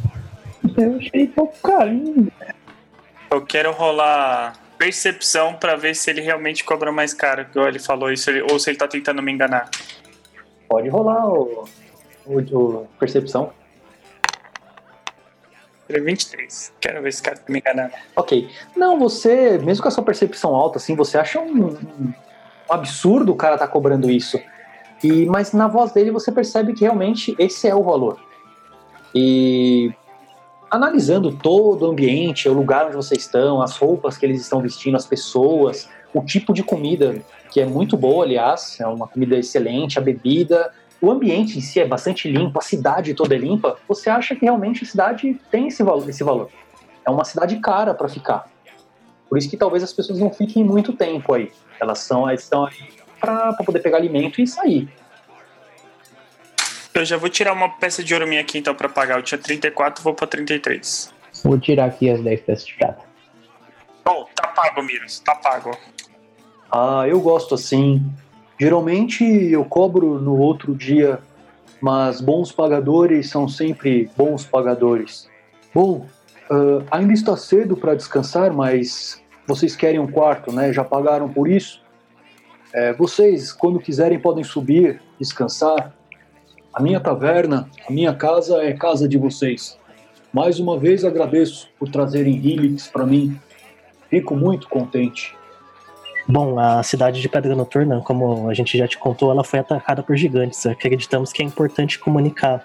[0.76, 2.28] Eu achei pouco hein?
[3.30, 8.10] Eu quero rolar percepção pra ver se ele realmente cobra mais caro, que ele falou
[8.10, 9.70] isso, ele- ou se ele tá tentando me enganar.
[10.68, 11.64] Pode rolar o,
[12.26, 13.52] o, o percepção.
[15.88, 16.72] Ele é 23.
[16.80, 17.92] Quero ver se esse cara tá me enganando.
[18.16, 18.48] Ok.
[18.76, 22.12] Não, você, mesmo com a sua percepção alta, assim, você acha um, um
[22.68, 24.40] absurdo o cara tá cobrando isso.
[25.02, 28.18] E, mas na voz dele você percebe que realmente esse é o valor.
[29.14, 29.92] E
[30.70, 34.96] analisando todo o ambiente, o lugar onde vocês estão, as roupas que eles estão vestindo,
[34.96, 37.20] as pessoas, o tipo de comida,
[37.50, 41.80] que é muito boa, aliás, é uma comida excelente, a bebida, o ambiente em si
[41.80, 45.68] é bastante limpo, a cidade toda é limpa, você acha que realmente a cidade tem
[45.68, 46.08] esse valor.
[46.08, 46.50] Esse valor.
[47.04, 48.48] É uma cidade cara para ficar.
[49.28, 51.50] Por isso que talvez as pessoas não fiquem muito tempo aí.
[51.80, 52.74] Elas são, elas estão aí
[53.20, 54.88] para poder pegar alimento e sair.
[56.92, 59.18] Eu já vou tirar uma peça de ouro minha aqui então pra pagar.
[59.18, 61.12] Eu tinha 34, vou pra 33.
[61.44, 63.04] Vou tirar aqui as 10 peças de prata.
[64.04, 65.20] Bom, tá pago, Miros.
[65.20, 65.76] Tá pago.
[66.70, 68.04] Ah, eu gosto assim.
[68.58, 71.20] Geralmente eu cobro no outro dia,
[71.80, 75.28] mas bons pagadores são sempre bons pagadores.
[75.72, 76.06] Bom,
[76.50, 80.72] ah, ainda está cedo para descansar, mas vocês querem um quarto, né?
[80.72, 81.80] Já pagaram por isso?
[82.72, 85.92] É, vocês, quando quiserem, podem subir, descansar.
[86.72, 89.76] A minha taverna, a minha casa é casa de vocês.
[90.32, 93.36] Mais uma vez agradeço por trazerem Helix para mim.
[94.08, 95.34] Fico muito contente.
[96.28, 100.00] Bom, a cidade de Pedra Noturna, como a gente já te contou, ela foi atacada
[100.00, 100.64] por gigantes.
[100.64, 102.64] Acreditamos que é importante comunicar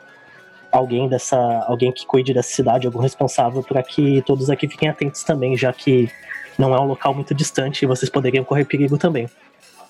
[0.72, 1.38] alguém dessa,
[1.68, 5.74] alguém que cuide dessa cidade, algum responsável, para que todos aqui fiquem atentos também, já
[5.74, 6.12] que
[6.60, 9.28] não é um local muito distante e vocês poderiam correr perigo também.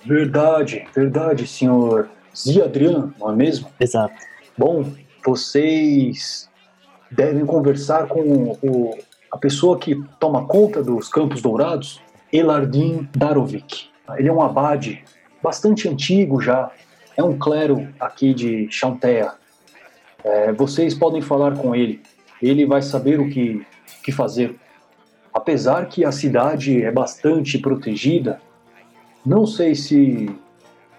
[0.06, 3.70] Verdade, verdade, senhor Ziadrian, não é mesmo?
[3.80, 4.14] Exato.
[4.58, 4.86] Bom,
[5.26, 6.50] vocês
[7.10, 8.98] devem conversar com o-
[9.32, 12.02] a pessoa que toma conta dos Campos Dourados,
[12.32, 13.88] Elardin Darovic.
[14.18, 15.04] Ele é um abade
[15.42, 16.72] bastante antigo já,
[17.18, 19.34] é um clero aqui de Chantea.
[20.24, 22.02] É, vocês podem falar com ele,
[22.42, 23.66] ele vai saber o que,
[24.04, 24.56] que fazer.
[25.34, 28.40] Apesar que a cidade é bastante protegida,
[29.26, 30.30] não sei se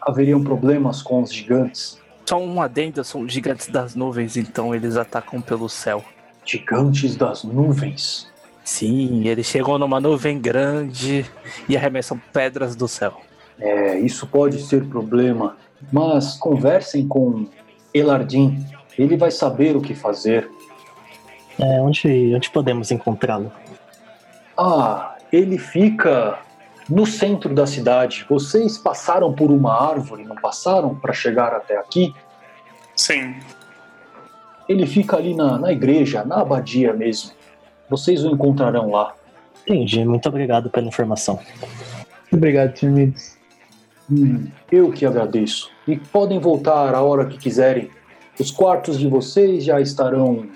[0.00, 2.00] haveriam problemas com os gigantes.
[2.24, 6.04] Só um adendo, são gigantes das nuvens, então eles atacam pelo céu.
[6.44, 8.30] Gigantes das nuvens.
[8.64, 11.24] Sim, eles chegam numa nuvem grande
[11.68, 13.20] e arremessam pedras do céu.
[13.60, 15.56] É, isso pode ser problema.
[15.92, 17.46] Mas conversem com
[17.94, 18.64] Elardim.
[18.98, 20.50] Ele vai saber o que fazer.
[21.58, 23.52] É, onde, onde podemos encontrá-lo?
[24.58, 26.38] Ah, ele fica
[26.88, 28.24] no centro da cidade.
[28.28, 32.14] Vocês passaram por uma árvore, não passaram para chegar até aqui?
[32.94, 33.34] Sim.
[34.68, 37.32] Ele fica ali na, na igreja, na abadia mesmo.
[37.88, 39.14] Vocês o encontrarão lá.
[39.62, 41.38] Entendi, muito obrigado pela informação.
[42.32, 42.82] Obrigado.
[42.82, 43.36] Miros.
[44.10, 45.70] Hum, eu que agradeço.
[45.86, 47.90] E podem voltar a hora que quiserem.
[48.38, 50.46] Os quartos de vocês já estarão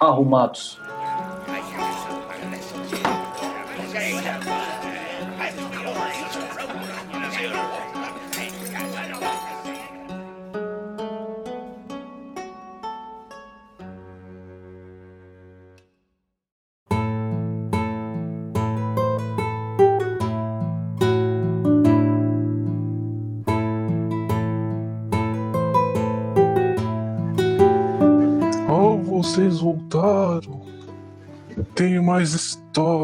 [0.00, 0.80] arrumados.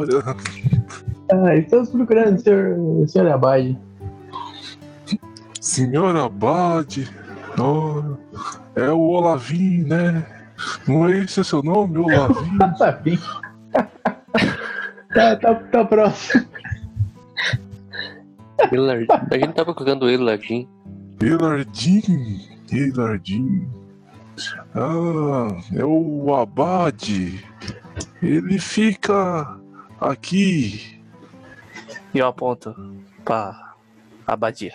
[0.04, 0.36] História.
[1.32, 3.78] Ah, estamos procurando o senhor, o senhor Abade.
[5.60, 7.08] Senhora Abade.
[7.58, 8.16] Oh,
[8.74, 10.26] é o Olavim, né?
[10.88, 12.58] Não é esse o seu nome, Olavim?
[12.78, 13.18] Tá bem.
[15.14, 16.46] tá, tá, tá próximo.
[18.58, 20.68] A gente tá procurando ele, Lardim.
[21.20, 22.40] Elardim.
[22.72, 23.68] Elardim.
[24.74, 27.44] Ah, é o Abade.
[28.22, 29.59] Ele fica
[30.00, 31.00] aqui.
[32.14, 32.74] E eu aponto
[33.24, 33.74] pra
[34.26, 34.72] abadia.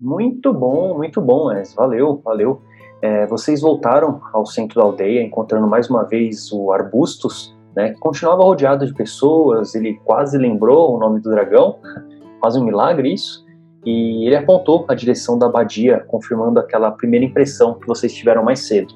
[0.00, 1.74] Muito bom, muito bom, Wes.
[1.74, 2.62] Valeu, valeu.
[3.00, 8.00] É, vocês voltaram ao centro da aldeia, encontrando mais uma vez o Arbustus, né, que
[8.00, 11.78] continuava rodeado de pessoas, ele quase lembrou o nome do dragão,
[12.40, 13.46] quase um milagre isso,
[13.86, 18.66] e ele apontou a direção da abadia, confirmando aquela primeira impressão que vocês tiveram mais
[18.66, 18.92] cedo.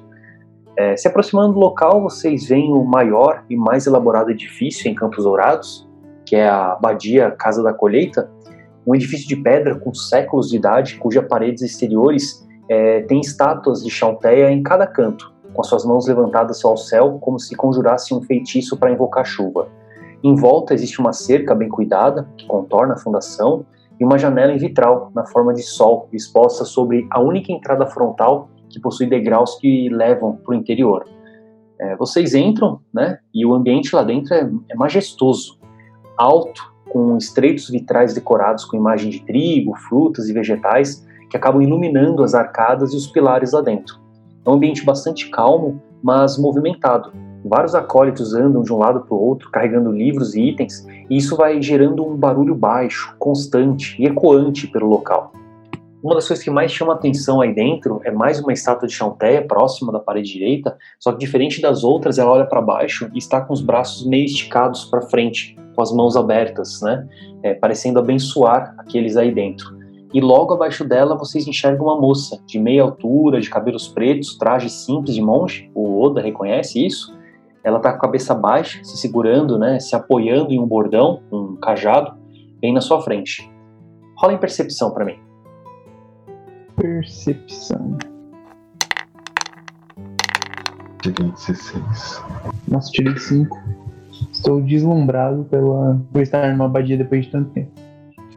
[0.75, 5.23] É, se aproximando do local, vocês veem o maior e mais elaborado edifício em Campos
[5.23, 5.87] Dourados,
[6.25, 8.29] que é a Abadia Casa da Colheita,
[8.85, 13.89] um edifício de pedra com séculos de idade, cujas paredes exteriores é, têm estátuas de
[13.89, 18.75] Chalteia em cada canto, com suas mãos levantadas ao céu, como se conjurasse um feitiço
[18.77, 19.67] para invocar chuva.
[20.23, 23.65] Em volta existe uma cerca bem cuidada, que contorna a fundação,
[23.99, 28.49] e uma janela em vitral, na forma de sol, exposta sobre a única entrada frontal
[28.73, 31.05] que possui degraus que levam para o interior.
[31.79, 35.59] É, vocês entram, né, e o ambiente lá dentro é, é majestoso,
[36.17, 42.23] alto, com estreitos vitrais decorados com imagem de trigo, frutas e vegetais que acabam iluminando
[42.23, 43.99] as arcadas e os pilares lá dentro.
[44.45, 47.11] É um ambiente bastante calmo, mas movimentado.
[47.45, 51.35] Vários acólitos andam de um lado para o outro, carregando livros e itens, e isso
[51.35, 55.33] vai gerando um barulho baixo, constante e ecoante pelo local.
[56.03, 59.41] Uma das coisas que mais chama atenção aí dentro é mais uma estátua de Chanteia
[59.47, 63.39] próxima da parede direita, só que diferente das outras, ela olha para baixo e está
[63.39, 67.07] com os braços meio esticados para frente, com as mãos abertas, né?
[67.41, 69.77] É, parecendo abençoar aqueles aí dentro.
[70.13, 74.69] E logo abaixo dela vocês enxergam uma moça de meia altura, de cabelos pretos, traje
[74.69, 75.71] simples de monge.
[75.73, 77.17] O Oda reconhece isso.
[77.63, 79.79] Ela está com a cabeça baixa, se segurando, né?
[79.79, 82.13] Se apoiando em um bordão, um cajado,
[82.59, 83.49] bem na sua frente.
[84.17, 85.32] Rola em percepção para mim.
[86.75, 87.97] Percepção.
[91.01, 92.23] Tirei 16.
[92.67, 93.57] Nossa, tirei 5.
[94.31, 97.71] Estou deslumbrado pela, por estar numa abadia depois de tanto tempo.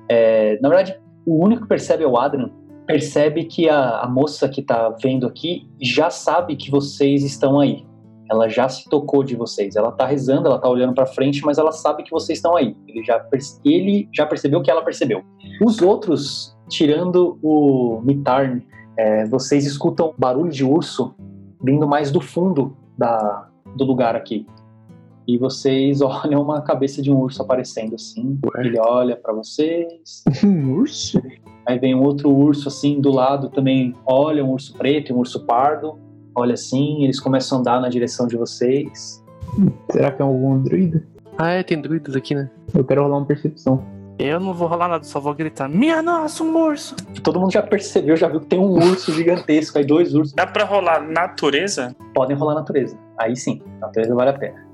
[0.09, 2.51] É, na verdade, o único que percebe é o Adrian.
[2.87, 7.85] Percebe que a, a moça que tá vendo aqui já sabe que vocês estão aí.
[8.31, 9.77] Ela já se tocou de vocês.
[9.77, 12.77] Ela tá rezando, ela tá olhando pra frente, mas ela sabe que vocês estão aí.
[12.89, 13.25] Ele já,
[13.65, 15.23] ele já percebeu que ela percebeu.
[15.63, 18.63] Os outros, tirando o Mitarn,
[18.97, 21.15] é, vocês escutam barulho de urso
[21.63, 24.47] vindo mais do fundo da, do lugar aqui.
[25.27, 28.39] E vocês olham uma cabeça de um urso aparecendo assim.
[28.57, 30.25] Ele olha pra vocês.
[30.45, 31.21] Um urso?
[31.67, 33.95] Aí vem um outro urso assim do lado também.
[34.07, 35.99] Olha, um urso preto e um urso pardo.
[36.35, 39.25] Olha assim, eles começam a andar na direção de vocês.
[39.91, 41.03] Será que é algum druida?
[41.37, 42.49] Ah, é, tem druidas aqui, né?
[42.73, 43.83] Eu quero rolar uma percepção.
[44.19, 46.97] Eu não vou rolar nada, só vou gritar: Minha nossa, um urso!
[47.23, 50.33] Todo mundo já percebeu, já viu que tem um urso gigantesco, aí dois ursos.
[50.33, 51.95] Dá pra rolar natureza?
[52.15, 52.97] Podem rolar natureza.
[53.19, 54.67] Aí sim, natureza vale a pena.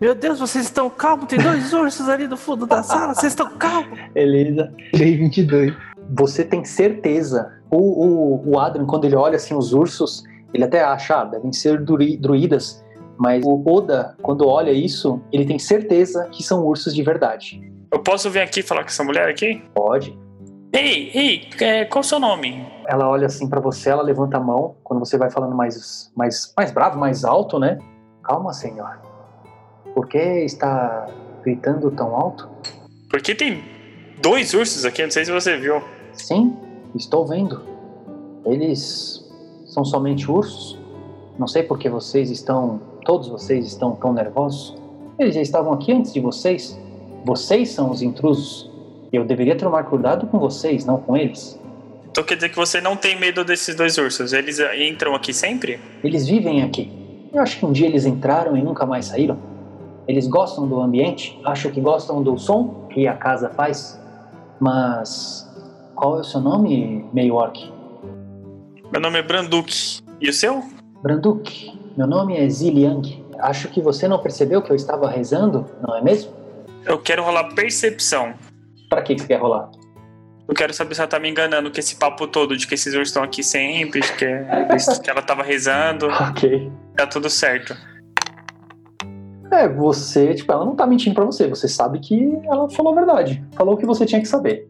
[0.00, 1.26] Meu Deus, vocês estão calmos?
[1.26, 3.98] Tem dois ursos ali no fundo da sala, vocês estão calmos?
[4.14, 4.72] Beleza.
[4.94, 5.74] Tirei 22.
[6.16, 7.52] Você tem certeza.
[7.70, 10.22] O, o, o Adrian, quando ele olha assim os ursos,
[10.54, 12.84] ele até acha, ah, devem ser drui- druidas.
[13.18, 17.60] Mas o Oda, quando olha isso, ele tem certeza que são ursos de verdade.
[17.92, 19.62] Eu posso vir aqui falar com essa mulher aqui?
[19.74, 20.16] Pode.
[20.72, 22.64] Ei, ei, é, qual o seu nome?
[22.86, 24.76] Ela olha assim pra você, ela levanta a mão.
[24.84, 27.78] Quando você vai falando mais, mais, mais bravo, mais alto, né?
[28.22, 29.00] Calma, senhor.
[29.92, 31.06] Por que está
[31.42, 32.48] gritando tão alto?
[33.08, 33.64] Porque tem
[34.22, 35.82] dois ursos aqui, não sei se você viu.
[36.12, 36.56] Sim,
[36.94, 37.60] estou vendo.
[38.44, 39.28] Eles
[39.66, 40.78] são somente ursos.
[41.36, 44.80] Não sei por que vocês estão, todos vocês estão tão nervosos.
[45.18, 46.78] Eles já estavam aqui antes de vocês.
[47.24, 48.70] Vocês são os intrusos.
[49.12, 51.60] Eu deveria tomar cuidado com vocês, não com eles.
[52.10, 54.32] Então quer dizer que você não tem medo desses dois ursos?
[54.32, 55.80] Eles eh, entram aqui sempre?
[56.02, 56.90] Eles vivem aqui.
[57.32, 59.38] Eu acho que um dia eles entraram e nunca mais saíram.
[60.08, 64.00] Eles gostam do ambiente, acho que gostam do som que a casa faz.
[64.58, 65.48] Mas
[65.94, 67.72] qual é o seu nome, meio orc?
[68.90, 70.00] Meu nome é Branduk.
[70.20, 70.64] E o seu?
[71.02, 71.78] Branduk.
[71.96, 73.24] Meu nome é Ziliang.
[73.38, 76.39] Acho que você não percebeu que eu estava rezando, não é mesmo?
[76.84, 78.34] Eu quero rolar percepção.
[78.88, 79.70] Pra que que você quer rolar?
[80.48, 82.92] Eu quero saber se ela tá me enganando com esse papo todo de que esses
[82.92, 84.26] ursos estão aqui sempre, de que,
[85.02, 86.08] que ela tava rezando.
[86.30, 86.72] Ok.
[86.96, 87.76] Tá tudo certo.
[89.52, 91.46] É, você, tipo, ela não tá mentindo pra você.
[91.48, 93.44] Você sabe que ela falou a verdade.
[93.52, 94.68] Falou o que você tinha que saber.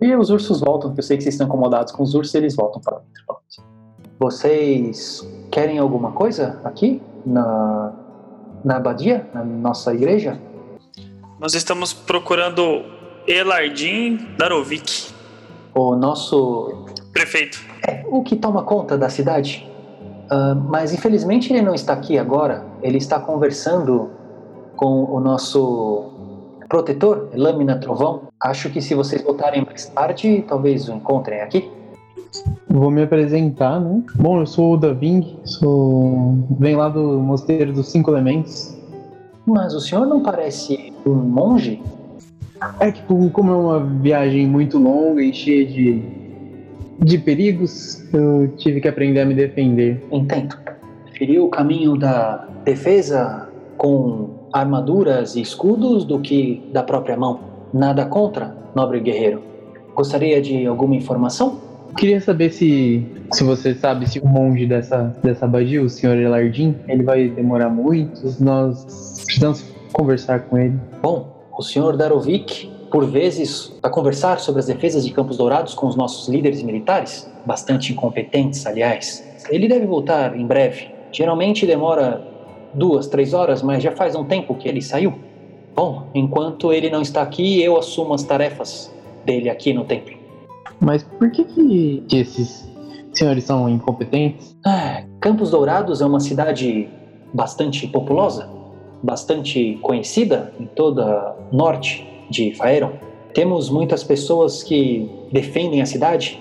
[0.00, 2.56] E os ursos voltam, que eu sei que vocês estão incomodados com os ursos, eles
[2.56, 3.40] voltam para dentro.
[4.18, 7.92] Vocês querem alguma coisa aqui na,
[8.64, 10.40] na abadia, na nossa igreja?
[11.40, 12.82] Nós estamos procurando
[13.26, 15.10] Elardim Darovic,
[15.74, 16.84] O nosso
[17.14, 17.58] prefeito.
[18.10, 19.66] o que toma conta da cidade.
[20.28, 22.66] Ah, mas infelizmente ele não está aqui agora.
[22.82, 24.10] Ele está conversando
[24.76, 26.12] com o nosso
[26.68, 28.24] protetor, Lâmina Trovão.
[28.38, 31.70] Acho que se vocês voltarem mais tarde, talvez o encontrem aqui.
[32.68, 34.02] Vou me apresentar, né?
[34.14, 36.36] Bom, eu sou o Daving, sou.
[36.60, 38.78] venho lá do Mosteiro dos Cinco Elementos.
[39.46, 41.82] Mas o senhor não parece um monge?
[42.78, 46.02] É que, como é uma viagem muito longa e cheia de,
[46.98, 50.06] de perigos, eu tive que aprender a me defender.
[50.12, 50.56] Entendo.
[51.06, 57.40] Preferiu o caminho da defesa com armaduras e escudos do que da própria mão.
[57.72, 59.42] Nada contra, nobre guerreiro.
[59.94, 61.60] Gostaria de alguma informação?
[61.96, 66.74] Queria saber se, se você sabe se o monge dessa, dessa abadia, o senhor Elardim,
[66.88, 68.34] ele vai demorar muito.
[68.42, 68.86] Nós
[69.30, 70.78] precisamos conversar com ele.
[71.00, 75.86] Bom, o senhor Darovic, por vezes, a conversar sobre as defesas de Campos Dourados com
[75.86, 79.24] os nossos líderes militares, bastante incompetentes, aliás.
[79.48, 80.88] Ele deve voltar em breve.
[81.12, 82.26] Geralmente demora
[82.74, 85.14] duas, três horas, mas já faz um tempo que ele saiu.
[85.76, 88.92] Bom, enquanto ele não está aqui, eu assumo as tarefas
[89.24, 90.16] dele aqui no templo.
[90.80, 92.68] Mas por que, que, esses
[93.12, 94.56] senhores são incompetentes?
[94.66, 96.88] Ah, Campos Dourados é uma cidade
[97.32, 98.59] bastante populosa,
[99.02, 102.92] bastante conhecida em toda norte de Faeron.
[103.34, 106.40] Temos muitas pessoas que defendem a cidade.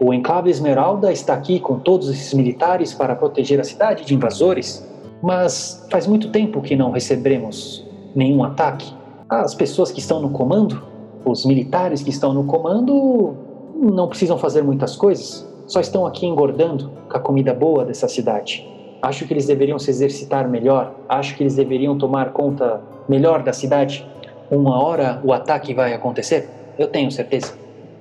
[0.00, 4.86] O Enclave Esmeralda está aqui com todos esses militares para proteger a cidade de invasores,
[5.22, 8.92] mas faz muito tempo que não recebemos nenhum ataque.
[9.28, 10.82] As pessoas que estão no comando,
[11.24, 13.34] os militares que estão no comando,
[13.76, 18.71] não precisam fazer muitas coisas, só estão aqui engordando com a comida boa dessa cidade.
[19.02, 23.52] Acho que eles deveriam se exercitar melhor, acho que eles deveriam tomar conta melhor da
[23.52, 24.06] cidade.
[24.48, 26.48] Uma hora o ataque vai acontecer,
[26.78, 27.52] eu tenho certeza.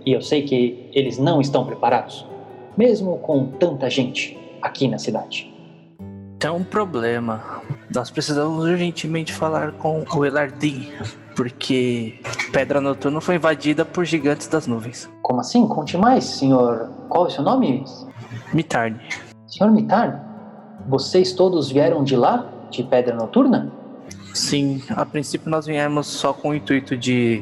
[0.05, 2.25] E eu sei que eles não estão preparados,
[2.77, 5.51] mesmo com tanta gente aqui na cidade.
[6.37, 7.61] Tem um problema.
[7.93, 10.87] Nós precisamos urgentemente falar com o Elardim,
[11.35, 12.19] porque
[12.51, 15.09] Pedra Noturna foi invadida por gigantes das nuvens.
[15.23, 15.67] Como assim?
[15.67, 16.89] Conte mais, senhor.
[17.09, 17.83] Qual é o seu nome?
[18.53, 18.99] Mitarne.
[19.47, 20.30] Senhor Mitar,
[20.91, 22.49] vocês todos vieram de lá?
[22.69, 23.71] De Pedra Noturna?
[24.33, 27.41] Sim, a princípio nós viemos só com o intuito de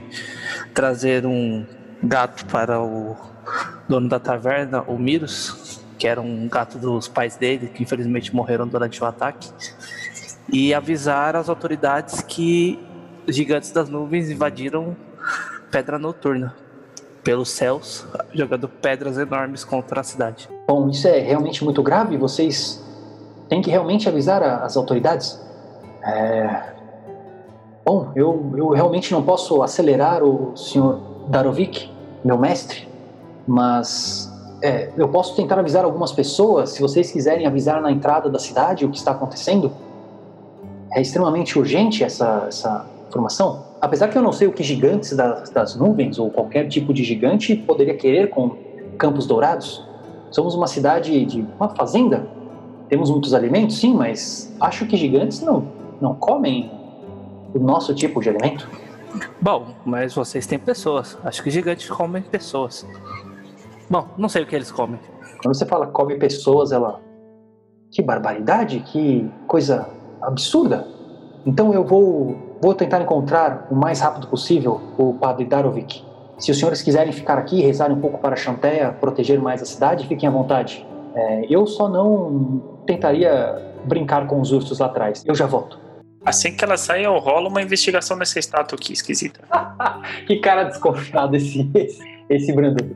[0.71, 1.65] trazer um
[2.03, 3.15] gato para o
[3.87, 8.67] dono da taverna, o Miros, que era um gato dos pais dele, que infelizmente morreram
[8.67, 9.49] durante o ataque,
[10.53, 12.79] e avisar as autoridades que
[13.27, 14.95] os gigantes das nuvens invadiram
[15.71, 16.55] Pedra Noturna
[17.23, 20.47] pelos céus, jogando pedras enormes contra a cidade.
[20.67, 22.15] Bom, isso é realmente muito grave.
[22.15, 22.87] Vocês
[23.49, 25.41] têm que realmente avisar a- as autoridades.
[26.03, 26.73] É...
[27.85, 31.89] Bom, eu, eu realmente não posso acelerar o senhor Darovic,
[32.23, 32.87] meu mestre,
[33.47, 34.31] mas
[34.61, 36.69] é, eu posso tentar avisar algumas pessoas.
[36.69, 39.71] Se vocês quiserem avisar na entrada da cidade o que está acontecendo,
[40.93, 43.63] é extremamente urgente essa, essa informação.
[43.81, 47.03] Apesar que eu não sei o que gigantes das, das nuvens ou qualquer tipo de
[47.03, 48.55] gigante poderia querer com
[48.97, 49.83] Campos Dourados.
[50.29, 52.27] Somos uma cidade de uma fazenda.
[52.89, 55.67] Temos muitos alimentos, sim, mas acho que gigantes não,
[56.01, 56.71] não comem
[57.53, 58.67] o nosso tipo de alimento.
[59.39, 61.17] Bom, mas vocês têm pessoas.
[61.23, 62.85] Acho que gigantes comem pessoas.
[63.89, 64.99] Bom, não sei o que eles comem.
[65.41, 66.99] Quando você fala come pessoas, ela.
[67.91, 69.89] Que barbaridade, que coisa
[70.21, 70.87] absurda.
[71.45, 76.03] Então eu vou, vou tentar encontrar o mais rápido possível o padre Darovic.
[76.37, 79.61] Se os senhores quiserem ficar aqui e rezar um pouco para a Chanteia, proteger mais
[79.61, 80.85] a cidade, fiquem à vontade.
[81.15, 85.23] É, eu só não tentaria brincar com os ursos lá atrás.
[85.25, 85.79] Eu já volto.
[86.25, 89.41] Assim que ela sai, eu rolo uma investigação nessa estátua aqui, esquisita.
[90.25, 92.95] que cara desconfiado esse, esse, esse Branduque.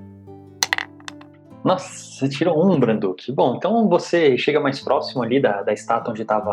[1.63, 3.31] Nossa, você tirou um, Branduk.
[3.31, 6.51] Bom, então você chega mais próximo ali da, da estátua onde estava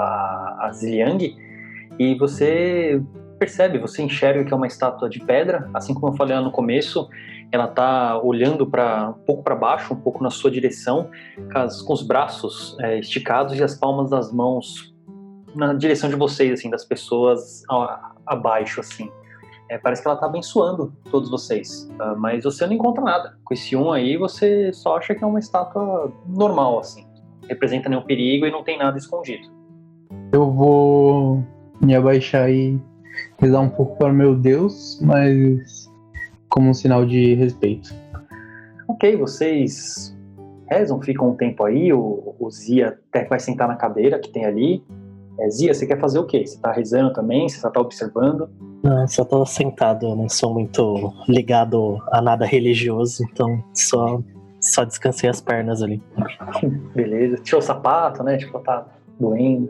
[0.61, 1.36] a Ziliang
[1.99, 3.03] e você
[3.41, 6.53] percebe, você enxerga que é uma estátua de pedra, assim como eu falei lá no
[6.53, 7.09] começo,
[7.51, 11.11] ela tá olhando para um pouco para baixo, um pouco na sua direção,
[11.86, 14.95] com, os braços é, esticados e as palmas das mãos
[15.57, 17.62] na direção de vocês, assim, das pessoas
[18.26, 19.11] abaixo, assim.
[19.70, 23.38] É, parece que ela tá abençoando todos vocês, ah, mas você não encontra nada.
[23.45, 27.07] Com esse um aí, você só acha que é uma estátua normal, assim.
[27.49, 29.49] Representa nenhum perigo e não tem nada escondido.
[30.32, 31.43] Eu vou
[31.80, 32.80] me abaixar e
[33.39, 35.91] rezar um pouco para o meu Deus, mas
[36.49, 37.95] como um sinal de respeito.
[38.89, 40.16] Ok, vocês
[40.68, 44.45] rezam, ficam um tempo aí, o, o Zia até vai sentar na cadeira que tem
[44.45, 44.83] ali.
[45.39, 46.47] É, Zia, você quer fazer o quê?
[46.47, 47.49] Você tá rezando também?
[47.49, 48.49] Você só tá observando?
[48.83, 54.23] Não, só tô sentado, eu não sou muito ligado a nada religioso, então só,
[54.61, 56.03] só descansei as pernas ali.
[56.95, 57.37] Beleza.
[57.43, 58.37] Tirou o sapato, né?
[58.37, 58.87] Tipo, tá
[59.18, 59.68] doendo.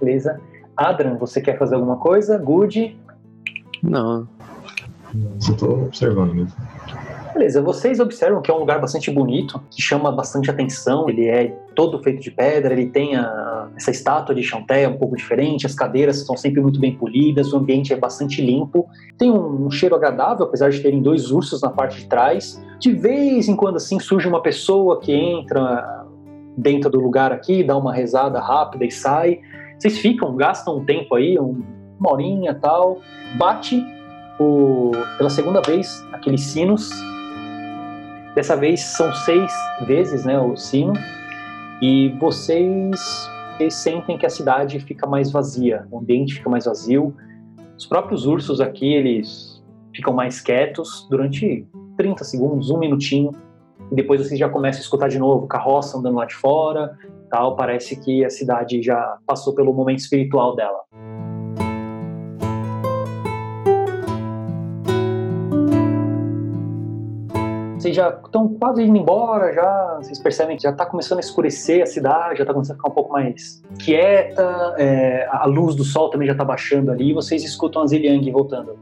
[0.00, 0.40] Beleza.
[0.76, 2.38] Adran, você quer fazer alguma coisa?
[2.38, 2.96] Good.
[3.82, 4.26] Não.
[5.38, 6.52] Só tô observando mesmo.
[7.32, 11.08] Beleza, vocês observam que é um lugar bastante bonito, que chama bastante atenção.
[11.08, 15.16] Ele é todo feito de pedra, ele tem a- essa estátua de chanté um pouco
[15.16, 18.86] diferente, as cadeiras estão sempre muito bem polidas, o ambiente é bastante limpo.
[19.18, 22.62] Tem um, um cheiro agradável, apesar de terem dois ursos na parte de trás.
[22.78, 26.04] De vez em quando, assim, surge uma pessoa que entra
[26.56, 29.40] dentro do lugar aqui, dá uma rezada rápida e sai.
[29.78, 31.62] Vocês ficam, gastam um tempo aí, um-
[31.98, 33.00] uma horinha e tal.
[33.38, 33.84] Bate
[34.38, 36.90] o, pela segunda vez aqueles sinos
[38.34, 39.52] Dessa vez são seis
[39.86, 40.92] vezes né, o sino,
[41.80, 47.14] e vocês, vocês sentem que a cidade fica mais vazia, o ambiente fica mais vazio.
[47.78, 49.62] Os próprios ursos aqui, eles
[49.94, 51.64] ficam mais quietos durante
[51.96, 53.30] 30 segundos, um minutinho,
[53.92, 56.98] e depois vocês já começam a escutar de novo carroça andando lá de fora,
[57.56, 60.80] Parece que a cidade já passou pelo momento espiritual dela.
[67.76, 71.82] Vocês já estão quase indo embora, já vocês percebem que já está começando a escurecer
[71.82, 75.84] a cidade, já está começando a ficar um pouco mais quieta, é, a luz do
[75.84, 78.78] sol também já está baixando ali, e vocês escutam a Ziliang voltando.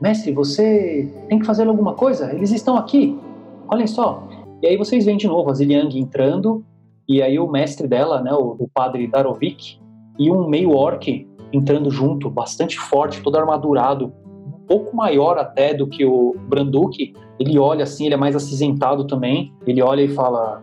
[0.00, 2.32] Mestre, você tem que fazer alguma coisa?
[2.32, 3.20] Eles estão aqui,
[3.68, 4.26] olhem só.
[4.62, 6.64] E aí vocês veem de novo a Ziliang entrando,
[7.08, 9.80] e aí o mestre dela, né, o, o padre Darovic,
[10.18, 14.12] e um meio orc entrando junto, bastante forte, todo armadurado,
[14.46, 19.04] um pouco maior até do que o Branduk, ele olha assim, ele é mais acinzentado
[19.06, 19.52] também.
[19.66, 20.62] Ele olha e fala: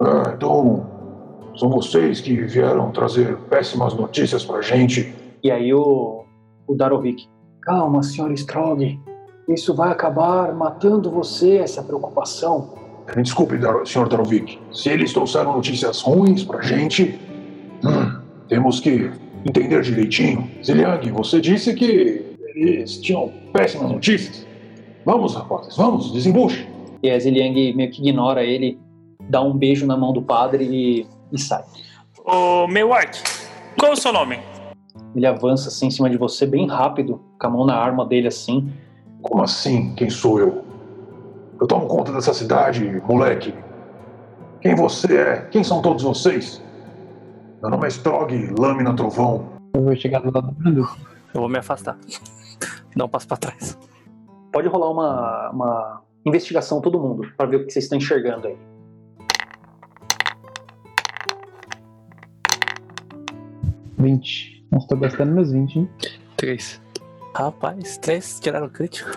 [0.00, 0.84] Ah, então,
[1.56, 5.14] são vocês que vieram trazer péssimas notícias pra gente.
[5.42, 6.24] E aí o,
[6.66, 7.28] o Darovic:
[7.62, 9.00] Calma, senhor Strog.
[9.46, 12.83] Isso vai acabar matando você, essa preocupação.
[13.16, 14.58] Me desculpe, senhor Darovic.
[14.72, 17.18] Se eles trouxeram notícias ruins pra gente,
[17.84, 19.10] hum, temos que
[19.44, 20.50] entender direitinho.
[20.64, 24.46] Ziliang, você disse que eles tinham péssimas notícias.
[25.04, 26.66] Vamos, rapazes, vamos, desembuche.
[27.02, 28.78] E a Ziliang meio que ignora ele,
[29.28, 31.62] dá um beijo na mão do padre e, e sai.
[32.24, 33.18] Ô, meu Ark,
[33.78, 34.38] qual é o seu nome?
[35.14, 38.28] Ele avança assim em cima de você bem rápido, com a mão na arma dele
[38.28, 38.72] assim.
[39.20, 39.94] Como assim?
[39.94, 40.63] Quem sou eu?
[41.60, 43.54] Eu tomo conta dessa cidade, moleque.
[44.60, 45.40] Quem você é?
[45.50, 46.62] Quem são todos vocês?
[47.62, 49.52] Meu nome é Strog Lâmina Trovão.
[49.74, 50.80] Eu vou chegar do lado do.
[51.32, 51.96] Eu vou me afastar.
[52.96, 53.78] Dá um passo pra trás.
[54.52, 58.56] Pode rolar uma, uma investigação todo mundo, para ver o que vocês estão enxergando aí.
[63.98, 64.66] Vinte.
[64.70, 65.90] Nossa, tô gastando meus 20, hein?
[66.36, 66.80] Três.
[67.34, 69.10] Rapaz, três tiraram crítico.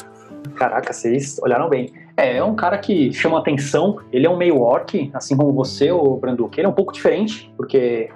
[0.56, 2.07] Caraca, vocês olharam bem.
[2.18, 4.00] É, é um cara que chama atenção.
[4.12, 6.60] Ele é um meio orc, assim como você, o Branduk.
[6.60, 8.10] Ele é um pouco diferente, porque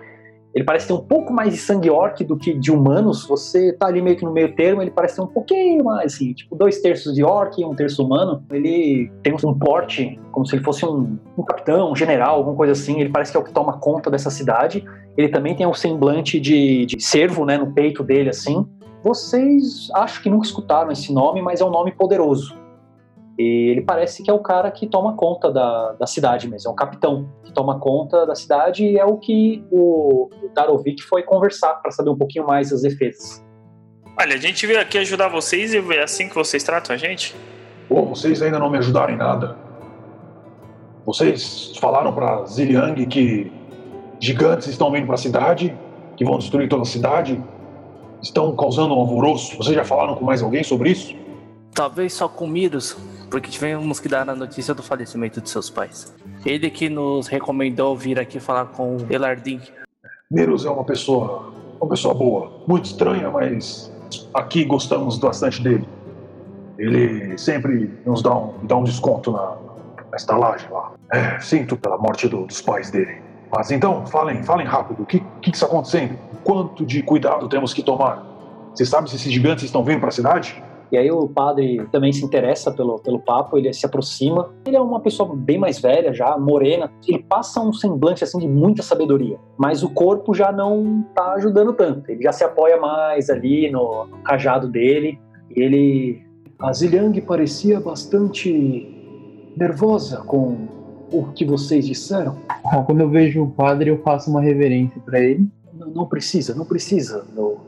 [0.53, 3.25] ele parece ter um pouco mais de sangue orc do que de humanos.
[3.27, 6.33] Você tá ali meio que no meio termo, ele parece ter um pouquinho mais, assim,
[6.33, 8.43] tipo dois terços de orc e um terço humano.
[8.51, 12.73] Ele tem um porte como se ele fosse um, um capitão, um general, alguma coisa
[12.73, 12.99] assim.
[12.99, 14.83] Ele parece que é o que toma conta dessa cidade.
[15.15, 18.65] Ele também tem um semblante de, de cervo, né, no peito dele, assim.
[19.03, 22.60] Vocês acho que nunca escutaram esse nome, mas é um nome poderoso.
[23.37, 26.71] E ele parece que é o cara que toma conta da, da cidade mesmo, é
[26.71, 31.23] um capitão que toma conta da cidade e é o que o, o Darovic foi
[31.23, 33.43] conversar para saber um pouquinho mais das defesas.
[34.19, 37.35] Olha, a gente veio aqui ajudar vocês e é assim que vocês tratam a gente?
[37.87, 39.57] Pô, vocês ainda não me ajudaram em nada.
[41.05, 43.51] Vocês falaram pra Ziliang que
[44.19, 45.75] gigantes estão vindo pra cidade,
[46.15, 47.43] que vão destruir toda a cidade,
[48.21, 49.57] estão causando um alvoroço.
[49.57, 51.15] Vocês já falaram com mais alguém sobre isso?
[51.73, 52.95] Talvez só com Miros.
[53.31, 56.13] Porque tivemos que dar a notícia do falecimento de seus pais.
[56.45, 59.61] Ele que nos recomendou vir aqui falar com Elardim.
[60.29, 63.91] Miros é uma pessoa, uma pessoa boa, muito estranha, mas
[64.33, 65.87] aqui gostamos bastante dele.
[66.77, 69.55] Ele sempre nos dá um, dá um desconto na,
[70.09, 70.91] na estalagem lá.
[71.13, 73.21] É, sinto pela morte do- dos pais dele.
[73.51, 75.03] Mas então, falem, falem rápido.
[75.03, 76.17] O que, que, que está acontecendo?
[76.43, 78.25] Quanto de cuidado temos que tomar?
[78.73, 80.61] Você sabe se esses gigantes estão vindo para a cidade?
[80.91, 84.49] E aí o padre também se interessa pelo, pelo papo, ele se aproxima.
[84.65, 86.91] Ele é uma pessoa bem mais velha, já morena.
[87.07, 91.73] Ele passa um semblante assim de muita sabedoria, mas o corpo já não tá ajudando
[91.73, 92.11] tanto.
[92.11, 95.17] Ele já se apoia mais ali no, no cajado dele.
[95.55, 96.25] E ele
[96.59, 100.67] A Ziliang parecia bastante nervosa com
[101.11, 102.37] o que vocês disseram.
[102.71, 105.49] Bom, quando eu vejo o padre, eu faço uma reverência pra ele.
[105.73, 107.25] Não, não precisa, não precisa.
[107.33, 107.59] Meu...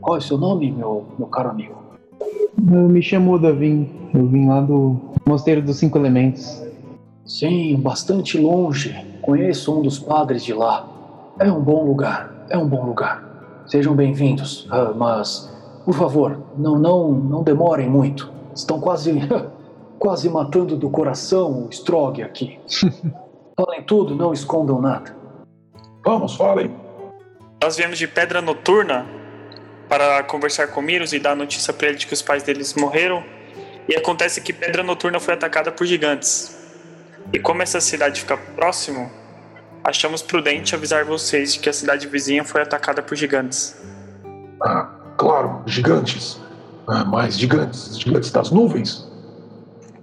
[0.00, 1.85] Qual é o seu nome, meu, meu caro amigo?
[2.20, 4.10] Eu me chamo Davin.
[4.14, 6.62] Eu vim lá do Mosteiro dos Cinco Elementos.
[7.24, 8.94] Sim, bastante longe.
[9.22, 10.88] Conheço um dos padres de lá.
[11.38, 13.62] É um bom lugar, é um bom lugar.
[13.66, 15.52] Sejam bem-vindos, Ah, mas,
[15.84, 18.30] por favor, não, não, não demorem muito.
[18.54, 19.12] Estão quase,
[19.98, 22.58] quase matando do coração o Strog aqui.
[23.58, 25.16] Falem tudo, não escondam nada.
[26.04, 26.70] Vamos, falem.
[27.60, 29.06] Nós viemos de Pedra Noturna
[29.88, 32.74] para conversar com Miros e dar a notícia para ele de que os pais deles
[32.74, 33.24] morreram.
[33.88, 36.56] E acontece que Pedra Noturna foi atacada por gigantes.
[37.32, 39.10] E como essa cidade fica próximo,
[39.84, 43.76] achamos prudente avisar vocês de que a cidade vizinha foi atacada por gigantes.
[44.62, 46.40] Ah, claro, gigantes.
[46.88, 49.06] Ah, mas gigantes, gigantes das nuvens.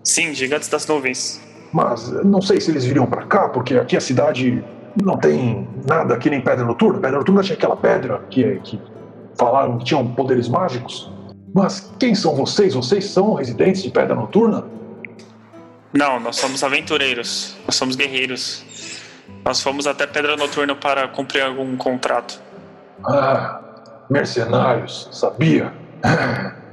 [0.04, 1.42] Sim, gigantes das nuvens.
[1.72, 4.64] Mas não sei se eles viriam pra cá, porque aqui a cidade
[5.02, 7.00] não tem nada que nem Pedra Noturna.
[7.00, 8.80] Pedra Noturna tinha aquela pedra que, que
[9.38, 11.12] falaram que tinham poderes mágicos.
[11.54, 12.74] Mas quem são vocês?
[12.74, 14.66] Vocês são residentes de Pedra Noturna?
[15.94, 17.56] Não, nós somos aventureiros.
[17.68, 18.66] Nós somos guerreiros.
[19.46, 22.42] Nós fomos até Pedra Noturna para cumprir algum contrato.
[23.06, 23.62] Ah,
[24.10, 25.74] mercenários, sabia?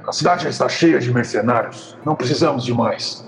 [0.07, 1.95] A cidade já está cheia de mercenários.
[2.03, 3.23] Não precisamos de mais.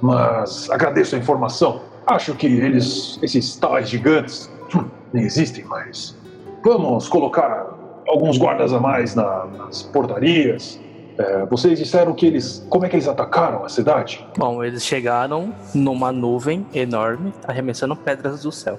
[0.00, 1.82] Mas agradeço a informação.
[2.06, 6.16] Acho que eles, esses tais gigantes, hum, nem existem mais.
[6.64, 7.66] Vamos colocar
[8.08, 10.80] alguns guardas a mais na- nas portarias.
[11.16, 12.66] É, vocês disseram que eles.
[12.68, 14.26] Como é que eles atacaram a cidade?
[14.36, 18.78] Bom, eles chegaram numa nuvem enorme, arremessando pedras do céu.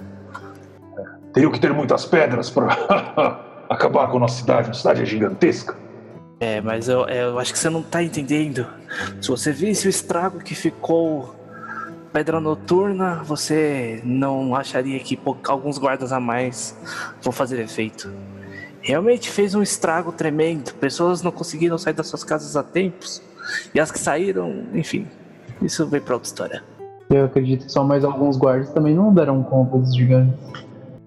[1.33, 2.67] Teriam que ter muitas pedras para
[3.69, 4.69] acabar com a nossa cidade.
[4.69, 5.75] A cidade é gigantesca.
[6.39, 8.65] É, mas eu, eu acho que você não tá entendendo.
[9.21, 11.33] Se você visse o estrago que ficou
[12.11, 15.17] Pedra Noturna, você não acharia que
[15.47, 16.77] alguns guardas a mais
[17.21, 18.11] vão fazer efeito.
[18.85, 20.71] Realmente fez um estrago tremendo.
[20.75, 23.19] Pessoas não conseguiram sair das suas casas a tempos.
[23.73, 25.07] E as que saíram, enfim,
[25.59, 26.63] isso veio pra outra história.
[27.09, 30.37] Eu acredito que só mais alguns guardas também não darão conta dos gigantes.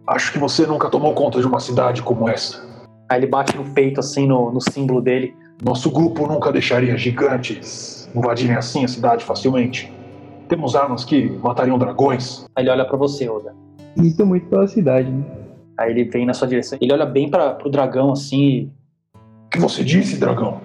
[0.08, 2.60] Acho que você nunca tomou conta de uma cidade como essa.
[3.08, 5.32] Aí ele bate no peito, assim, no, no símbolo dele.
[5.62, 9.92] Nosso grupo nunca deixaria gigantes invadirem assim a cidade facilmente.
[10.48, 12.44] Temos armas que matariam dragões.
[12.56, 13.54] Aí ele olha pra você, Oda.
[13.96, 15.47] Isso é muito pela cidade, né?
[15.78, 16.76] Aí ele vem na sua direção.
[16.80, 18.70] Ele olha bem para pro dragão, assim,
[19.46, 20.60] O que você disse, dragão?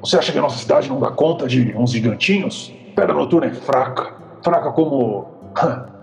[0.00, 2.72] Você acha que a nossa cidade não dá conta de uns gigantinhos?
[2.94, 4.14] Pedra Noturna é fraca.
[4.42, 5.26] Fraca como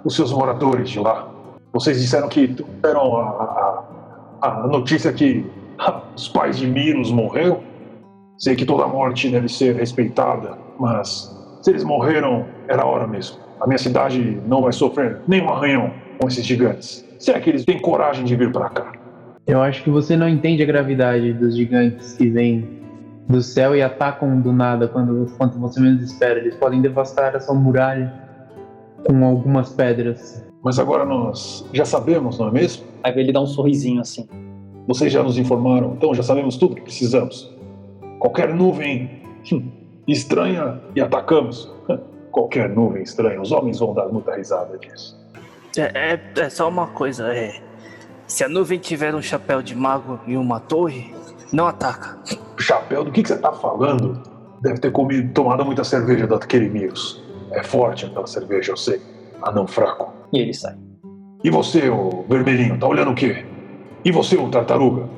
[0.03, 1.29] os seus moradores de lá.
[1.73, 2.47] Vocês disseram que
[2.81, 3.83] deram a,
[4.41, 5.45] a, a notícia que
[6.15, 7.61] os pais de Miros morreram.
[8.37, 13.37] Sei que toda morte deve ser respeitada, mas se eles morreram, era hora mesmo.
[13.61, 17.05] A minha cidade não vai sofrer nenhum arranhão com esses gigantes.
[17.23, 18.91] Se é que eles têm coragem de vir para cá.
[19.47, 22.67] Eu acho que você não entende a gravidade dos gigantes que vêm
[23.29, 26.37] do céu e atacam do nada quando, quando você menos espera.
[26.37, 28.13] Eles podem devastar a sua muralha
[29.07, 30.45] com algumas pedras.
[30.61, 32.83] Mas agora nós já sabemos, não é mesmo?
[33.01, 34.27] aí ele dá um sorrisinho, assim.
[34.85, 37.55] Vocês já nos informaram, então já sabemos tudo que precisamos.
[38.19, 39.09] Qualquer nuvem
[40.09, 41.71] estranha e atacamos.
[42.33, 45.22] Qualquer nuvem estranha, os homens vão dar muita risada disso.
[45.77, 47.61] É, é, é só uma coisa, é.
[48.27, 51.13] Se a nuvem tiver um chapéu de mago e uma torre,
[51.51, 52.17] não ataca.
[52.57, 54.21] Chapéu, do que, que você tá falando?
[54.61, 57.21] Deve ter comido, tomado muita cerveja daquele Miros.
[57.51, 59.01] É forte aquela cerveja, eu sei.
[59.41, 60.13] Anão fraco.
[60.31, 60.75] E ele sai.
[61.43, 63.45] E você, ô vermelhinho, tá olhando o quê?
[64.05, 65.09] E você, ô tartaruga?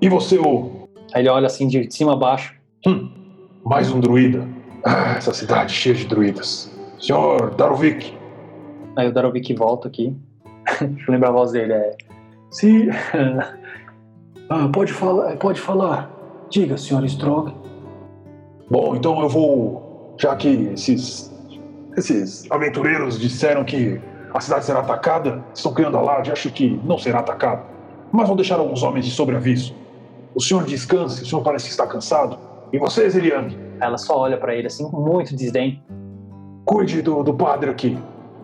[0.00, 0.88] E você, ô.
[1.12, 2.54] Aí ele olha assim de cima a baixo.
[2.86, 3.10] Hum,
[3.64, 4.46] mais um druida.
[4.84, 6.70] Ah, essa cidade cheia de druidas.
[7.00, 8.14] Senhor Darovik,
[8.96, 10.16] Aí o Darovik volta aqui.
[10.80, 11.72] Deixa eu lembrar a voz dele.
[11.72, 11.96] É.
[12.50, 12.88] Sim.
[14.50, 16.10] Ah, pode falar, pode falar.
[16.50, 17.50] Diga, senhor Strog.
[18.70, 20.14] Bom, então eu vou.
[20.18, 21.32] Já que esses
[21.96, 23.98] Esses aventureiros disseram que
[24.34, 25.42] a cidade será atacada.
[25.54, 27.62] Estão criando alarde, acho que não será atacada.
[28.12, 29.74] Mas vão deixar alguns homens de sobreaviso.
[30.34, 32.38] O senhor descanse, o senhor parece estar cansado.
[32.70, 33.56] E você, Zeliang?
[33.80, 35.82] Ela só olha para ele assim com muito desdém.
[36.66, 37.96] Cuide do, do padre aqui.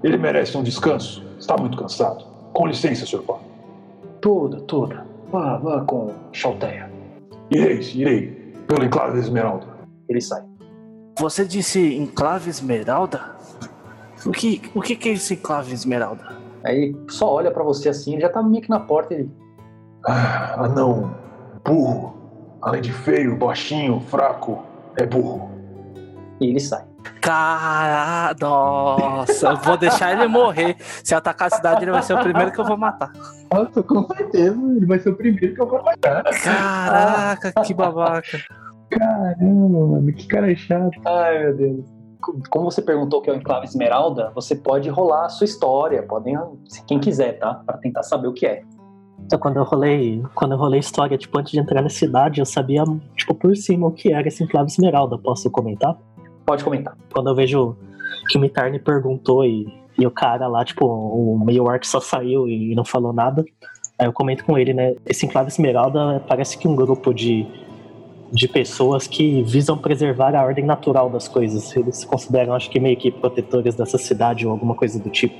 [0.02, 1.24] Ele merece um descanso.
[1.38, 2.24] Está muito cansado.
[2.52, 3.44] Com licença, senhor padre.
[4.20, 5.06] Toda, toda.
[5.30, 6.90] Vá, vá com Chalteia.
[7.50, 8.54] Irei, irei.
[8.66, 9.66] Pelo enclave Esmeralda.
[10.08, 10.42] Ele sai.
[11.18, 13.36] Você disse enclave esmeralda?
[14.24, 16.36] O que, o que é esse enclave esmeralda?
[16.64, 19.30] Aí só olha para você assim, ele já tá meio que na porta ele.
[20.06, 21.14] Ah, anão.
[21.64, 22.14] Burro.
[22.62, 24.62] Além de feio, baixinho, fraco,
[24.96, 25.50] é burro.
[26.40, 26.84] E ele sai.
[27.20, 30.76] Cara, nossa, eu vou deixar ele morrer.
[31.04, 33.12] Se atacar a cidade, ele vai ser o primeiro que eu vou matar.
[33.52, 34.58] Nossa, com certeza.
[34.76, 36.24] Ele vai ser o primeiro que eu vou matar.
[36.24, 38.38] Caraca, que babaca.
[38.90, 41.00] Caramba, mano, que cara chato.
[41.06, 41.84] Ai, meu Deus.
[42.50, 46.38] Como você perguntou que é o Enclave Esmeralda, você pode rolar a sua história, podem,
[46.86, 47.54] quem quiser, tá?
[47.54, 48.62] Pra tentar saber o que é.
[49.24, 52.46] Então, quando eu rolei, quando eu rolei história, tipo, antes de entrar na cidade, eu
[52.46, 52.82] sabia,
[53.16, 55.16] tipo, por cima o que era esse enclave esmeralda.
[55.16, 55.96] Posso comentar?
[56.50, 56.96] Pode comentar.
[57.12, 57.76] Quando eu vejo
[58.28, 62.48] que o Mitarne perguntou e, e o cara lá, tipo, o meio orc só saiu
[62.48, 63.44] e não falou nada,
[63.96, 64.96] aí eu comento com ele, né?
[65.06, 67.46] Esse enclave esmeralda parece que um grupo de,
[68.32, 71.76] de pessoas que visam preservar a ordem natural das coisas.
[71.76, 75.36] Eles se consideram, acho que, meio que protetores dessa cidade ou alguma coisa do tipo.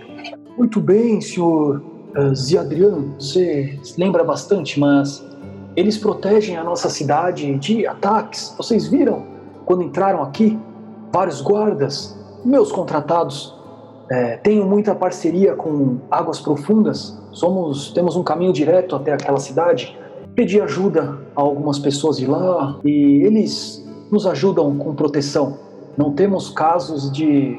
[0.56, 5.24] Muito bem, senhor Uh, Ziadrian, você se lembra bastante, mas
[5.76, 8.52] eles protegem a nossa cidade de ataques.
[8.56, 9.24] Vocês viram
[9.64, 10.58] quando entraram aqui?
[11.12, 13.54] Vários guardas, meus contratados.
[14.10, 17.18] É, tenho muita parceria com Águas Profundas.
[17.32, 19.96] Somos, temos um caminho direto até aquela cidade.
[20.34, 25.58] Pedi ajuda a algumas pessoas de lá e eles nos ajudam com proteção.
[25.96, 27.58] Não temos casos de,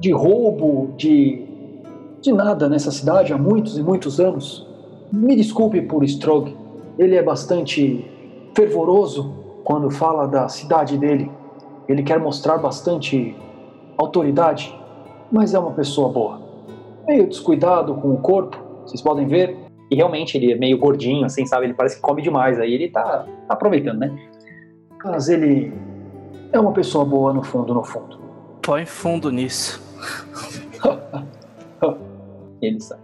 [0.00, 1.50] de roubo, de
[2.20, 4.66] de nada nessa cidade há muitos e muitos anos.
[5.10, 6.54] Me desculpe por Strog,
[6.98, 8.04] ele é bastante
[8.54, 9.32] fervoroso
[9.64, 11.30] quando fala da cidade dele.
[11.90, 13.36] Ele quer mostrar bastante
[13.98, 14.74] autoridade,
[15.30, 16.40] mas é uma pessoa boa.
[17.06, 19.56] Meio descuidado com o corpo, vocês podem ver.
[19.90, 21.66] E realmente ele é meio gordinho, assim, sabe?
[21.66, 22.60] Ele parece que come demais.
[22.60, 24.16] Aí ele tá, tá aproveitando, né?
[25.04, 25.72] Mas ele
[26.52, 28.20] é uma pessoa boa no fundo, no fundo.
[28.62, 29.82] Põe fundo nisso.
[32.60, 32.98] Ele sai.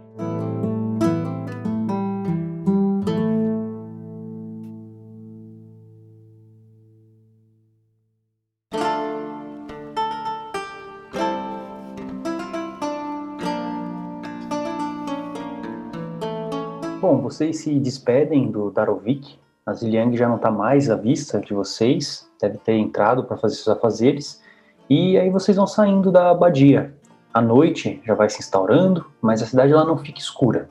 [17.27, 19.37] Vocês se despedem do Darovik.
[19.65, 23.55] A Ziliang já não está mais à vista de vocês, deve ter entrado para fazer
[23.55, 24.41] seus afazeres.
[24.89, 26.95] E aí vocês vão saindo da abadia.
[27.33, 30.69] A noite já vai se instaurando, mas a cidade ela não fica escura.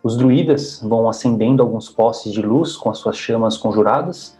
[0.00, 4.38] Os druidas vão acendendo alguns postes de luz com as suas chamas conjuradas,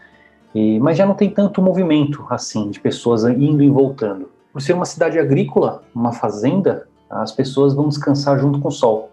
[0.55, 4.29] e, mas já não tem tanto movimento assim de pessoas indo e voltando.
[4.53, 9.09] Por ser uma cidade agrícola, uma fazenda, as pessoas vão descansar junto com o sol.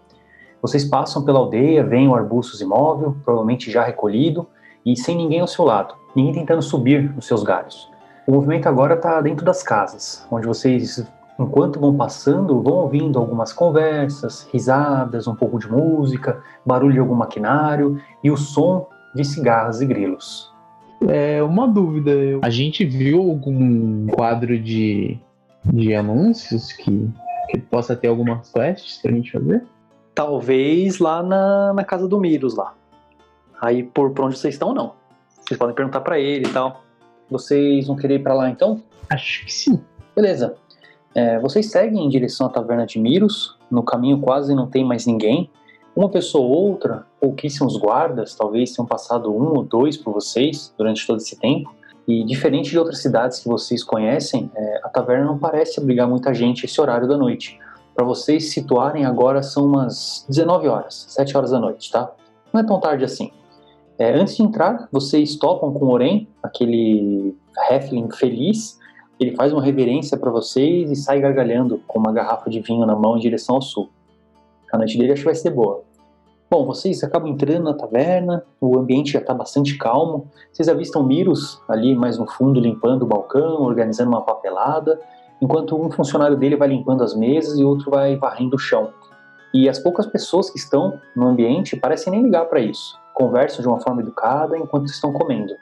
[0.61, 4.47] Vocês passam pela aldeia, veem o arbustos imóvel, provavelmente já recolhido,
[4.85, 7.89] e sem ninguém ao seu lado, ninguém tentando subir nos seus galhos.
[8.25, 11.05] O movimento agora está dentro das casas, onde vocês
[11.39, 17.15] enquanto vão passando, vão ouvindo algumas conversas, risadas, um pouco de música, barulho de algum
[17.15, 20.51] maquinário e o som de cigarras e grilos.
[21.07, 22.11] É uma dúvida.
[22.41, 25.19] A gente viu algum quadro de,
[25.65, 27.09] de anúncios que,
[27.49, 29.63] que possa ter algumas quests pra gente fazer?
[30.17, 32.73] Talvez lá na, na casa do Miros lá.
[33.61, 34.93] Aí por, por onde vocês estão, não.
[35.39, 36.81] Vocês podem perguntar para ele e tal.
[37.29, 38.81] Vocês vão querer ir pra lá então?
[39.07, 39.79] Acho que sim.
[40.15, 40.55] Beleza.
[41.13, 45.05] É, vocês seguem em direção à taverna de Miros, no caminho quase não tem mais
[45.05, 45.51] ninguém.
[45.95, 51.05] Uma pessoa ou outra, pouquíssimos guardas, talvez tenham passado um ou dois por vocês durante
[51.05, 51.71] todo esse tempo.
[52.07, 56.33] E diferente de outras cidades que vocês conhecem, é, a taverna não parece abrigar muita
[56.33, 57.59] gente esse horário da noite.
[57.97, 62.11] Para vocês situarem agora são umas 19 horas, 7 horas da noite, tá?
[62.53, 63.31] Não é tão tarde assim.
[63.97, 67.35] É, antes de entrar, vocês topam com o Oren, aquele
[67.71, 68.77] Heflin feliz,
[69.19, 72.95] ele faz uma reverência para vocês e sai gargalhando com uma garrafa de vinho na
[72.95, 73.89] mão em direção ao sul.
[74.71, 75.81] A noite dele acho que vai ser boa.
[76.51, 80.29] Bom, vocês acabam entrando na taverna, o ambiente já está bastante calmo.
[80.53, 84.99] Vocês avistam Miros ali mais no fundo limpando o balcão, organizando uma papelada,
[85.41, 88.93] enquanto um funcionário dele vai limpando as mesas e outro vai varrendo o chão.
[89.53, 92.97] E as poucas pessoas que estão no ambiente parecem nem ligar para isso.
[93.13, 95.53] Conversam de uma forma educada enquanto estão comendo.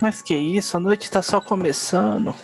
[0.00, 2.34] Mas que isso, a noite está só começando.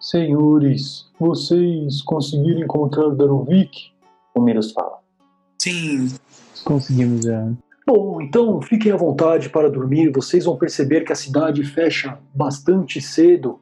[0.00, 3.90] Senhores, vocês conseguiram encontrar Darovic?
[4.34, 4.98] O Miros fala.
[5.58, 6.14] Sim.
[6.64, 7.48] Conseguimos já.
[7.86, 10.12] Bom, então fiquem à vontade para dormir.
[10.12, 13.58] Vocês vão perceber que a cidade fecha bastante cedo.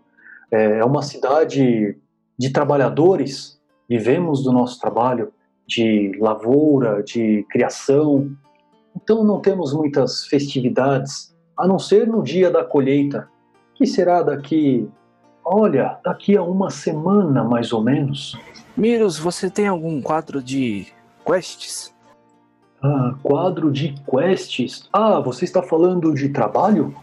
[0.50, 1.96] É uma cidade
[2.38, 3.60] de trabalhadores.
[3.88, 5.32] Vivemos do nosso trabalho
[5.66, 8.30] de lavoura, de criação.
[8.94, 13.28] Então não temos muitas festividades, a não ser no dia da colheita,
[13.74, 14.88] que será daqui,
[15.44, 18.38] olha, daqui a uma semana mais ou menos.
[18.76, 20.86] Miros, você tem algum quadro de
[21.24, 21.94] quests?
[22.82, 24.88] Ah, quadro de quests.
[24.92, 26.94] Ah, você está falando de trabalho?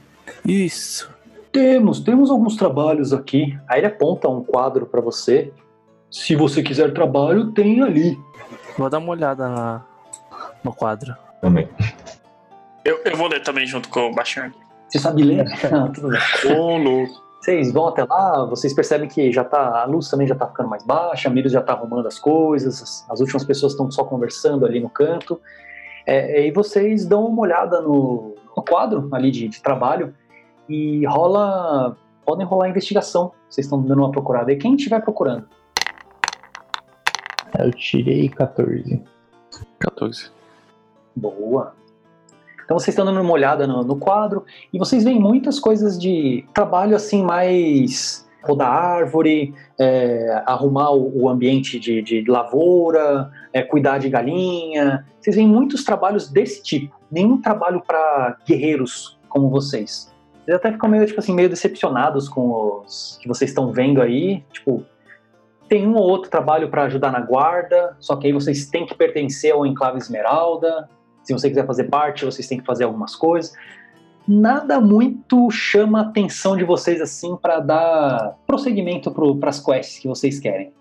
[0.46, 1.12] Isso.
[1.54, 3.56] Temos, temos alguns trabalhos aqui.
[3.70, 5.54] Aí ele aponta um quadro para você.
[6.10, 8.20] Se você quiser trabalho, tem ali.
[8.76, 9.86] Vou dar uma olhada na,
[10.64, 11.16] no quadro.
[11.40, 11.70] Também.
[12.84, 14.52] Eu, eu vou ler também junto com o aqui.
[14.90, 15.46] Você sabe ler?
[15.72, 16.20] Não, tudo bem.
[16.58, 17.22] Ô, louco.
[17.40, 20.70] Vocês vão até lá, vocês percebem que já tá, a luz também já tá ficando
[20.70, 24.06] mais baixa, a Miros já tá arrumando as coisas, as, as últimas pessoas estão só
[24.06, 25.40] conversando ali no canto.
[26.06, 30.16] É, e vocês dão uma olhada no, no quadro ali de, de trabalho
[30.68, 31.96] e rola.
[32.26, 33.32] Podem rolar investigação.
[33.50, 34.52] Vocês estão dando uma procurada.
[34.52, 35.46] E quem estiver procurando?
[37.60, 39.02] Eu tirei 14.
[39.80, 40.32] 14.
[41.16, 41.76] Boa.
[42.64, 46.46] Então vocês estão dando uma olhada no, no quadro e vocês veem muitas coisas de
[46.54, 53.98] trabalho assim mais podar árvore, é, arrumar o, o ambiente de, de lavoura, é, cuidar
[53.98, 55.06] de galinha.
[55.20, 56.96] Vocês veem muitos trabalhos desse tipo.
[57.12, 60.13] Nenhum trabalho para guerreiros como vocês.
[60.44, 64.44] Vocês até ficam meio tipo assim meio decepcionados com os que vocês estão vendo aí.
[64.52, 64.86] Tipo,
[65.70, 68.96] tem um ou outro trabalho para ajudar na guarda, só que aí vocês têm que
[68.96, 70.90] pertencer ao Enclave Esmeralda.
[71.24, 73.54] Se você quiser fazer parte, vocês têm que fazer algumas coisas.
[74.28, 80.08] Nada muito chama a atenção de vocês assim para dar prosseguimento para as quests que
[80.08, 80.74] vocês querem.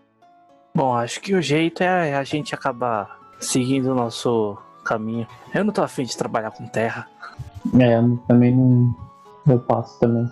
[0.74, 5.26] Bom, acho que o jeito é a gente acabar seguindo o nosso caminho.
[5.54, 7.08] Eu não tô afim de trabalhar com terra.
[7.78, 8.94] É, eu também não.
[9.46, 10.28] Eu passo também.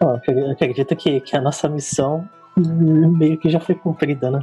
[0.00, 4.40] Eu acredito que, que a nossa missão meio que já foi cumprida, né?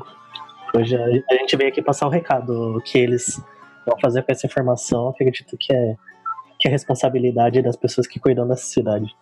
[0.73, 3.41] Hoje a, a gente veio aqui passar o recado que eles
[3.85, 5.09] vão fazer com essa informação.
[5.09, 5.95] Acredito que é,
[6.59, 9.13] que é responsabilidade das pessoas que cuidam dessa cidade.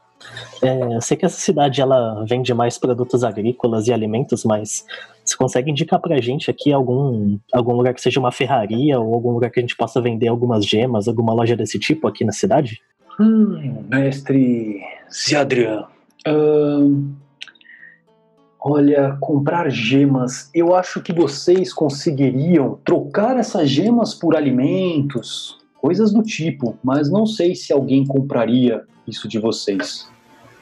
[0.64, 4.86] É, eu sei que essa cidade ela vende mais produtos agrícolas e alimentos, mas
[5.24, 9.32] você consegue indicar pra gente aqui algum, algum lugar que seja uma ferraria ou algum
[9.32, 12.82] lugar que a gente possa vender algumas gemas, alguma loja desse tipo aqui na cidade?
[13.20, 14.82] Hum, mestre
[15.12, 15.86] Ziadrian.
[16.26, 17.14] Ahn,
[18.60, 20.50] olha, comprar gemas.
[20.54, 27.26] Eu acho que vocês conseguiriam trocar essas gemas por alimentos, coisas do tipo, mas não
[27.26, 30.08] sei se alguém compraria isso de vocês.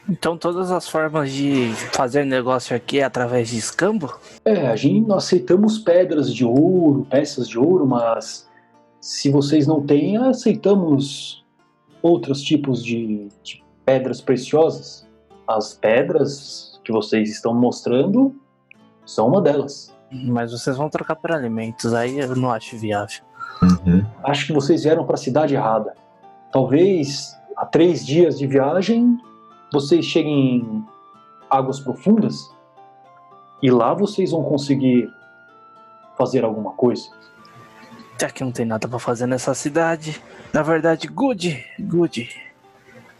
[0.07, 4.15] Então todas as formas de fazer negócio aqui é através de escambo?
[4.45, 8.47] É, a gente nós aceitamos pedras de ouro, peças de ouro, mas
[9.01, 11.44] se vocês não têm, aceitamos
[12.05, 15.07] outros tipos de, de pedras preciosas.
[15.47, 18.35] As pedras que vocês estão mostrando
[19.03, 19.91] são uma delas.
[20.11, 23.23] Mas vocês vão trocar por alimentos, aí eu não acho viável.
[23.61, 24.05] Uhum.
[24.23, 25.95] Acho que vocês vieram para a cidade errada.
[26.51, 29.17] Talvez há três dias de viagem
[29.73, 30.85] vocês cheguem em
[31.49, 32.53] águas profundas
[33.63, 35.09] e lá vocês vão conseguir
[36.15, 37.09] fazer alguma coisa.
[38.19, 40.21] Já que não tem nada pra fazer nessa cidade.
[40.53, 42.29] Na verdade, good, good.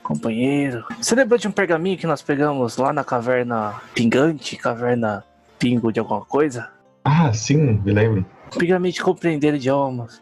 [0.01, 0.85] Companheiro.
[1.01, 4.55] Você lembra de um pergaminho que nós pegamos lá na caverna pingante?
[4.55, 5.25] Caverna
[5.59, 6.69] pingo de alguma coisa?
[7.03, 8.25] Ah, sim, me lembro.
[8.57, 10.21] Pergaminho de compreender idiomas.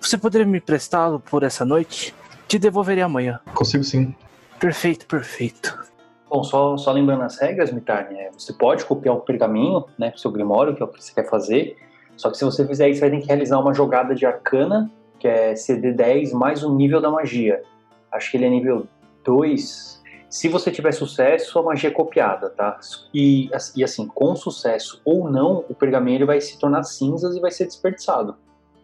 [0.00, 2.14] Você poderia me emprestá-lo por essa noite?
[2.46, 3.40] Te devolverei amanhã.
[3.54, 4.14] Consigo sim.
[4.60, 5.82] Perfeito, perfeito.
[6.28, 10.18] Bom, só, só lembrando as regras, Mitarne, é, você pode copiar o pergaminho, né, pro
[10.18, 11.76] seu grimório, que é o que você quer fazer,
[12.16, 14.90] só que se você fizer isso, você vai ter que realizar uma jogada de arcana,
[15.18, 17.62] que é CD10 mais um nível da magia.
[18.10, 18.86] Acho que ele é nível
[19.24, 20.02] 2.
[20.28, 22.78] Se você tiver sucesso, a magia é copiada, tá?
[23.12, 27.40] E, e assim, com sucesso ou não, o pergaminho ele vai se tornar cinzas e
[27.40, 28.36] vai ser desperdiçado.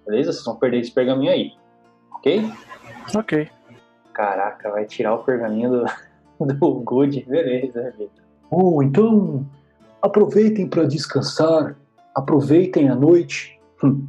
[0.06, 0.32] Beleza?
[0.32, 1.52] Vocês vão perder esse pergaminho aí.
[2.12, 2.50] Ok?
[3.16, 3.48] Ok.
[4.12, 5.86] Caraca, vai tirar o pergaminho
[6.38, 7.24] do, do Good.
[7.26, 8.24] Beleza, Vitor.
[8.50, 9.46] Oh, então
[10.02, 11.76] aproveitem para descansar,
[12.18, 13.58] aproveitem a noite.
[13.82, 14.06] Hum,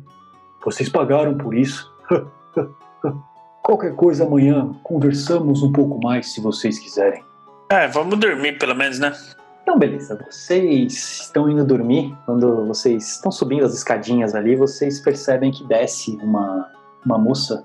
[0.64, 1.91] vocês pagaram por isso.
[3.64, 7.23] Qualquer coisa amanhã, conversamos um pouco mais se vocês quiserem.
[7.69, 9.14] É, vamos dormir pelo menos, né?
[9.61, 10.18] Então, beleza.
[10.30, 12.18] Vocês estão indo dormir.
[12.26, 16.68] Quando vocês estão subindo as escadinhas ali, vocês percebem que desce uma,
[17.06, 17.64] uma moça.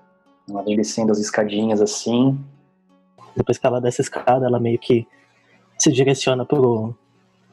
[0.48, 2.38] Ela vem descendo as escadinhas assim.
[3.34, 5.08] Depois que ela desce a escada, ela meio que
[5.78, 6.94] se direciona pro,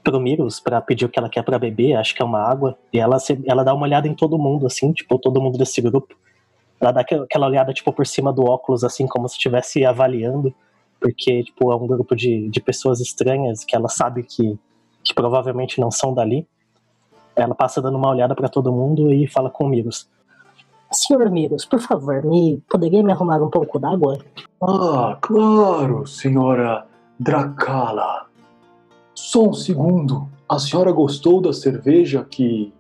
[0.03, 2.77] pro Mirus pra pedir o que ela quer pra beber, acho que é uma água,
[2.91, 6.15] e ela, ela dá uma olhada em todo mundo, assim, tipo, todo mundo desse grupo.
[6.79, 10.53] Ela dá aquela olhada, tipo, por cima do óculos, assim, como se estivesse avaliando,
[10.99, 14.57] porque, tipo, é um grupo de, de pessoas estranhas que ela sabe que,
[15.03, 16.47] que provavelmente não são dali.
[17.35, 20.09] Ela passa dando uma olhada pra todo mundo e fala com o Mirus.
[20.91, 24.19] Senhor Mirus, por favor, me poderia me arrumar um pouco d'água?
[24.61, 26.85] Ah, claro, senhora
[27.17, 28.30] Dracala.
[29.31, 30.27] Só um segundo.
[30.49, 32.73] A senhora gostou da cerveja que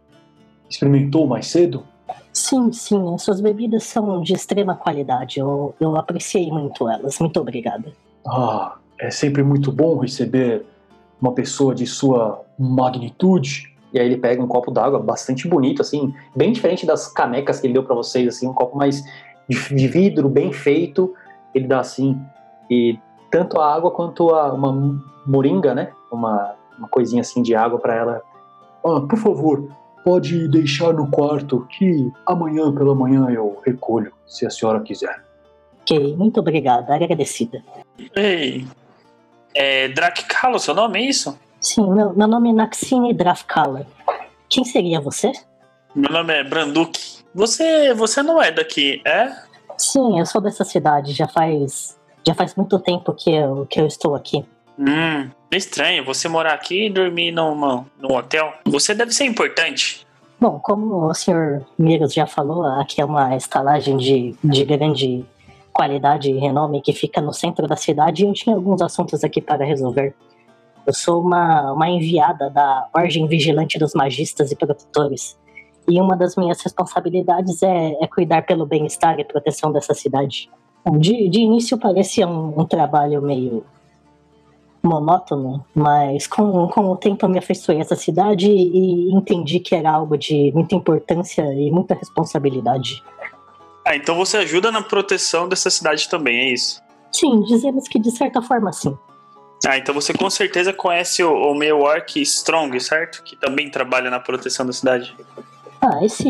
[0.69, 1.85] experimentou mais cedo?
[2.33, 5.39] Sim, sim, as suas bebidas são de extrema qualidade.
[5.39, 7.17] Eu, eu apreciei muito elas.
[7.19, 7.93] Muito obrigada.
[8.27, 10.65] Ah, é sempre muito bom receber
[11.21, 13.73] uma pessoa de sua magnitude.
[13.93, 17.67] E aí ele pega um copo d'água bastante bonito, assim, bem diferente das canecas que
[17.67, 19.01] ele deu pra vocês, assim, um copo mais
[19.47, 21.13] de, de vidro, bem feito.
[21.55, 22.19] Ele dá assim,
[22.69, 22.99] e
[23.31, 25.93] tanto a água quanto a, uma moringa, né?
[26.11, 28.21] Uma, uma coisinha assim de água pra ela.
[28.85, 29.69] Ah, por favor,
[30.03, 35.23] pode deixar no quarto que amanhã pela manhã eu recolho, se a senhora quiser.
[35.81, 37.63] Ok, muito obrigada, agradecida.
[38.15, 38.65] Ei.
[39.53, 41.37] É Dracalo, seu nome é isso?
[41.59, 43.85] Sim, meu, meu nome é Naxine Drafkala.
[44.49, 45.31] Quem seria você?
[45.93, 46.99] Meu nome é Branduk.
[47.33, 49.31] Você, você não é daqui, é?
[49.77, 51.13] Sim, eu sou dessa cidade.
[51.13, 54.45] Já faz já faz muito tempo que eu, que eu estou aqui.
[54.77, 56.05] Hum, estranho.
[56.05, 58.53] Você morar aqui e dormir numa, num hotel.
[58.65, 60.05] Você deve ser importante.
[60.39, 65.23] Bom, como o senhor Miros já falou, aqui é uma estalagem de, de grande
[65.71, 69.39] qualidade e renome que fica no centro da cidade e eu tinha alguns assuntos aqui
[69.39, 70.15] para resolver.
[70.85, 75.37] Eu sou uma, uma enviada da Ordem Vigilante dos Magistas e Protetores.
[75.87, 80.49] E uma das minhas responsabilidades é, é cuidar pelo bem-estar e proteção dessa cidade.
[80.97, 83.63] De, de início parecia um, um trabalho meio
[84.83, 89.75] monótono, mas com, com o tempo eu me afeiçoei a essa cidade e entendi que
[89.75, 93.03] era algo de muita importância e muita responsabilidade.
[93.85, 96.81] Ah, então você ajuda na proteção dessa cidade também, é isso?
[97.11, 98.97] Sim, dizemos que de certa forma sim.
[99.67, 103.21] Ah, então você com certeza conhece o, o meio orc Strong, certo?
[103.23, 105.15] Que também trabalha na proteção da cidade.
[105.79, 106.29] Ah, esse,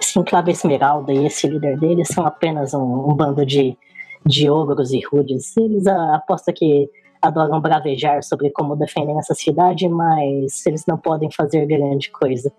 [0.00, 3.76] esse enclave Esmeralda e esse líder dele são apenas um, um bando de,
[4.24, 5.56] de ogros e rudes.
[5.56, 6.90] Eles ah, aposto que
[7.26, 12.52] adoram bravejar sobre como defendem essa cidade, mas eles não podem fazer grande coisa.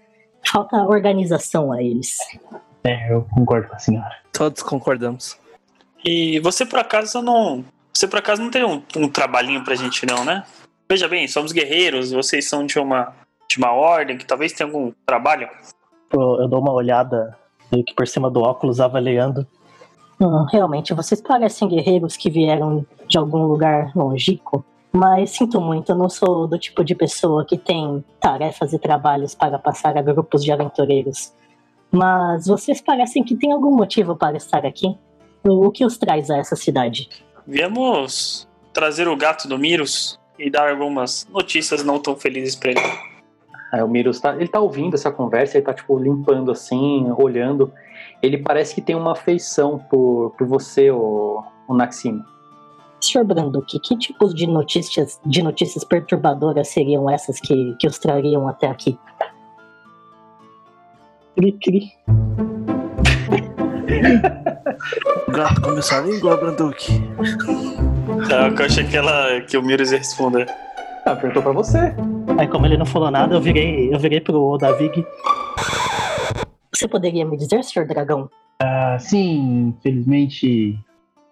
[0.45, 2.15] Falta organização a eles.
[2.83, 4.15] É, eu concordo com a senhora.
[4.31, 5.37] Todos concordamos.
[6.05, 7.65] E você por acaso não.
[7.93, 10.43] Você por acaso não tem um, um trabalhinho pra gente, não, né?
[10.89, 13.13] Veja bem, somos guerreiros, vocês são de uma,
[13.49, 15.49] de uma ordem que talvez tenha algum trabalho.
[16.13, 17.35] Eu, eu dou uma olhada
[17.71, 19.45] meio que por cima do óculos, avaliando.
[20.19, 25.95] Hum, realmente, vocês parecem guerreiros que vieram de algum lugar longínquo, mas sinto muito, eu
[25.95, 30.43] não sou do tipo de pessoa que tem tarefas e trabalhos para passar a grupos
[30.43, 31.33] de aventureiros.
[31.91, 34.97] Mas vocês parecem que têm algum motivo para estar aqui.
[35.43, 37.07] O que os traz a essa cidade?
[37.45, 42.81] Viemos trazer o gato do Mirus e dar algumas notícias não tão felizes pra ele.
[43.71, 47.71] Aí o Miros tá, ele tá ouvindo essa conversa, ele tá tipo limpando assim, olhando.
[48.21, 52.23] Ele parece que tem uma afeição por, por você, o, o Naxime.
[52.99, 53.23] Sr.
[53.23, 58.67] Branduque, que tipos de notícias, de notícias perturbadoras seriam essas que, que os trariam até
[58.67, 58.97] aqui?
[61.35, 61.91] Cri, cri.
[65.27, 66.37] O gato começou a.
[68.27, 70.47] Tá, que eu achei que, ela, que o Mirus ia responder.
[71.05, 71.93] Ah, perguntou pra você.
[72.37, 75.05] Aí como ele não falou nada, eu virei, eu virei pro Odavig.
[76.73, 77.87] Você poderia me dizer, Sr.
[77.87, 78.29] Dragão?
[78.61, 80.77] Ah, sim, infelizmente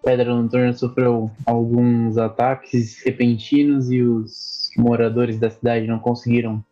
[0.06, 6.64] Pedra Noturna sofreu alguns ataques repentinos e os moradores da cidade não conseguiram.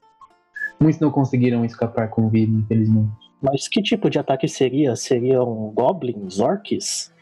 [0.78, 3.10] Muitos não conseguiram escapar com vida, infelizmente.
[3.42, 4.94] Mas que tipo de ataque seria?
[4.94, 7.12] Seriam goblins, orcs?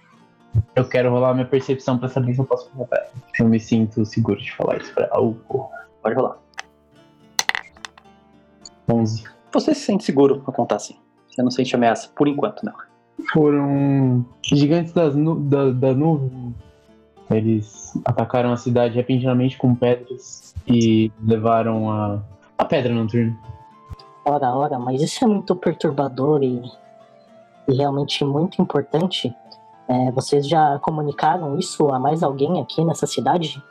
[0.76, 3.06] Eu quero rolar minha percepção pra saber se eu posso contar.
[3.40, 5.70] Eu me sinto seguro de falar isso pra algo.
[6.02, 6.36] Pode rolar.
[8.86, 9.24] 11.
[9.50, 10.98] Você se sente seguro pra contar assim.
[11.30, 12.91] Você não sente ameaça, por enquanto, não.
[13.32, 16.54] Foram gigantes das nu da, da nuvem.
[17.30, 22.22] Eles atacaram a cidade repentinamente com pedras e levaram a,
[22.58, 23.36] a pedra noturna.
[24.24, 26.62] Ora, ora, mas isso é muito perturbador e,
[27.68, 29.34] e realmente muito importante.
[29.88, 33.62] É, vocês já comunicaram isso a mais alguém aqui nessa cidade?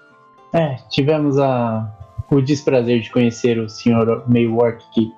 [0.54, 1.90] É, tivemos a,
[2.30, 4.24] o desprazer de conhecer o Sr.
[4.28, 5.14] Maywork, que,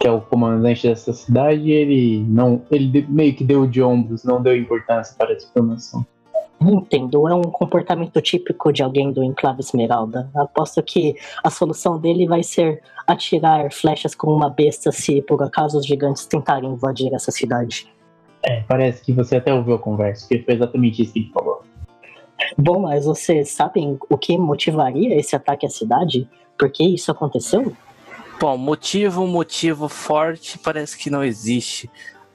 [0.00, 2.62] que é o comandante dessa cidade, ele não.
[2.70, 6.06] Ele meio que deu de ombros, não deu importância para essa informação.
[6.58, 10.30] Entendo, é um comportamento típico de alguém do Enclave Esmeralda.
[10.34, 11.14] Aposto que
[11.44, 16.24] a solução dele vai ser atirar flechas com uma besta se por acaso os gigantes
[16.26, 17.86] tentarem invadir essa cidade.
[18.42, 21.62] É, parece que você até ouviu a conversa, porque foi exatamente isso que ele falou.
[22.56, 26.26] Bom, mas vocês sabem o que motivaria esse ataque à cidade?
[26.58, 27.74] Por que isso aconteceu?
[28.40, 31.90] Bom, motivo, motivo forte parece que não existe.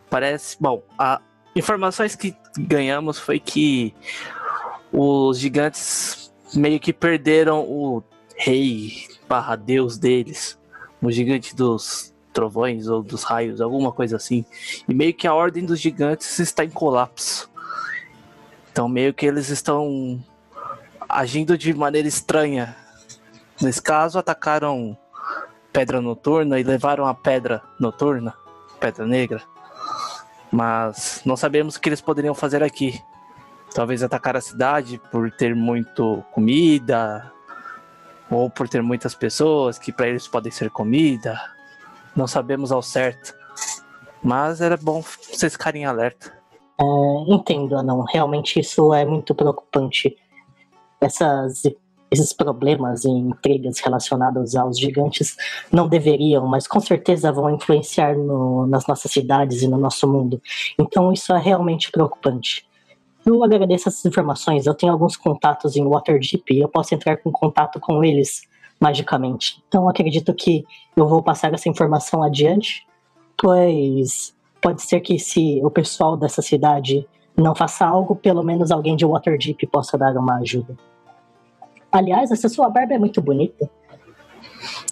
[0.07, 1.19] Parece, bom, a
[1.55, 3.91] informações que ganhamos foi que
[4.93, 8.03] os gigantes meio que perderam o
[8.37, 10.59] rei barra deus deles,
[11.01, 14.45] o gigante dos trovões ou dos raios, alguma coisa assim.
[14.87, 17.49] E meio que a ordem dos gigantes está em colapso.
[18.71, 20.23] Então meio que eles estão
[21.09, 22.77] agindo de maneira estranha.
[23.59, 24.95] Nesse caso, atacaram
[25.75, 28.33] Pedra Noturna e levaram a Pedra Noturna,
[28.79, 29.43] Pedra Negra.
[30.49, 32.97] Mas não sabemos o que eles poderiam fazer aqui.
[33.73, 37.29] Talvez atacar a cidade por ter muito comida,
[38.31, 41.37] ou por ter muitas pessoas que para eles podem ser comida.
[42.15, 43.35] Não sabemos ao certo.
[44.23, 46.31] Mas era bom vocês ficarem alerta.
[46.79, 46.83] É,
[47.27, 48.01] entendo, não.
[48.05, 50.15] Realmente isso é muito preocupante.
[51.01, 51.63] Essas,
[52.15, 55.35] esses problemas e intrigas relacionados aos gigantes
[55.71, 60.41] não deveriam, mas com certeza vão influenciar no, nas nossas cidades e no nosso mundo.
[60.79, 62.65] Então isso é realmente preocupante.
[63.25, 64.65] Eu agradeço essas informações.
[64.65, 68.43] Eu tenho alguns contatos em Waterdeep e eu posso entrar em contato com eles
[68.79, 69.63] magicamente.
[69.67, 70.63] Então acredito que
[70.95, 72.85] eu vou passar essa informação adiante,
[73.37, 78.95] pois pode ser que se o pessoal dessa cidade não faça algo, pelo menos alguém
[78.95, 80.77] de Waterdeep possa dar uma ajuda.
[81.95, 83.69] Aliás, essa sua barba é muito bonita.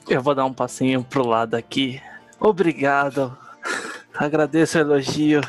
[0.10, 2.02] Eu vou dar um passinho pro lado aqui.
[2.40, 3.38] Obrigado.
[4.18, 5.42] Agradeço o elogio.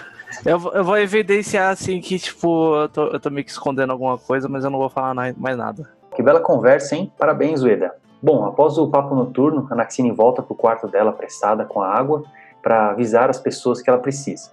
[0.45, 4.19] Eu, eu vou evidenciar assim que, tipo, eu tô, eu tô meio que escondendo alguma
[4.19, 5.89] coisa, mas eu não vou falar mais nada.
[6.17, 7.13] Que bela conversa, hein?
[7.17, 7.95] Parabéns, Ueda.
[8.21, 12.25] Bom, após o papo noturno, a Naxine volta pro quarto dela prestada com a água
[12.65, 14.51] para avisar as pessoas que ela precisa.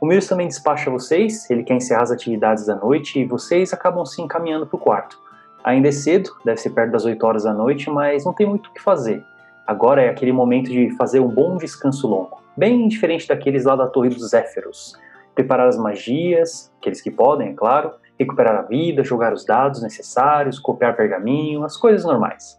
[0.00, 4.04] O Mills também despacha vocês, ele quer encerrar as atividades da noite e vocês acabam
[4.04, 5.21] se encaminhando para o quarto.
[5.64, 8.68] Ainda é cedo, deve ser perto das 8 horas da noite, mas não tem muito
[8.68, 9.24] o que fazer.
[9.66, 13.86] Agora é aquele momento de fazer um bom descanso longo, bem diferente daqueles lá da
[13.86, 14.98] Torre dos Zéferos.
[15.34, 20.58] Preparar as magias, aqueles que podem, é claro, recuperar a vida, jogar os dados necessários,
[20.58, 22.58] copiar pergaminho, as coisas normais.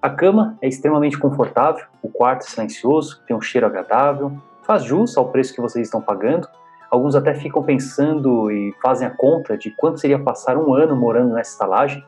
[0.00, 4.32] A cama é extremamente confortável, o quarto é silencioso, tem um cheiro agradável,
[4.62, 6.48] faz jus ao preço que vocês estão pagando.
[6.90, 11.34] Alguns até ficam pensando e fazem a conta de quanto seria passar um ano morando
[11.34, 12.04] nessa estalagem.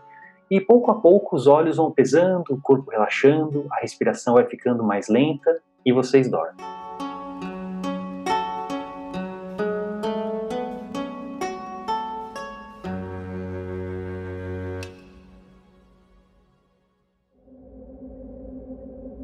[0.49, 4.85] E pouco a pouco os olhos vão pesando, o corpo relaxando, a respiração vai ficando
[4.85, 6.55] mais lenta e vocês dormem.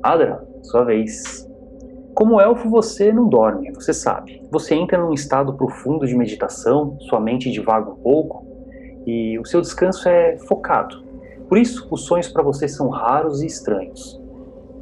[0.03, 1.49] Adra, sua vez.
[2.15, 4.43] Como elfo, você não dorme, você sabe.
[4.51, 8.45] Você entra num estado profundo de meditação, sua mente divaga um pouco
[9.07, 11.12] e o seu descanso é focado.
[11.53, 14.19] Por isso, os sonhos para você são raros e estranhos.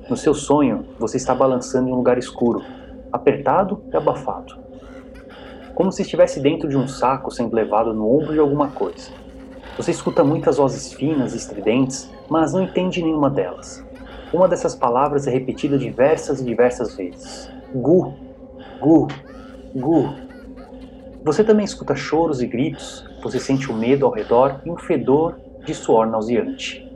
[0.09, 2.63] No seu sonho, você está balançando em um lugar escuro,
[3.11, 4.57] apertado e abafado.
[5.75, 9.11] Como se estivesse dentro de um saco sendo levado no ombro de alguma coisa.
[9.77, 13.85] Você escuta muitas vozes finas e estridentes, mas não entende nenhuma delas.
[14.33, 17.51] Uma dessas palavras é repetida diversas e diversas vezes.
[17.75, 18.15] Gu,
[18.81, 19.09] gu,
[19.75, 20.15] gu.
[21.25, 25.50] Você também escuta choros e gritos, você sente o medo ao redor e um fedor
[25.65, 26.87] de suor nauseante.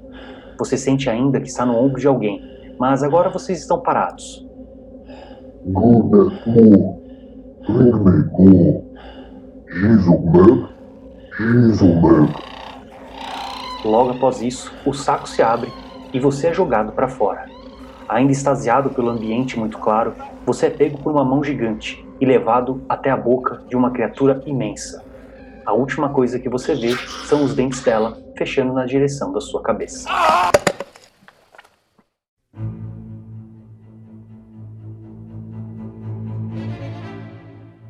[0.58, 2.40] Você sente ainda que está no ombro de alguém,
[2.78, 4.46] mas agora vocês estão parados.
[5.66, 6.02] Gu,
[13.84, 15.70] Logo após isso, o saco se abre
[16.12, 17.46] e você é jogado para fora.
[18.08, 20.14] Ainda extasiado pelo ambiente muito claro,
[20.46, 24.42] você é pego por uma mão gigante e levado até a boca de uma criatura
[24.46, 25.03] imensa.
[25.64, 26.94] A última coisa que você vê
[27.26, 30.08] são os dentes dela fechando na direção da sua cabeça.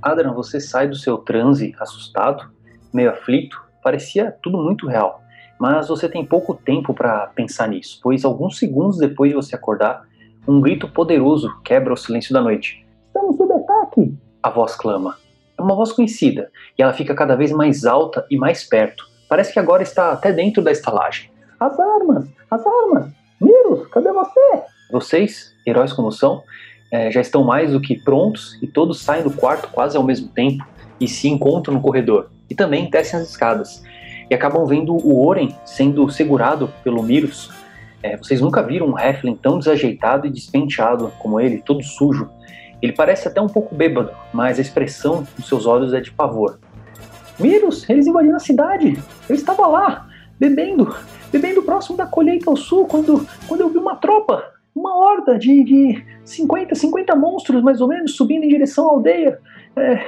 [0.01, 2.51] Adran, você sai do seu transe assustado,
[2.93, 5.25] meio aflito, parecia tudo muito real
[5.59, 10.07] mas você tem pouco tempo para pensar nisso, pois alguns segundos depois de você acordar,
[10.47, 12.87] um grito poderoso quebra o silêncio da noite.
[13.07, 14.15] Estamos sob ataque!
[14.43, 15.17] A voz clama.
[15.65, 19.09] Uma voz conhecida, e ela fica cada vez mais alta e mais perto.
[19.27, 21.31] Parece que agora está até dentro da estalagem.
[21.59, 22.29] As armas!
[22.51, 23.11] As armas!
[23.41, 24.63] Miros, cadê você?
[24.93, 26.43] Vocês, heróis como são,
[26.93, 30.29] é, já estão mais do que prontos e todos saem do quarto quase ao mesmo
[30.29, 30.63] tempo
[31.01, 32.29] e se encontram no corredor.
[32.51, 33.83] E também descem as escadas.
[34.31, 37.51] e acabam vendo o Oren sendo segurado pelo Mirus.
[38.03, 42.29] É, vocês nunca viram um Heflin tão desajeitado e despenteado como ele, todo sujo.
[42.85, 46.59] Ele parece até um pouco bêbado, mas a expressão dos seus olhos é de pavor.
[47.41, 49.03] Mirus, eles invadiram a cidade.
[49.27, 50.07] Eu estava lá,
[50.39, 50.95] bebendo,
[51.33, 55.65] bebendo próximo da colheita ao sul, quando, quando eu vi uma tropa, uma horda de,
[55.65, 59.41] de 50, 50 monstros mais ou menos, subindo em direção à aldeia.
[59.77, 60.05] É,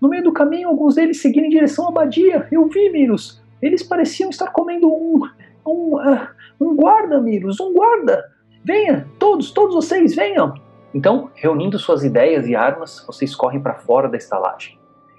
[0.00, 2.48] no meio do caminho, alguns deles seguiram em direção à abadia.
[2.50, 3.42] Eu vi, Mirus.
[3.60, 5.20] Eles pareciam estar comendo um.
[5.66, 6.26] um, uh,
[6.58, 8.24] um guarda, Mirus, um guarda.
[8.64, 10.54] Venha, todos, todos vocês, venham.
[10.96, 14.78] Então, reunindo suas ideias e armas, vocês correm para fora da estalagem.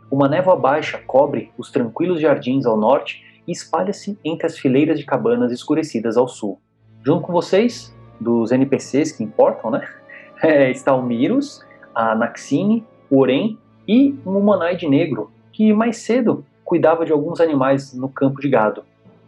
[0.10, 5.06] Uma névoa baixa cobre os tranquilos jardins ao norte e espalha-se entre as fileiras de
[5.06, 6.60] cabanas escurecidas ao sul.
[7.06, 9.88] Junto com vocês, dos NPCs que importam, né?
[10.41, 16.45] É, está o Mirus, a Naxine, o Oren e um humanoide negro que mais cedo
[16.64, 18.84] cuidava de alguns animais no campo de gado.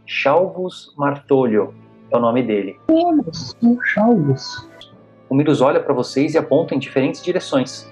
[0.05, 1.73] Chalvus Martolho
[2.11, 2.75] é o nome dele.
[3.83, 4.69] Chalvus.
[5.29, 7.87] O Mirus olha para vocês e aponta em diferentes direções.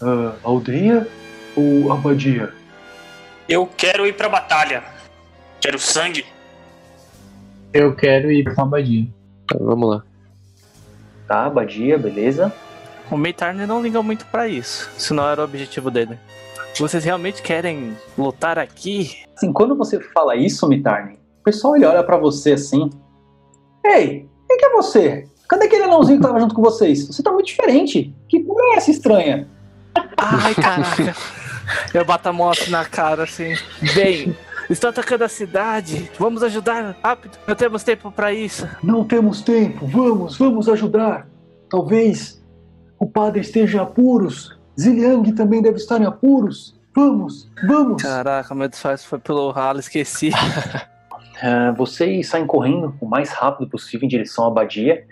[0.00, 1.06] Uh, aldeia
[1.54, 2.52] ou abadia?
[3.46, 4.82] Eu quero ir pra batalha.
[5.60, 6.24] Quero sangue.
[7.72, 9.06] Eu quero ir pra abadia.
[9.46, 10.02] Tá, vamos lá.
[11.28, 12.52] Tá, abadia, beleza.
[13.10, 16.18] O Meitarne não liga muito pra isso, se não era o objetivo dele.
[16.78, 19.24] Vocês realmente querem lutar aqui?
[19.36, 22.88] Assim, quando você fala isso, Mitarne, o pessoal ele olha para você assim.
[23.84, 25.28] Ei, quem que é você?
[25.50, 27.08] Cadê aquele anãozinho que tava junto com vocês?
[27.08, 28.14] Você tá muito diferente.
[28.28, 29.48] Que porra é essa estranha?
[30.16, 31.16] Ai, caraca.
[31.92, 33.56] Eu bato a assim na cara, assim.
[33.92, 34.36] Bem,
[34.70, 36.08] estão atacando a cidade.
[36.16, 37.36] Vamos ajudar rápido.
[37.48, 38.68] Não temos tempo para isso.
[38.80, 39.88] Não temos tempo.
[39.88, 41.26] Vamos, vamos ajudar.
[41.68, 42.40] Talvez
[42.96, 44.56] o padre esteja em apuros.
[44.80, 46.78] Ziliang também deve estar em apuros.
[46.94, 48.00] Vamos, vamos.
[48.00, 50.28] Caraca, meu disfarce foi pelo ralo, esqueci.
[50.28, 55.04] Uh, vocês saem correndo o mais rápido possível em direção à abadia.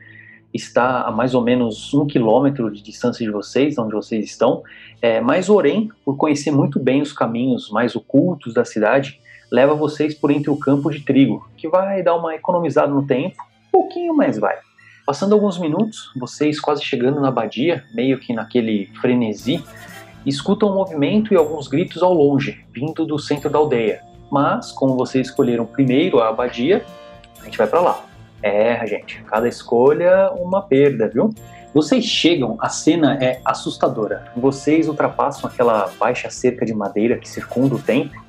[0.52, 4.62] Está a mais ou menos um quilômetro de distância de vocês, onde vocês estão.
[5.00, 9.20] É, mas Orem, por conhecer muito bem os caminhos mais ocultos da cidade,
[9.50, 13.36] leva vocês por entre o campo de trigo, que vai dar uma economizada no tempo,
[13.68, 14.56] um pouquinho, mas vai.
[15.06, 19.64] Passando alguns minutos, vocês quase chegando na abadia, meio que naquele frenesi,
[20.26, 24.02] escutam um movimento e alguns gritos ao longe, vindo do centro da aldeia.
[24.30, 26.84] Mas, como vocês escolheram primeiro a abadia,
[27.40, 28.07] a gente vai para lá.
[28.42, 31.34] É, gente, cada escolha uma perda, viu?
[31.74, 34.32] Vocês chegam, a cena é assustadora.
[34.36, 38.20] Vocês ultrapassam aquela baixa cerca de madeira que circunda o templo,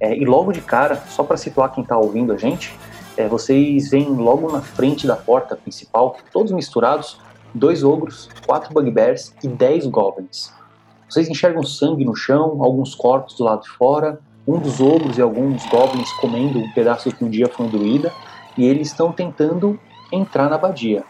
[0.00, 2.74] é, e logo de cara, só para situar quem está ouvindo a gente,
[3.16, 7.20] é, vocês veem logo na frente da porta principal, todos misturados,
[7.54, 10.52] dois ogros, quatro bugbears e dez goblins.
[11.08, 15.20] Vocês enxergam sangue no chão, alguns corpos do lado de fora, um dos ogros e
[15.20, 18.10] alguns goblins comendo um pedaço que um dia foi druida,
[18.56, 19.78] e eles estão tentando
[20.12, 21.04] entrar na abadia.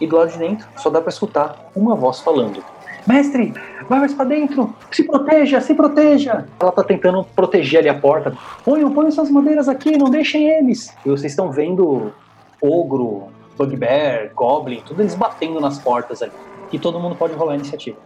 [0.00, 2.62] E do lado de dentro só dá para escutar uma voz falando:
[3.06, 3.52] Mestre,
[3.88, 6.46] vai mais para dentro, se proteja, se proteja.
[6.58, 8.36] Ela tá tentando proteger ali a porta.
[8.64, 10.94] Ponham, ponham essas madeiras aqui, não deixem eles.
[11.04, 12.12] E vocês estão vendo
[12.60, 16.32] ogro, bugbear, goblin, tudo eles batendo nas portas ali.
[16.72, 17.98] E todo mundo pode rolar a iniciativa.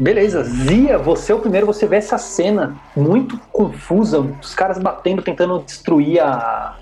[0.00, 5.20] Beleza, Zia, você é o primeiro, você vê essa cena muito confusa, os caras batendo,
[5.20, 6.74] tentando destruir a,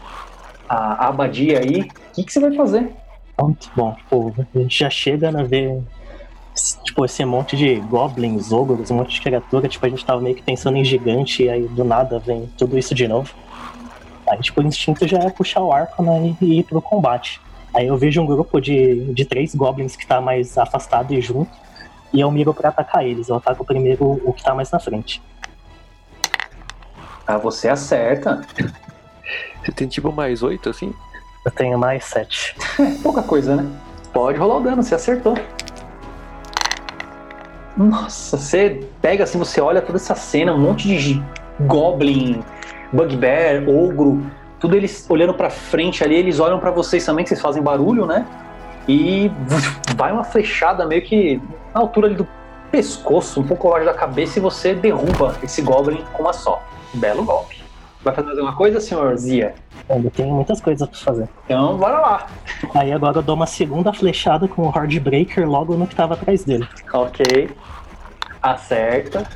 [0.69, 1.81] a, a abadia aí.
[1.81, 2.93] O que, que você vai fazer?
[3.37, 5.83] Pronto, bom, pô, a gente já chega a ver
[6.85, 10.37] tipo, esse monte de goblins, ogros, um monte de criatura, tipo, a gente tava meio
[10.37, 13.35] que pensando em gigante e aí do nada vem tudo isso de novo.
[14.29, 17.41] Aí, tipo, o instinto já é puxar o arco, né, e ir pro combate.
[17.75, 21.51] Aí eu vejo um grupo de, de três goblins que tá mais afastado e junto,
[22.13, 23.29] e eu miro pra atacar eles.
[23.29, 25.23] Eu ataco primeiro o que tá mais na frente.
[27.27, 28.41] Ah, você acerta.
[29.63, 30.95] Você tem tipo mais oito, assim?
[31.45, 32.57] Eu tenho mais sete.
[32.81, 33.67] É, pouca coisa, né?
[34.13, 35.35] Pode rolar o dano, você acertou.
[37.77, 41.23] Nossa, você pega assim, você olha toda essa cena, um monte de
[41.61, 42.43] goblin,
[42.93, 44.27] bugbear, ogro,
[44.59, 48.05] tudo eles olhando pra frente ali, eles olham pra vocês também, que vocês fazem barulho,
[48.05, 48.27] né?
[48.89, 49.31] E
[49.97, 51.41] vai uma flechada meio que
[51.79, 52.27] na altura ali do
[52.73, 56.61] pescoço, um pouco abaixo da cabeça, e você derruba esse goblin com uma só.
[56.95, 57.63] Belo golpe.
[58.03, 59.55] Vai fazer alguma coisa, senhor Zia?
[59.89, 61.29] Ainda tenho muitas coisas pra fazer.
[61.45, 62.27] Então, bora lá.
[62.75, 66.45] Aí agora eu dou uma segunda flechada com o Hardbreaker logo no que tava atrás
[66.45, 66.69] dele.
[66.93, 67.51] Ok.
[68.43, 69.27] Acerta.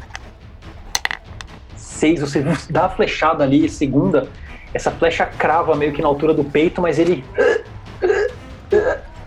[1.76, 4.28] Seis, você dá a flechada ali, segunda.
[4.74, 7.24] Essa flecha crava meio que na altura do peito, mas ele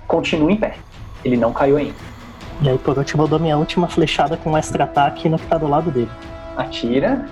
[0.07, 0.75] continua em pé.
[1.23, 2.14] Ele não caiu ainda.
[2.61, 5.45] E aí por último eu dou minha última flechada com um extra ataque no que
[5.47, 6.09] tá do lado dele.
[6.55, 7.25] Atira.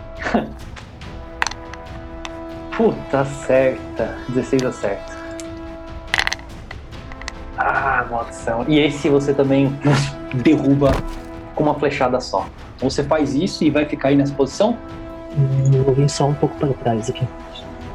[2.75, 4.17] Puta, acerta.
[4.29, 5.13] 16 acerta.
[7.57, 8.65] Ah, maldição.
[8.67, 9.77] E esse você também
[10.43, 10.91] derruba
[11.55, 12.45] com uma flechada só.
[12.79, 14.77] Você faz isso e vai ficar aí nessa posição?
[15.37, 17.25] Hum, Eu vou vir só um pouco para trás aqui.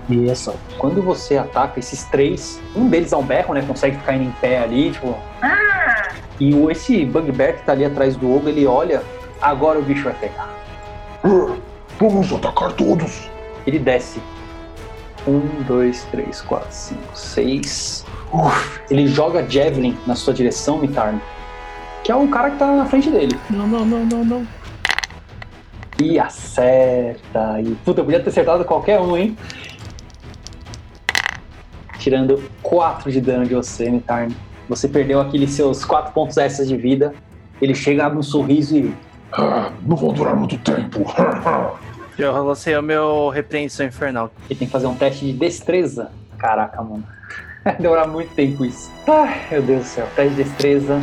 [0.08, 0.54] E é só.
[0.78, 3.62] Quando você ataca esses três, um deles dá um berro, né?
[3.66, 5.14] Consegue ficar indo em pé ali, tipo.
[6.40, 9.02] E o, esse Bugbear que tá ali atrás do ogro, ele olha,
[9.40, 10.48] agora o bicho vai pegar.
[11.98, 13.28] Vamos atacar todos.
[13.66, 14.20] Ele desce.
[15.26, 18.06] Um, dois, três, quatro, cinco, seis.
[18.32, 21.20] Uf, ele joga Javelin na sua direção, Mitarn.
[22.02, 23.38] Que é o cara que tá na frente dele.
[23.50, 24.46] Não, não, não, não, não.
[26.00, 27.60] E acerta.
[27.60, 29.36] E puta, eu podia ter acertado qualquer um, hein?
[31.98, 34.34] Tirando 4 de dano de você, Mitarn.
[34.68, 37.14] Você perdeu aqueles seus 4 pontos extras de vida.
[37.60, 38.94] Ele chega, abre um sorriso e.
[39.32, 41.04] Ah, não vão durar muito tempo.
[42.18, 44.32] Eu lancei o meu repreensão infernal.
[44.50, 46.10] Ele tem que fazer um teste de destreza.
[46.36, 47.04] Caraca, mano.
[47.64, 48.90] Vai demorar muito tempo isso.
[49.06, 50.08] Ai, meu Deus do céu.
[50.16, 51.00] Teste de destreza.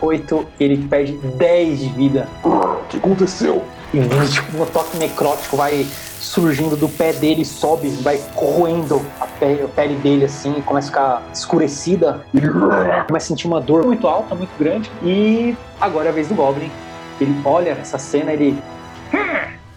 [0.00, 2.28] 8, ele perde 10 de vida.
[2.42, 3.64] O que aconteceu?
[3.92, 5.86] E tipo, um toque necrótico vai
[6.24, 10.90] surgindo do pé dele, sobe, vai corroendo a pele, a pele dele assim, começa a
[10.90, 12.24] ficar escurecida.
[13.06, 14.90] Começa a sentir uma dor muito alta, muito grande.
[15.02, 16.70] E agora é a vez do Goblin.
[17.20, 18.58] Ele olha essa cena, ele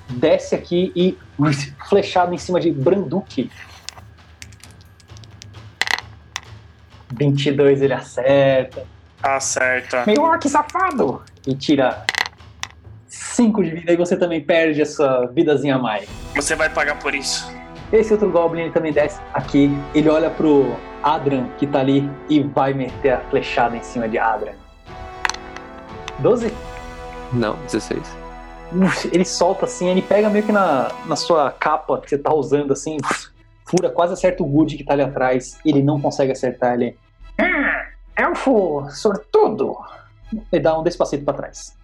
[0.10, 1.18] desce aqui e
[1.90, 3.52] flechado em cima de Branduque.
[7.12, 8.86] 22 ele acerta.
[9.22, 10.04] Acerta.
[10.06, 11.22] Meio orc safado!
[11.46, 12.06] E tira
[13.38, 16.10] 5 de vida e você também perde essa vidazinha a mais.
[16.36, 17.48] Você vai pagar por isso.
[17.94, 19.70] Esse outro Goblin ele também desce aqui.
[19.94, 24.18] Ele olha pro Adran que tá ali e vai meter a flechada em cima de
[24.18, 24.54] Adran.
[26.18, 26.52] 12?
[27.32, 28.02] Não, 16.
[28.72, 32.34] Uf, ele solta assim, ele pega meio que na, na sua capa que você tá
[32.34, 32.98] usando assim,
[33.66, 35.60] fura, quase acerta o Good que tá ali atrás.
[35.64, 36.98] Ele não consegue acertar ele.
[37.38, 37.86] Ah,
[38.18, 39.78] elfo sortudo!
[40.52, 41.77] Ele dá um despacito pra trás.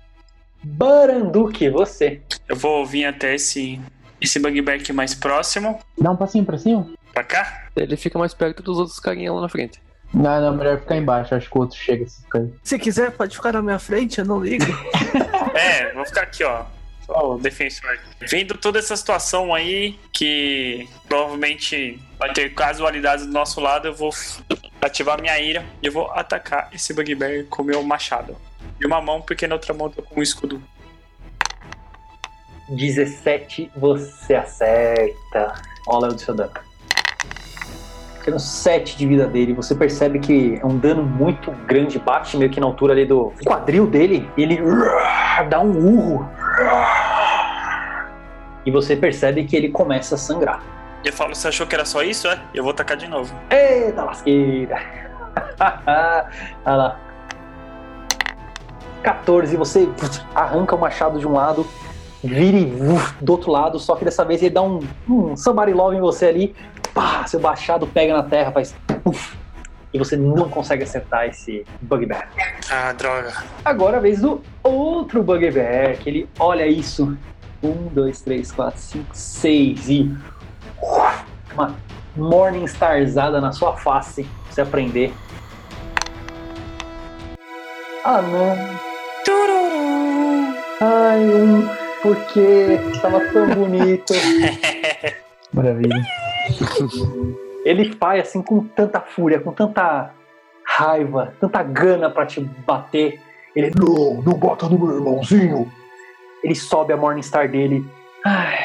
[0.64, 2.22] Baranduque, você.
[2.48, 3.80] Eu vou vir até esse,
[4.20, 5.80] esse bugbear aqui mais próximo.
[5.98, 6.90] Dá um passinho pra cima?
[7.14, 7.68] Pra cá?
[7.76, 9.82] Ele fica mais perto dos outros carinha lá na frente.
[10.14, 11.34] Não, não, melhor ficar embaixo.
[11.34, 12.50] Acho que o outro chega se aí.
[12.64, 14.66] Se quiser, pode ficar na minha frente, eu não ligo.
[15.56, 16.66] É, vou ficar aqui, ó.
[17.06, 18.00] Só o defensor.
[18.28, 24.10] Vendo toda essa situação aí, que provavelmente vai ter casualidades do nosso lado, eu vou
[24.82, 28.36] ativar minha ira e eu vou atacar esse bugbear com o meu machado.
[28.80, 30.62] E uma mão, porque na outra mão tô com um escudo.
[32.70, 35.54] 17, você acerta.
[35.88, 36.52] Olha o seu dano.
[38.24, 42.50] Tendo 7 de vida dele, você percebe que é um dano muito grande, bate meio
[42.50, 44.60] que na altura ali do quadril dele, e ele
[45.50, 46.30] dá um urro.
[48.66, 50.64] E você percebe que ele começa a sangrar.
[51.04, 52.42] E eu falo, você achou que era só isso, é?
[52.54, 53.36] Eu vou atacar de novo.
[53.50, 54.80] Eita lasqueira!
[56.66, 57.00] Olha lá.
[59.04, 59.88] 14, você
[60.34, 61.68] arranca o machado de um lado,
[62.24, 62.66] vira e
[63.22, 66.28] do outro lado, só que dessa vez ele dá um, um somebody love em você
[66.28, 66.56] ali,
[66.94, 68.74] pá, seu machado pega na terra, faz
[69.06, 69.38] uf,
[69.94, 72.30] e você não consegue acertar esse Bugbear.
[72.72, 73.34] Ah, droga.
[73.64, 77.16] Agora a vez do outro Bugbear, que ele olha isso.
[77.62, 80.12] Um, dois, três, quatro, cinco, seis e
[80.82, 81.76] uf, uma
[82.16, 85.14] Morning Starzada na sua face, pra você aprender.
[88.06, 88.93] Ah não.
[90.82, 91.68] Ai, um,
[92.02, 94.14] porque tava tão bonito.
[95.54, 95.96] Maravilha.
[97.64, 100.12] Ele faz assim com tanta fúria, com tanta
[100.66, 103.20] raiva, tanta gana pra te bater.
[103.56, 105.72] Ele Não, não bota no meu irmãozinho.
[106.44, 107.86] ele sobe a Morningstar dele.
[108.26, 108.58] Ai.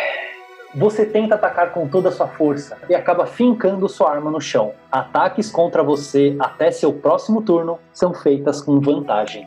[0.74, 4.72] Você tenta atacar com toda a sua força e acaba fincando sua arma no chão.
[4.92, 9.46] Ataques contra você até seu próximo turno são feitas com vantagem.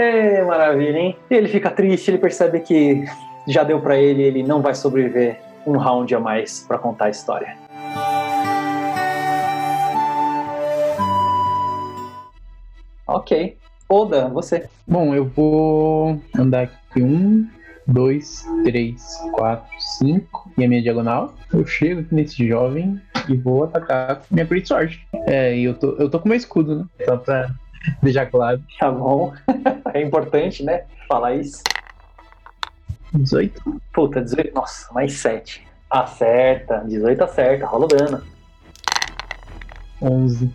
[0.00, 1.16] É maravilha, hein?
[1.28, 3.04] E ele fica triste, ele percebe que
[3.48, 7.10] já deu pra ele, ele não vai sobreviver um round a mais pra contar a
[7.10, 7.56] história.
[13.08, 13.58] Ok.
[13.88, 14.68] Oda, você.
[14.86, 17.48] Bom, eu vou andar aqui um,
[17.84, 20.48] dois, três, quatro, cinco.
[20.56, 21.34] E a minha diagonal.
[21.52, 25.04] Eu chego aqui nesse jovem e vou atacar com minha Great Sword.
[25.26, 26.84] É, e eu tô, eu tô com meu escudo, né?
[27.04, 27.50] Só pra
[28.02, 28.62] deixar claro.
[28.78, 29.32] Tá bom.
[29.92, 30.84] é importante, né?
[31.08, 31.62] Falar isso.
[33.14, 33.80] 18.
[33.92, 34.54] Puta, 18.
[34.54, 35.66] Nossa, mais 7.
[35.90, 36.84] Acerta.
[36.86, 37.66] 18 acerta.
[37.66, 38.22] Rola o dano.
[40.00, 40.52] 11.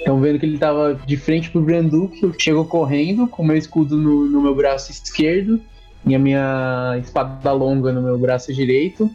[0.00, 3.96] Então, vendo que ele tava de frente pro Branduque, eu chego correndo com meu escudo
[3.96, 5.60] no, no meu braço esquerdo
[6.04, 9.10] e a minha espada longa no meu braço direito.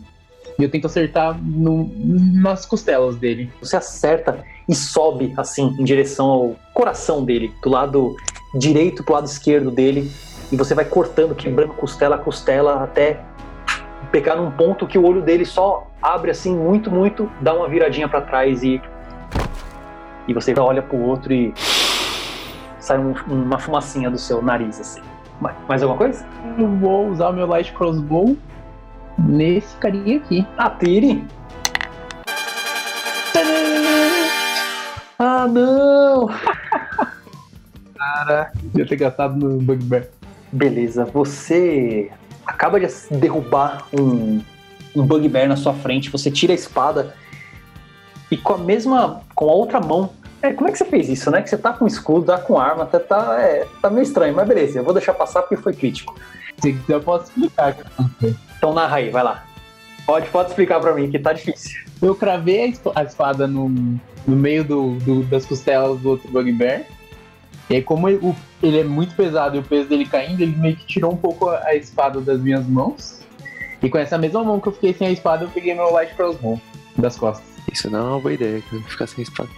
[0.60, 1.90] E eu tento acertar no-
[2.34, 3.52] nas costelas dele.
[3.62, 8.16] Você acerta e sobe assim em direção ao coração dele, do lado
[8.56, 10.12] direito pro lado esquerdo dele,
[10.52, 13.20] e você vai cortando, quebrando costela a costela até
[14.12, 18.08] pegar num ponto que o olho dele só abre assim muito, muito, dá uma viradinha
[18.10, 18.82] pra trás e
[20.28, 21.54] e você olha pro outro e
[22.80, 25.02] sai um- uma fumacinha do seu nariz assim.
[25.40, 26.26] Mais, mais alguma coisa?
[26.58, 28.38] Eu vou usar o meu light crossbow
[29.18, 30.46] nesse carinha aqui.
[30.58, 31.24] Atire!
[35.18, 36.28] Ah, não!
[37.96, 40.08] Cara, ia ter gastado no Bugbear.
[40.52, 42.12] Beleza, você
[42.46, 44.42] acaba de derrubar um,
[44.96, 47.16] um bugbear na sua frente, você tira a espada
[48.30, 50.10] e com a mesma, com a outra mão.
[50.42, 51.42] É, como é que você fez isso, né?
[51.42, 54.48] Que você tá com escudo, tá com arma, até tá, é, tá meio estranho, mas
[54.48, 56.16] beleza, eu vou deixar passar porque foi crítico.
[56.60, 57.78] Se quiser, eu posso explicar.
[58.62, 59.44] Então narra aí, vai lá.
[60.06, 61.82] Pode, pode explicar pra mim que tá difícil.
[62.00, 66.30] Eu cravei a esp- a espada no, no meio do, do- das costelas do outro
[66.32, 66.84] Bugbear.
[67.72, 70.56] E aí, como ele, o- ele é muito pesado e o peso dele caindo, ele
[70.56, 73.22] meio que tirou um pouco a, a espada das minhas mãos.
[73.82, 76.14] E com essa mesma mão que eu fiquei sem a espada, eu peguei meu light
[76.14, 76.62] crossbow
[77.00, 77.44] das costas.
[77.74, 78.62] Isso não é uma boa ideia.
[78.88, 79.50] Ficar sem espada.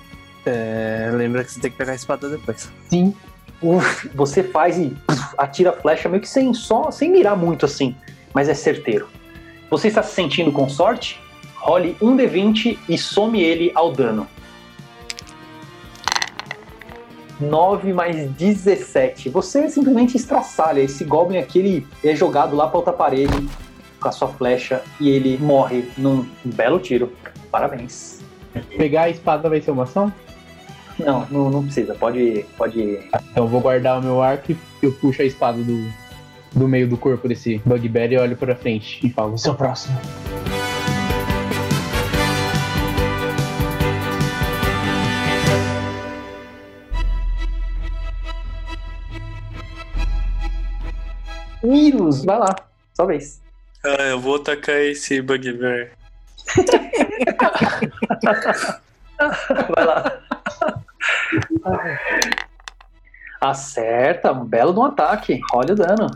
[0.45, 2.71] É, lembra que você tem que pegar a espada depois.
[2.89, 3.13] Sim.
[3.61, 4.95] Uf, você faz e
[5.38, 7.95] atira a flecha meio que sem só, sem mirar muito assim,
[8.34, 9.07] mas é certeiro.
[9.69, 11.19] Você está se sentindo com sorte?
[11.55, 14.27] Role um D20 e some ele ao dano.
[17.39, 19.30] 9 mais 17.
[19.30, 20.81] Você simplesmente estraçalha.
[20.81, 23.34] Esse Goblin aqui, ele é jogado lá para outra parede
[23.99, 27.11] com a sua flecha e ele morre num belo tiro.
[27.49, 28.22] Parabéns.
[28.77, 30.14] Pegar a espada vai ser uma ação?
[30.99, 31.95] Não, não, não precisa.
[31.95, 32.99] Pode, pode
[33.31, 35.91] Então eu vou guardar o meu arco e eu puxo a espada do,
[36.53, 39.99] do meio do corpo desse Bugbear e olho pra frente e falo, seu próximo.
[51.63, 52.53] Miros, vai lá.
[52.93, 53.41] Só vez.
[53.84, 55.91] Ah, eu vou atacar esse bugbear.
[59.75, 60.19] Vai lá.
[63.39, 65.39] Acerta, um belo de um ataque.
[65.53, 66.07] Olha o dano.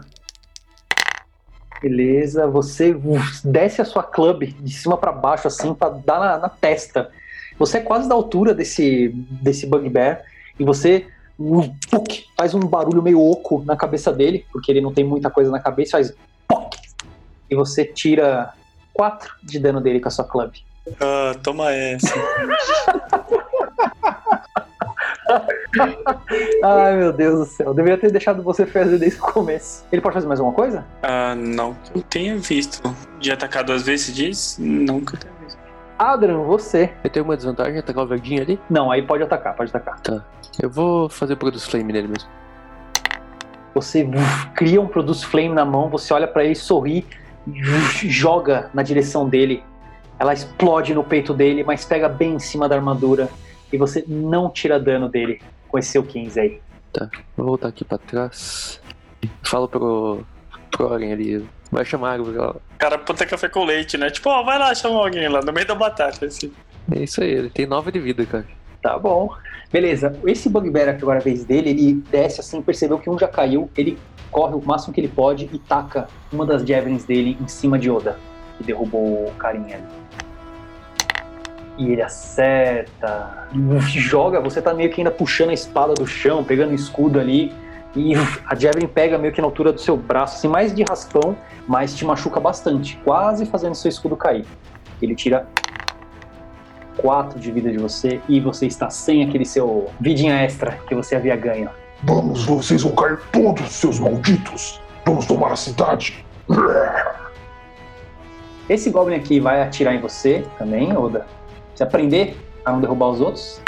[1.81, 2.95] Beleza, você
[3.43, 7.11] desce a sua club de cima pra baixo, assim, pra dar na, na testa.
[7.59, 10.23] Você é quase da altura desse, desse bugbear
[10.59, 15.03] e você puc, faz um barulho meio oco na cabeça dele, porque ele não tem
[15.03, 16.13] muita coisa na cabeça, faz
[17.49, 18.53] e você tira
[18.93, 20.51] 4 de dano dele com a sua club.
[20.99, 22.13] Ah, toma essa.
[26.63, 29.85] Ai meu Deus do céu, deveria ter deixado você fazer desde o começo.
[29.91, 30.85] Ele pode fazer mais alguma coisa?
[31.03, 32.81] Ah, não que eu tenha visto.
[33.19, 34.57] De atacar duas vezes, diz?
[34.59, 35.57] Não que eu tenha visto.
[35.97, 36.91] Adrian, você.
[37.03, 38.59] Eu tenho uma desvantagem atacar o verdinho ali?
[38.69, 39.99] Não, aí pode atacar, pode atacar.
[40.01, 40.23] Tá.
[40.61, 42.29] Eu vou fazer Produce Flame nele mesmo.
[43.73, 47.05] Você uf, cria um Produce Flame na mão, você olha pra ele, sorri,
[47.45, 49.63] e uf, joga na direção dele.
[50.19, 53.29] Ela explode no peito dele, mas pega bem em cima da armadura.
[53.71, 56.61] E você não tira dano dele com esse seu 15 aí.
[56.93, 57.09] Tá.
[57.35, 58.81] Vou voltar aqui pra trás.
[59.43, 60.23] Falo pro.
[60.71, 61.45] pro Oren ali.
[61.71, 62.51] Vai chamar a árvore lá.
[62.51, 64.09] O cara puta café com leite, né?
[64.09, 66.25] Tipo, ó, vai lá chamar alguém lá no meio da batata.
[66.25, 66.51] Assim.
[66.95, 68.45] É isso aí, ele tem 9 de vida, cara.
[68.81, 69.29] Tá bom.
[69.71, 73.27] Beleza, esse Bugbear aqui agora a vez dele, ele desce assim, percebeu que um já
[73.27, 73.97] caiu, ele
[74.31, 77.89] corre o máximo que ele pode e taca uma das javelins dele em cima de
[77.89, 78.17] Oda,
[78.57, 79.85] que derrubou o carinha ali.
[81.77, 83.47] E ele acerta,
[83.83, 87.53] joga, você tá meio que ainda puxando a espada do chão, pegando o escudo ali,
[87.95, 88.13] e
[88.45, 91.37] a javelin pega meio que na altura do seu braço, assim, mais de raspão,
[91.67, 94.45] mas te machuca bastante, quase fazendo seu escudo cair.
[95.01, 95.47] Ele tira
[96.97, 101.15] 4 de vida de você e você está sem aquele seu vidinha extra que você
[101.15, 101.69] havia ganho.
[102.03, 104.81] Vamos, vocês vão cair todos, seus malditos!
[105.05, 106.25] Vamos tomar a cidade!
[108.69, 111.25] Esse Goblin aqui vai atirar em você também, Oda.
[111.77, 112.35] Você aprender
[112.65, 113.61] a não derrubar os outros.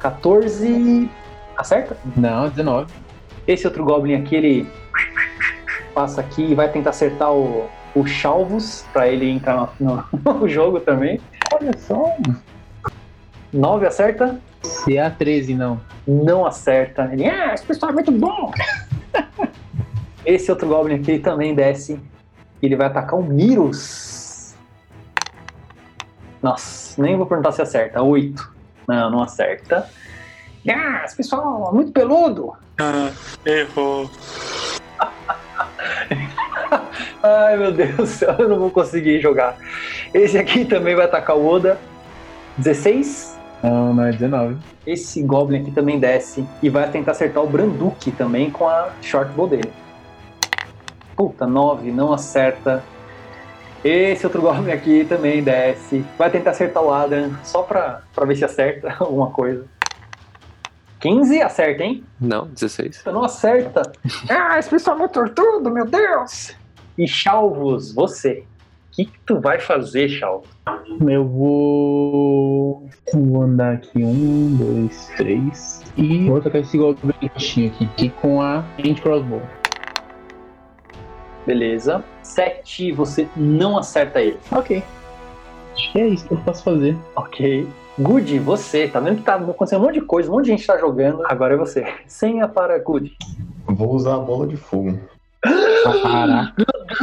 [0.00, 1.10] 14.
[1.56, 1.96] Acerta?
[2.14, 2.92] Não, 19.
[3.48, 4.68] Esse outro Goblin aqui, ele
[5.94, 10.78] passa aqui e vai tentar acertar o, o Chalvos pra ele entrar no, no jogo
[10.78, 11.18] também.
[11.54, 12.14] Olha só.
[13.50, 14.38] 9 acerta?
[14.62, 15.80] Se é a 13, não.
[16.06, 17.08] Não acerta.
[17.10, 18.52] Ele, ah, esse pessoal é muito bom!
[20.26, 21.98] Esse outro Goblin aqui ele também desce.
[22.62, 24.09] Ele vai atacar o Mirus.
[26.42, 28.02] Nossa, nem vou perguntar se acerta.
[28.02, 28.52] 8.
[28.88, 29.88] Não, não acerta.
[30.68, 32.52] Ah, esse pessoal é muito peludo.
[32.78, 33.10] Ah,
[33.44, 34.10] errou.
[37.22, 39.58] Ai meu Deus do céu, eu não vou conseguir jogar.
[40.14, 41.78] Esse aqui também vai atacar o Oda.
[42.56, 43.38] 16.
[43.62, 44.56] Não, não é 19.
[44.86, 49.30] Esse Goblin aqui também desce e vai tentar acertar o Branduki também com a short
[49.32, 49.70] bow dele.
[51.14, 52.82] Puta, 9, não acerta.
[53.82, 56.04] Esse outro Goblin aqui também desce.
[56.18, 59.64] Vai tentar acertar o Adam só pra, pra ver se acerta alguma coisa.
[61.00, 62.04] 15, acerta, hein?
[62.20, 63.04] Não, 16.
[63.06, 63.90] Não acerta.
[64.28, 66.54] ah, esse pessoal é muito tortudo, meu Deus!
[66.98, 68.44] E Chalvos, você.
[68.88, 70.50] O que, que tu vai fazer, Chalvos?
[71.08, 72.86] Eu vou.
[73.14, 74.04] Vou andar aqui.
[74.04, 75.82] Um, dois, três.
[75.96, 77.84] E vou atacar esse baixinho aqui.
[77.84, 79.40] Aqui com a Hand Crossbow.
[81.46, 82.04] Beleza.
[82.22, 84.38] 7, você não acerta ele.
[84.50, 84.82] Ok.
[85.74, 86.96] Acho que é isso que eu posso fazer.
[87.16, 87.66] Ok.
[87.98, 88.88] Good, você.
[88.88, 91.22] Tá vendo que tá acontecendo um monte de coisa, um monte de gente tá jogando.
[91.26, 91.86] Agora é você.
[92.06, 93.16] Senha para Good.
[93.66, 94.98] Vou usar a bola de fogo.
[96.02, 96.54] Caraca.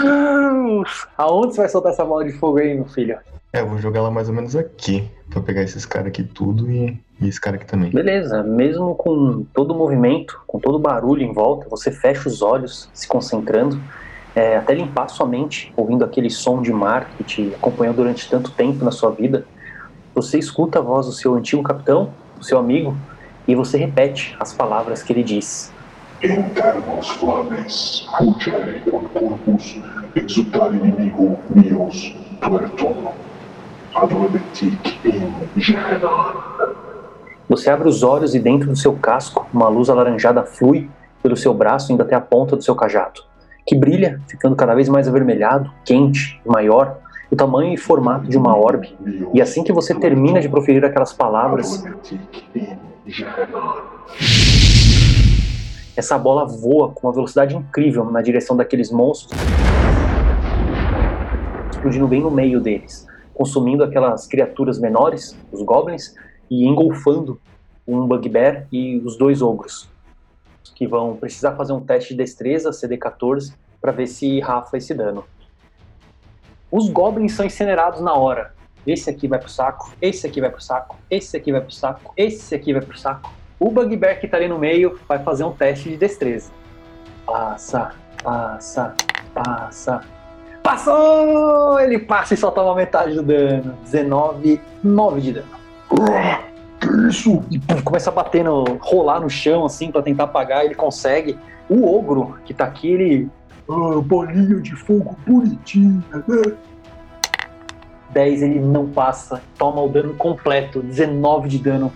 [0.01, 1.07] Deus!
[1.17, 3.17] Aonde você vai soltar essa bola de fogo aí, meu filho?
[3.53, 5.09] É, eu vou jogar ela mais ou menos aqui.
[5.29, 7.91] Pra pegar esses caras aqui tudo e, e esse cara aqui também.
[7.91, 12.41] Beleza, mesmo com todo o movimento, com todo o barulho em volta, você fecha os
[12.41, 13.79] olhos, se concentrando,
[14.37, 18.51] é, até limpar sua mente, ouvindo aquele som de mar que te acompanhou durante tanto
[18.51, 19.47] tempo na sua vida.
[20.13, 22.95] Você escuta a voz do seu antigo capitão, do seu amigo,
[23.47, 25.73] e você repete as palavras que ele diz.
[26.21, 29.79] Termos flames, corpus,
[30.15, 33.07] exultar inimigo mios, tuertum,
[33.95, 36.35] adormetic in gena.
[37.49, 40.87] Você abre os olhos e dentro do seu casco, uma luz alaranjada flui
[41.23, 43.23] pelo seu braço indo até a ponta do seu cajado,
[43.67, 46.99] que brilha, ficando cada vez mais avermelhado, quente, maior,
[47.29, 48.97] o tamanho e formato de uma orbe.
[49.33, 51.83] E assim que você termina de proferir aquelas palavras,
[55.97, 59.37] essa bola voa com uma velocidade incrível na direção daqueles monstros,
[61.69, 66.15] explodindo bem no meio deles, consumindo aquelas criaturas menores, os goblins,
[66.49, 67.37] e engolfando
[67.85, 69.89] um bugbear e os dois ogros,
[70.75, 75.23] que vão precisar fazer um teste de destreza, CD14, para ver se rafa esse dano.
[76.71, 78.53] Os goblins são incinerados na hora.
[78.85, 82.13] Esse aqui vai pro saco, esse aqui vai pro saco, esse aqui vai pro saco,
[82.15, 83.33] esse aqui vai pro saco.
[83.59, 86.51] O bugbear que tá ali no meio vai fazer um teste de destreza.
[87.25, 87.91] Passa,
[88.23, 88.95] passa,
[89.33, 90.01] passa.
[90.63, 91.79] Passou!
[91.79, 93.77] Ele passa e só toma metade do dano.
[93.83, 95.47] 19, 9 de dano.
[96.79, 97.43] Que isso?
[97.49, 98.63] E pum, começa a bater no.
[98.79, 101.37] rolar no chão assim pra tentar apagar, ele consegue.
[101.69, 103.29] O ogro que tá aqui, ele.
[103.69, 106.23] Ah, bolinha de fogo bonitinha, né?
[108.09, 111.91] 10 ele não passa, toma o dano completo, 19 de dano.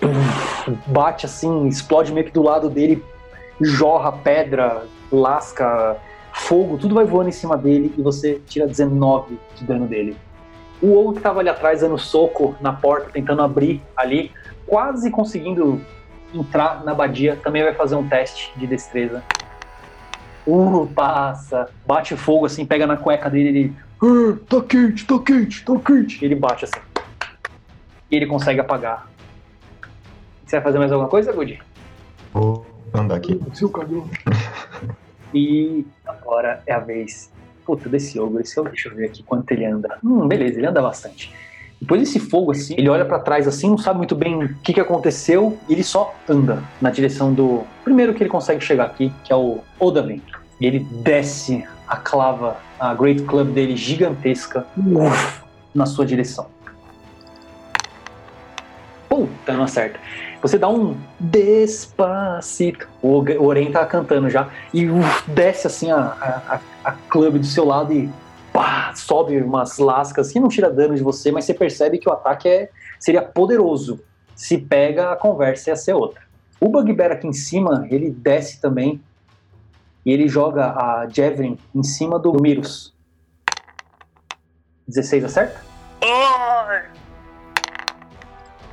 [0.00, 3.02] Pum, Bate assim, explode meio que do lado dele,
[3.60, 5.96] jorra pedra, lasca,
[6.32, 10.16] fogo, tudo vai voando em cima dele e você tira 19 de dano dele.
[10.80, 14.30] O ogro que tava ali atrás dando soco na porta, tentando abrir ali,
[14.66, 15.80] quase conseguindo
[16.32, 19.22] entrar na abadia, também vai fazer um teste de destreza.
[20.46, 25.64] Uh, passa, bate fogo assim, pega na cueca dele, ele Ah, tá quente, tá quente,
[25.64, 26.24] tá quente.
[26.24, 26.80] ele bate assim.
[28.10, 29.08] E ele consegue apagar.
[30.46, 31.60] Você vai fazer mais alguma coisa, Good?
[32.32, 32.64] Vou
[32.94, 33.40] andar aqui.
[33.52, 34.08] Seu cagão.
[35.34, 37.30] E agora é a vez.
[37.68, 38.40] Puta, desse ogro.
[38.40, 39.98] Esse ogro, deixa eu ver aqui quanto ele anda.
[40.02, 41.30] Hum, beleza, ele anda bastante.
[41.78, 44.72] Depois desse fogo assim, ele olha pra trás assim, não sabe muito bem o que,
[44.72, 49.12] que aconteceu, e ele só anda na direção do primeiro que ele consegue chegar aqui,
[49.22, 50.22] que é o Odaven.
[50.58, 55.42] E ele desce a clava, a Great Club dele gigantesca, uf,
[55.74, 56.46] na sua direção.
[59.10, 60.00] Puta, não acerta.
[60.40, 62.88] Você dá um despacito.
[63.02, 64.48] O Oren tá cantando já.
[64.72, 68.08] E uf, desce assim a, a, a- a club do seu lado e
[68.52, 72.12] pá, sobe umas lascas que não tira dano de você, mas você percebe que o
[72.12, 72.70] ataque é,
[73.00, 74.00] seria poderoso.
[74.34, 76.22] Se pega, a conversa ia ser outra.
[76.60, 79.00] O Bugbear aqui em cima, ele desce também.
[80.06, 82.94] E ele joga a Javelin em cima do Mirus.
[84.86, 85.60] 16 acerta?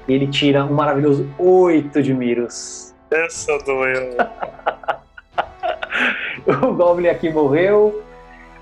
[0.08, 2.94] Ele tira um maravilhoso 8 de Mirus.
[3.12, 4.16] Essa doeu.
[6.46, 8.04] O Goblin aqui morreu.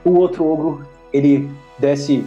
[0.06, 2.26] O outro ogro, ele desce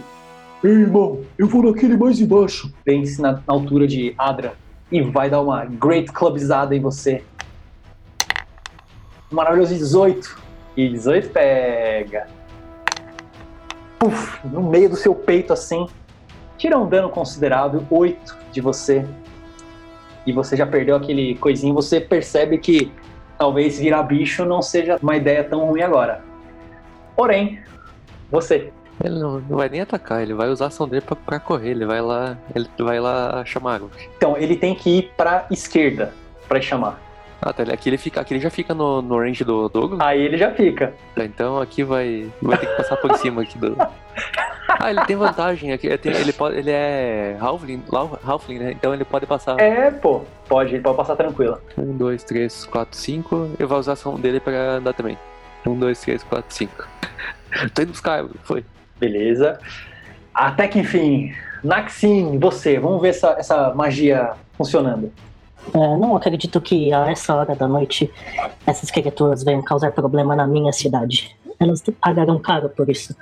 [0.63, 2.73] Ei, irmão, eu vou naquele mais embaixo.
[2.83, 4.53] bem na, na altura de Adra
[4.91, 7.23] e vai dar uma Great Clubzada em você.
[9.31, 10.47] Um maravilhoso 18.
[10.75, 12.27] E 18 pega.
[13.99, 15.87] Puf, no meio do seu peito assim.
[16.57, 19.05] Tira um dano considerável, 8 de você.
[20.25, 22.91] e você já perdeu aquele coisinho, você percebe que
[23.37, 26.21] talvez virar bicho não seja uma ideia tão ruim agora.
[27.15, 27.59] Porém,
[28.29, 28.71] você.
[29.03, 31.69] Ele não, não vai nem atacar, ele vai usar a ação dele pra, pra correr,
[31.69, 32.37] ele vai lá.
[32.53, 33.89] Ele vai lá chamar água.
[34.17, 36.13] Então, ele tem que ir pra esquerda
[36.47, 36.99] pra chamar.
[37.47, 37.63] Ah, tá.
[37.63, 40.01] Aqui ele, fica, aqui ele já fica no, no range do Douglas.
[40.01, 40.93] Aí ele já fica.
[41.15, 42.29] Tá, então aqui vai.
[42.41, 43.75] Vai ter que passar por cima aqui do.
[44.79, 45.71] Ah, ele tem vantagem.
[45.71, 47.81] Aqui, ele, pode, ele é Halfling,
[48.23, 48.71] Halfling, né?
[48.73, 49.59] Então ele pode passar.
[49.59, 51.59] É, pô, pode, ele pode passar tranquilo.
[51.75, 53.49] Um, dois, três, quatro, cinco.
[53.57, 55.17] Eu vou usar a ação dele pra andar também.
[55.65, 56.85] Um, dois, três, quatro, cinco.
[57.73, 58.63] Tô indo buscar, foi.
[58.99, 59.57] Beleza.
[60.33, 61.33] Até que enfim,
[61.63, 65.11] Naxin, você, vamos ver essa, essa magia funcionando.
[65.73, 68.11] É, não acredito que a essa hora da noite
[68.65, 71.35] essas criaturas venham causar problema na minha cidade.
[71.59, 73.15] Elas pagarão caro por isso.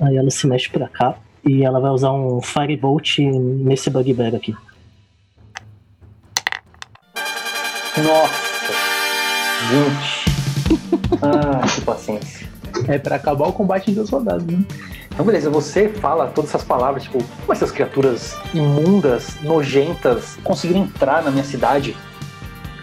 [0.00, 4.54] Aí ela se mexe pra cá e ela vai usar um Firebolt nesse Bugbear aqui.
[7.96, 8.72] Nossa!
[9.70, 10.22] 20.
[11.22, 12.51] Ah, que paciência.
[12.88, 14.64] É pra acabar o combate em dois rodadas, né?
[15.10, 21.22] Então, beleza, você fala todas essas palavras, tipo, como essas criaturas imundas, nojentas, conseguiram entrar
[21.22, 21.94] na minha cidade?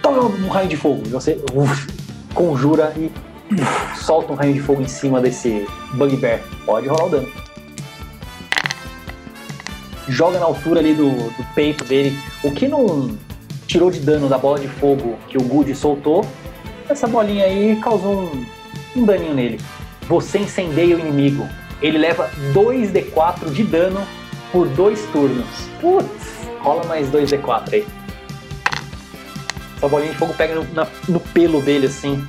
[0.01, 1.01] Toma um raio de fogo.
[1.05, 1.88] E você uf,
[2.34, 3.11] conjura e
[3.51, 6.39] uf, solta um raio de fogo em cima desse Bugbear.
[6.65, 7.30] Pode rolar o dano.
[10.07, 12.17] Joga na altura ali do, do peito dele.
[12.43, 13.17] O que não
[13.69, 16.26] tirou de dano da bola de fogo que o Good soltou,
[16.89, 18.45] essa bolinha aí causou um,
[18.95, 19.59] um daninho nele.
[20.10, 21.48] Você incendeia o inimigo.
[21.81, 24.02] Ele leva 2d4 de dano
[24.52, 25.45] por dois turnos.
[25.80, 26.10] Putz,
[26.60, 27.88] rola mais 2d4 aí.
[29.77, 32.26] Essa bolinha de fogo pega no, na- no pelo dele, assim,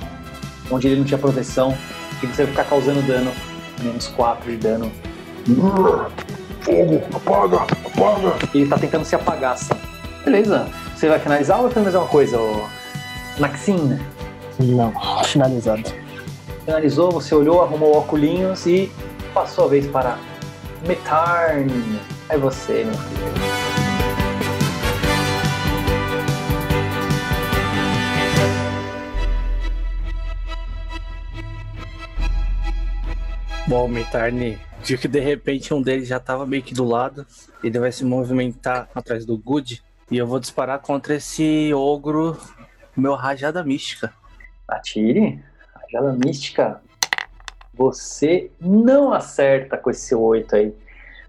[0.69, 1.77] onde ele não tinha proteção,
[2.23, 3.31] e você vai ficar causando dano.
[3.81, 4.89] Menos 4 de dano.
[6.61, 8.33] Fogo, apaga, apaga.
[8.53, 9.73] Ele tá tentando se apagar, assim.
[10.23, 10.69] Beleza.
[10.95, 12.67] Você vai finalizar ou vai fazer mais uma coisa, ô
[13.39, 13.99] Naxin?
[14.59, 14.93] Não,
[15.25, 15.91] finalizado.
[16.65, 18.91] Finalizou, você olhou, arrumou óculos e
[19.33, 20.19] passou a vez para
[20.87, 21.99] Metarn.
[22.29, 23.31] É você, meu filho.
[33.67, 37.25] Bom, o Mitarni viu que de repente um deles já tava meio que do lado.
[37.63, 39.83] Ele vai se movimentar atrás do Good.
[40.11, 42.37] E eu vou disparar contra esse ogro
[42.95, 44.13] meu rajada mística.
[44.67, 45.50] Atire.
[45.93, 46.81] Rajada mística.
[47.73, 50.73] Você não acerta com esse 8 aí.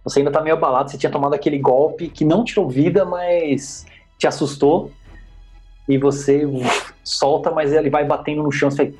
[0.04, 3.86] Você ainda tá meio abalado, você tinha tomado aquele golpe que não tirou vida, mas
[4.18, 4.90] te assustou.
[5.88, 8.94] E você uf, solta, mas ele vai batendo no chão, você vai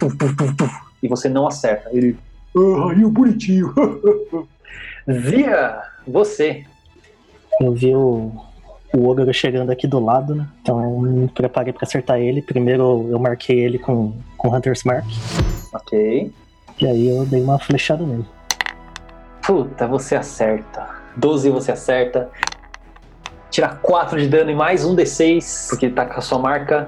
[1.03, 1.91] e você não acerta.
[1.93, 2.17] Ele.
[2.57, 3.73] Ah, raio bonitinho.
[5.11, 6.65] Zia, você.
[7.61, 8.33] Eu vi o,
[8.95, 10.47] o ogro chegando aqui do lado, né?
[10.61, 12.43] Então eu me preparei pra acertar ele.
[12.43, 15.05] Primeiro eu marquei ele com, com Hunter's Mark.
[15.73, 16.33] Ok.
[16.81, 18.27] E aí eu dei uma flechada nele.
[19.43, 20.89] Puta, você acerta.
[21.17, 22.31] 12 você acerta.
[23.51, 26.87] Tira 4 de dano e mais um D6, porque ele tá com a sua marca.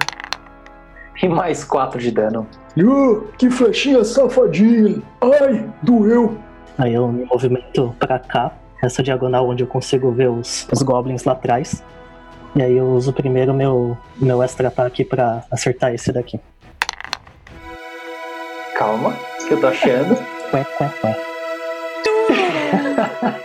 [1.22, 2.46] E mais 4 de dano.
[2.76, 5.00] Uh, que flechinha safadinha.
[5.20, 6.36] Ai, doeu.
[6.76, 8.52] Aí eu me movimento pra cá,
[8.86, 11.82] essa diagonal onde eu consigo ver os, os goblins lá atrás.
[12.56, 16.38] E aí eu uso primeiro meu, meu extra ataque pra acertar esse daqui.
[18.76, 19.14] Calma,
[19.46, 20.14] que eu tô achando.
[20.52, 21.16] Ué, ué, ué.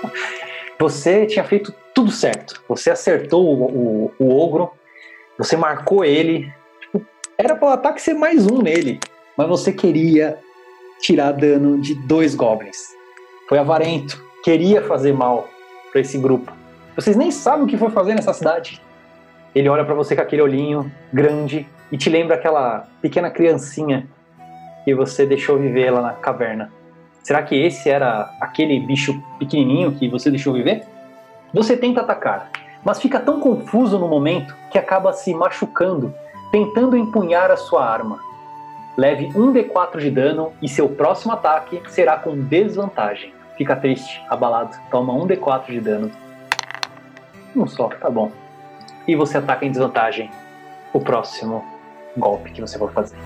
[0.79, 2.63] Você tinha feito tudo certo.
[2.69, 4.71] Você acertou o, o- o ogro,
[5.37, 6.51] você marcou ele.
[6.81, 7.05] Tipo,
[7.37, 8.99] era para o ataque ser mais um nele,
[9.37, 10.37] mas você queria
[11.01, 12.77] tirar dano de dois goblins.
[13.49, 15.47] Foi avarento, queria fazer mal
[15.91, 16.51] para esse grupo.
[16.95, 18.81] Vocês nem sabem o que foi fazer nessa cidade.
[19.53, 24.07] Ele olha para você com aquele olhinho grande e te lembra aquela pequena criancinha
[24.85, 26.71] que você deixou viver lá na caverna.
[27.23, 30.83] Será que esse era aquele bicho pequenininho que você deixou viver?
[31.53, 32.49] Você tenta atacar,
[32.83, 36.13] mas fica tão confuso no momento que acaba se machucando,
[36.51, 38.19] tentando empunhar a sua arma.
[38.97, 43.33] Leve um D4 de dano e seu próximo ataque será com desvantagem.
[43.59, 46.09] Fica triste, abalado, toma um D4 de dano.
[47.53, 48.31] Um só, tá bom.
[49.05, 50.31] E você ataca em desvantagem
[50.93, 51.61] o próximo
[52.15, 53.17] golpe que você for fazer.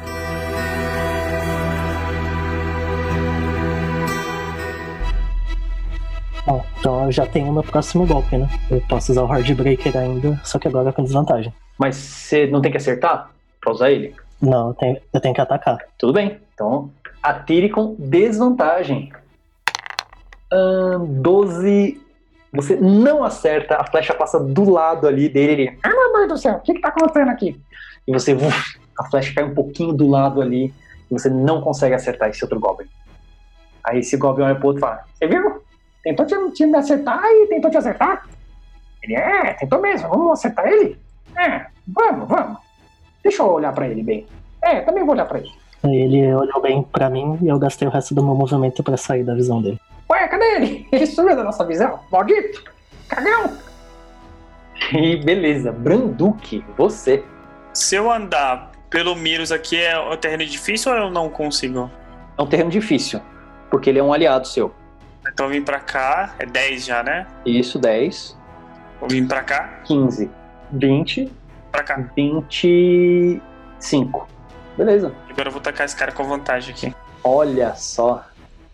[6.48, 8.50] Bom, então eu já tenho meu próximo golpe, né?
[8.72, 11.54] Eu posso usar o Hardbreaker ainda, só que agora com desvantagem.
[11.78, 13.30] Mas você não tem que acertar
[13.62, 14.16] pra usar ele?
[14.42, 15.78] Não, eu tenho, eu tenho que atacar.
[15.96, 16.40] Tudo bem.
[16.56, 16.90] Então,
[17.22, 19.14] atire com desvantagem.
[20.54, 22.00] Ahn, 12.
[22.54, 25.52] Você não acerta, a flecha passa do lado ali dele.
[25.64, 25.80] Ele.
[25.84, 27.60] "Ah, Deus do céu, o que que tá acontecendo aqui?
[28.08, 30.66] E você, uf, a flecha cai um pouquinho do lado ali
[31.10, 32.88] e você não consegue acertar esse outro Goblin.
[33.84, 35.62] Aí esse Goblin olha pro outro e fala: Você viu?
[36.04, 38.28] Tentou te, te me acertar e tentou te acertar?
[39.02, 40.08] Ele é, tentou mesmo.
[40.10, 40.98] Vamos acertar ele?
[41.38, 42.58] É, vamos, vamos.
[43.24, 44.28] Deixa eu olhar pra ele bem.
[44.62, 45.52] É, também vou olhar pra ele.
[45.84, 49.24] Ele olhou bem pra mim e eu gastei o resto do meu movimento pra sair
[49.24, 49.80] da visão dele.
[50.14, 50.88] Ué, cadê ele?
[50.92, 52.00] Ele sumiu da nossa visão.
[52.12, 52.64] Maldito!
[53.10, 53.58] Cagão!
[54.92, 57.24] E beleza, Branduque, você.
[57.74, 61.90] Se eu andar pelo Miros aqui, é o terreno difícil ou eu não consigo?
[62.38, 63.22] É um terreno difícil,
[63.70, 64.74] porque ele é um aliado seu.
[65.32, 67.26] Então eu vim pra cá, é 10 já, né?
[67.46, 68.38] Isso, 10,
[69.00, 70.30] Vou vir pra cá, 15,
[70.72, 71.32] 20,
[71.72, 72.04] pra cá.
[72.16, 74.28] 25.
[74.78, 75.14] Beleza.
[75.30, 76.96] Agora eu vou tacar esse cara com vantagem aqui.
[77.24, 78.26] Olha só.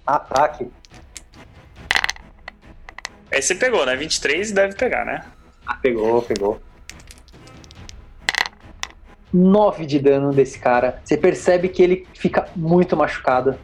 [0.06, 0.72] Ataque.
[3.32, 3.96] Aí você pegou, né?
[3.96, 5.24] 23 deve pegar, né?
[5.66, 6.62] Ah, pegou, pegou.
[9.32, 11.00] 9 de dano desse cara.
[11.04, 13.56] Você percebe que ele fica muito machucado.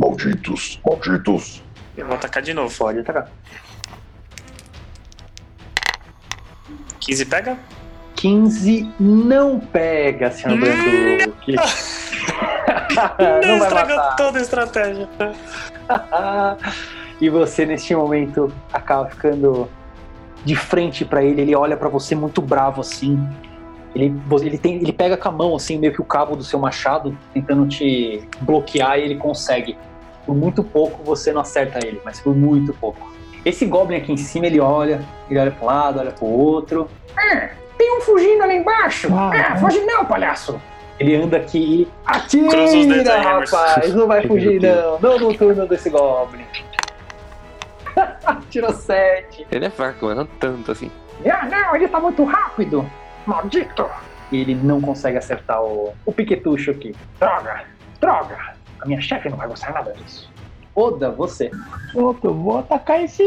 [0.00, 1.62] Malditos, malditos.
[1.96, 2.76] Eu vou atacar de novo.
[2.76, 3.30] Pode atacar.
[6.98, 7.58] 15 pega?
[8.16, 11.54] 15 não pega, senhor Branduque.
[13.46, 15.08] não vai estragou toda a estratégia.
[17.24, 19.66] e você, neste momento, acaba ficando
[20.44, 21.40] de frente pra ele.
[21.40, 23.18] Ele olha pra você muito bravo assim.
[23.94, 26.58] Ele, ele, tem, ele pega com a mão, assim, meio que o cabo do seu
[26.58, 29.78] machado, tentando te bloquear, e ele consegue.
[30.26, 33.10] Por muito pouco você não acerta ele, mas por muito pouco.
[33.42, 36.88] Esse Goblin aqui em cima, ele olha, ele olha pra um lado, olha pro outro.
[37.16, 39.08] É, tem um fugindo ali embaixo.
[39.14, 40.60] Ah, foge não, palhaço.
[40.98, 43.94] Ele anda aqui e Cruza os dedos atira, rapaz.
[43.94, 44.98] Não vai fugir, não.
[45.00, 46.44] Não no turno desse Goblin.
[48.50, 49.46] Tirou 7.
[49.50, 50.90] Ele é fraco, mas não tanto assim.
[51.24, 52.84] Ah, não, ele tá muito rápido.
[53.26, 53.88] Maldito.
[54.32, 56.94] E ele não consegue acertar o, o piquetucho aqui.
[57.18, 57.64] Droga,
[58.00, 58.54] droga.
[58.80, 60.30] A minha chefe não vai gostar nada disso.
[60.74, 61.50] Oda, você.
[61.94, 63.22] Opa, eu vou atacar esse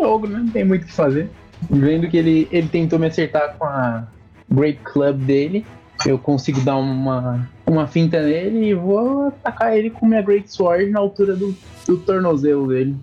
[0.00, 0.40] ogro, né?
[0.40, 1.30] Não tem muito o que fazer.
[1.70, 4.04] Vendo que ele, ele tentou me acertar com a
[4.50, 5.66] Great Club dele,
[6.06, 10.90] eu consigo dar uma, uma finta nele e vou atacar ele com minha Great Sword
[10.90, 11.54] na altura do,
[11.86, 12.96] do tornozelo dele.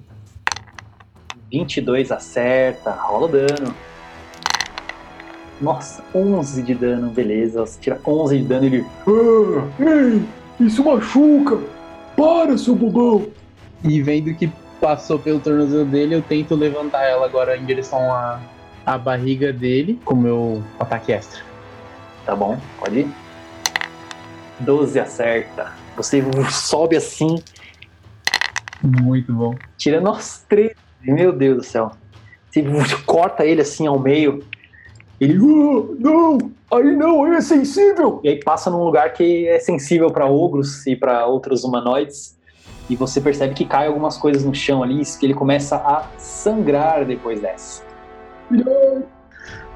[1.52, 3.76] 22 acerta, rola o dano.
[5.62, 7.62] Nossa, 11 de dano, beleza.
[7.66, 8.86] Você tira 11 de dano e ele.
[9.08, 10.26] Ah, ei,
[10.60, 11.60] isso machuca.
[12.18, 13.28] Para, seu bobão.
[13.84, 14.52] E vendo que
[14.82, 18.40] passou pelo tornozelo dele, eu tento levantar ela agora em direção à,
[18.86, 21.42] à barriga dele com o meu ataque extra.
[22.26, 23.08] Tá bom, pode ir.
[24.60, 25.72] 12 acerta.
[25.96, 27.36] Você sobe assim,
[28.82, 29.56] Muito bom.
[29.78, 30.74] tira nós três.
[31.06, 31.92] Meu Deus do céu.
[32.52, 32.64] Você
[33.06, 34.44] corta ele assim ao meio.
[35.20, 35.36] Ele.
[35.36, 38.20] Ah, não, aí não, ele é sensível.
[38.24, 42.36] E aí passa num lugar que é sensível para ogros e para outros humanoides.
[42.90, 47.04] E você percebe que cai algumas coisas no chão ali, que ele começa a sangrar
[47.06, 47.84] depois dessa.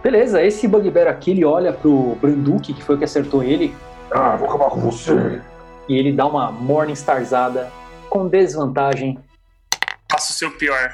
[0.04, 3.76] Beleza, esse Bugbear aqui, ele olha pro Branduque, que foi o que acertou ele,
[4.12, 5.42] Ah, vou acabar com você.
[5.88, 7.72] e ele dá uma Morningstarzada
[8.10, 9.18] com desvantagem.
[10.10, 10.92] Faça o seu pior.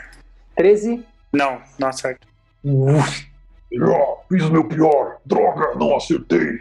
[0.56, 1.06] 13.
[1.34, 2.28] Não, não acerta.
[2.66, 5.18] Ah, fiz o meu pior.
[5.26, 6.60] Droga, não acertei.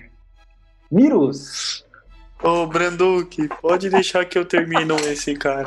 [0.90, 1.84] Mirus!
[2.42, 5.64] Ô, Branduque, pode deixar que eu termino esse cara.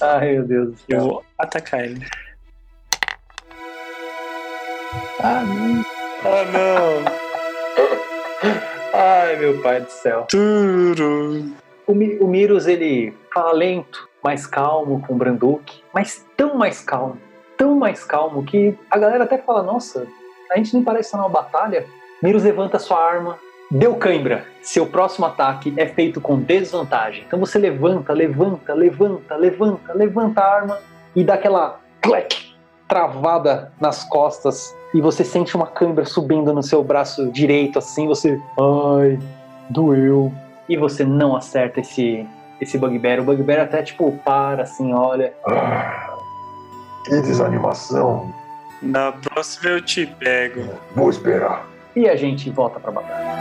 [0.00, 1.08] Ai, meu Deus do Eu céu.
[1.08, 2.06] vou atacar ele.
[5.22, 5.84] Ah, não.
[6.24, 7.20] Ah, não.
[9.00, 10.26] Ai, meu pai do céu.
[10.28, 11.52] Turu.
[11.86, 16.80] O, Mi- o Mirus, ele fala lento, mais calmo com o Branduque, mas tão mais
[16.80, 17.18] calmo,
[17.60, 20.06] tão mais calmo que a galera até fala: Nossa,
[20.50, 21.84] a gente nem parece estar numa batalha.
[22.22, 23.36] Mirus levanta sua arma,
[23.70, 24.46] deu cãibra.
[24.62, 27.24] Seu próximo ataque é feito com desvantagem.
[27.26, 30.78] Então você levanta, levanta, levanta, levanta, levanta a arma
[31.14, 32.54] e dá aquela clack,
[32.88, 38.06] travada nas costas e você sente uma cãibra subindo no seu braço direito, assim.
[38.06, 39.18] Você, ai,
[39.68, 40.32] doeu
[40.66, 42.26] e você não acerta esse
[42.58, 43.20] esse bugbear.
[43.20, 45.34] O bugbear até tipo para assim, olha.
[45.46, 46.19] Ah,
[47.04, 48.34] que desanimação.
[48.82, 50.68] Na próxima eu te pego.
[50.94, 51.66] Vou esperar.
[51.94, 53.40] E a gente volta pra batalha.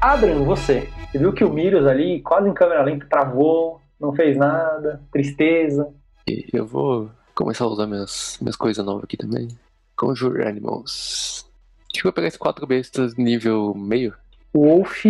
[0.00, 0.88] Adrian, você.
[1.10, 5.94] Você viu que o Mirus ali, quase em câmera lenta, travou, não fez nada, tristeza.
[6.26, 9.46] E eu vou começar a usar minhas, minhas coisas novas aqui também.
[9.96, 11.51] Conjure Animals.
[11.92, 14.14] Que eu pegar esses quatro bestas nível meio.
[14.52, 15.04] O Wolf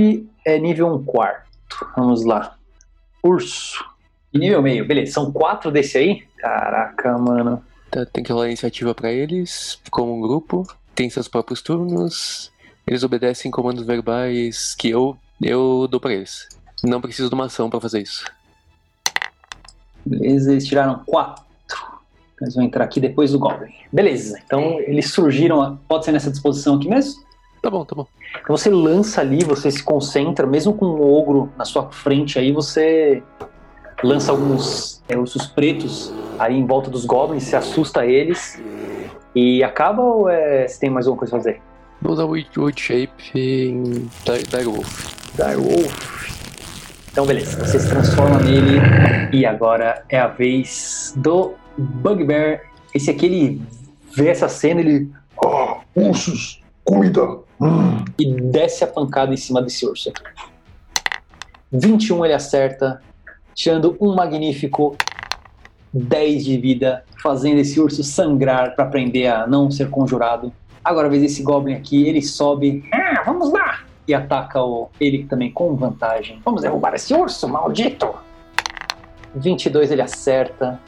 [0.45, 1.87] é nível 1 quarto.
[1.97, 2.57] Vamos lá.
[3.23, 3.85] Urso.
[4.33, 5.13] Nível meio, beleza.
[5.13, 6.25] São quatro desse aí?
[6.39, 7.63] Caraca, mano.
[7.91, 10.67] Tá, Tem que rolar iniciativa pra eles, como um grupo.
[10.95, 12.51] Tem seus próprios turnos.
[12.87, 16.49] Eles obedecem comandos verbais que eu, eu dou pra eles.
[16.83, 18.25] Não preciso de uma ação pra fazer isso.
[20.05, 21.45] Beleza, eles tiraram quatro.
[22.43, 23.73] Eles vão entrar aqui depois do Goblin.
[23.93, 25.79] Beleza, então eles surgiram.
[25.89, 27.23] Pode ser nessa disposição aqui mesmo?
[27.63, 28.07] Tá bom, tá bom.
[28.43, 32.51] Então você lança ali, você se concentra, mesmo com um ogro na sua frente aí,
[32.51, 33.23] você
[34.03, 38.61] lança alguns é, ursos pretos aí em volta dos goblins, se assusta eles
[39.35, 41.63] e acaba ou é, você tem mais alguma coisa a fazer?
[42.01, 45.15] Vou usar o Wood Shape em Dire Dire Wolf.
[45.37, 46.33] Direwolf.
[47.13, 48.81] Então beleza, você se transforma nele
[49.33, 52.61] e agora é a vez do Bugbear.
[52.95, 53.63] Esse aqui ele
[54.15, 55.11] vê essa cena, ele
[55.45, 57.41] Ah, ursos, comida.
[57.61, 58.05] Hum.
[58.19, 60.13] e desce a pancada em cima desse urso.
[61.71, 63.01] 21 ele acerta,
[63.55, 64.97] tirando um magnífico
[65.93, 70.53] 10 de vida, fazendo esse urso sangrar para aprender a não ser conjurado.
[70.85, 72.85] Agora, vez desse Goblin aqui, ele sobe.
[72.93, 73.85] Ah, vamos lá!
[74.09, 76.41] E ataca o, ele também com vantagem.
[76.45, 78.13] Vamos derrubar esse urso, maldito!
[79.37, 80.81] 22 ele acerta,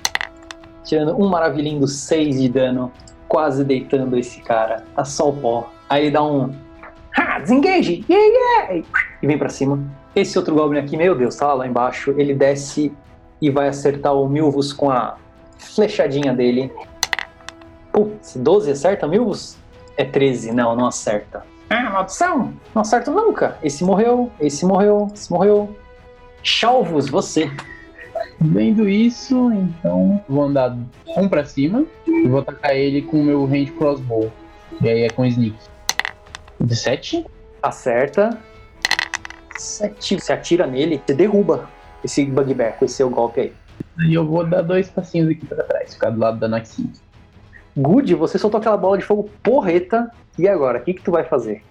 [0.84, 2.92] tirando um maravilhindo 6 de dano,
[3.26, 4.84] quase deitando esse cara.
[4.94, 5.70] Tá só o pó.
[5.88, 6.54] Aí ele dá um.
[7.16, 7.40] Ha!
[7.40, 8.04] Desengage!
[8.08, 8.86] Yeah, yeah!
[9.22, 9.78] E vem pra cima.
[10.14, 12.14] Esse outro Goblin aqui, meu Deus, tá lá embaixo.
[12.16, 12.92] Ele desce
[13.40, 15.16] e vai acertar o Milvus com a
[15.58, 16.72] flechadinha dele.
[17.92, 19.56] Putz, 12 acerta, Milvus?
[19.96, 21.44] É 13, não, não acerta.
[21.70, 22.52] Ah, maldição!
[22.74, 23.58] Não acerto nunca.
[23.62, 25.74] Esse morreu, esse morreu, esse morreu.
[26.42, 27.50] Chalvos, você.
[28.40, 30.76] Vendo isso, então vou andar
[31.16, 34.30] um pra cima e vou atacar ele com o meu range crossbow.
[34.80, 35.56] E aí é com sneak.
[36.60, 37.24] 17?
[37.62, 38.38] Acerta.
[39.56, 40.20] 7.
[40.20, 41.68] Você atira nele, você derruba
[42.02, 43.52] esse bugbear com esse seu golpe aí.
[44.06, 46.92] E eu vou dar dois passinhos aqui pra trás, ficar do lado da Naxin.
[47.76, 50.10] Good, você soltou aquela bola de fogo porreta.
[50.38, 51.62] E agora, o que, que tu vai fazer?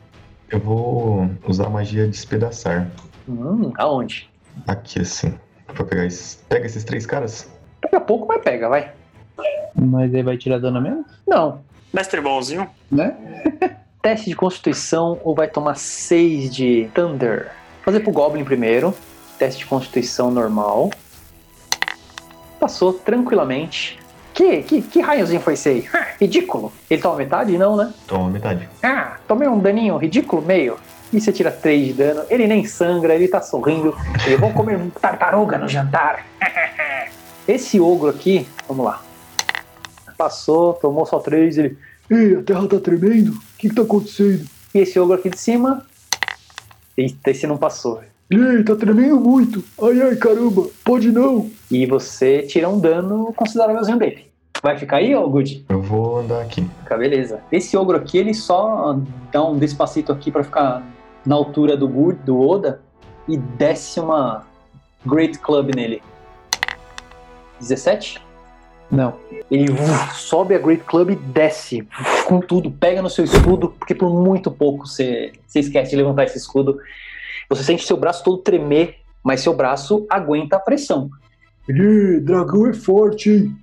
[0.50, 2.90] Eu vou usar a magia despedaçar.
[3.28, 4.30] Hum, aonde?
[4.68, 5.34] Aqui assim.
[5.74, 6.36] Pra pegar esses.
[6.48, 7.50] Pega esses três caras?
[7.82, 8.92] Daqui a pouco, mas pega, vai.
[9.76, 11.06] Mas aí vai tirar dano mesmo?
[11.28, 11.62] Não.
[11.92, 12.70] Mestre bonzinho.
[12.92, 13.16] Né?
[14.02, 17.52] Teste de constituição ou vai tomar 6 de Thunder?
[17.78, 18.94] Vou fazer pro Goblin primeiro.
[19.38, 20.92] Teste de constituição normal.
[22.60, 24.00] Passou tranquilamente.
[24.34, 25.90] Que, que, que raiozinho foi esse aí?
[25.94, 26.74] Ah, ridículo.
[26.90, 27.58] Ele toma metade?
[27.58, 27.94] Não, né?
[28.08, 28.68] Toma metade.
[28.82, 30.78] Ah, tomei um daninho ridículo, meio.
[31.14, 32.24] E você tira 3 de dano.
[32.28, 33.96] Ele nem sangra, ele tá sorrindo.
[34.28, 36.26] Eu vou comer um tartaruga no jantar.
[37.48, 39.04] Esse ogro aqui, vamos lá.
[40.18, 41.78] Passou, tomou só 3, ele.
[42.10, 43.32] Ei, a terra tá tremendo?
[43.32, 44.46] O que, que tá acontecendo?
[44.74, 45.86] E esse ogro aqui de cima.
[46.98, 48.02] Eita, esse não passou.
[48.30, 49.64] Ei, tá tremendo muito.
[49.82, 50.68] Ai, ai, caramba.
[50.84, 51.50] Pode não.
[51.72, 54.32] E você tira um dano considerávelzinho dele.
[54.62, 55.66] Vai ficar aí, ô Good?
[55.70, 56.68] Eu vou andar aqui.
[56.84, 57.42] Fica beleza.
[57.52, 58.98] Esse ogro aqui, ele só
[59.32, 60.84] dá um despacito aqui pra ficar
[61.26, 62.82] na altura do Good, do Oda,
[63.28, 64.46] e desce uma
[65.06, 66.02] Great Club nele.
[67.60, 68.22] 17?
[68.92, 69.16] Não.
[69.50, 73.70] Ele uf, sobe a Great Club e desce uf, com tudo, pega no seu escudo,
[73.80, 76.78] porque por muito pouco você, você esquece de levantar esse escudo.
[77.50, 81.10] Você sente seu braço todo tremer, mas seu braço aguenta a pressão.
[81.68, 83.56] Ei, dragão é forte, hein?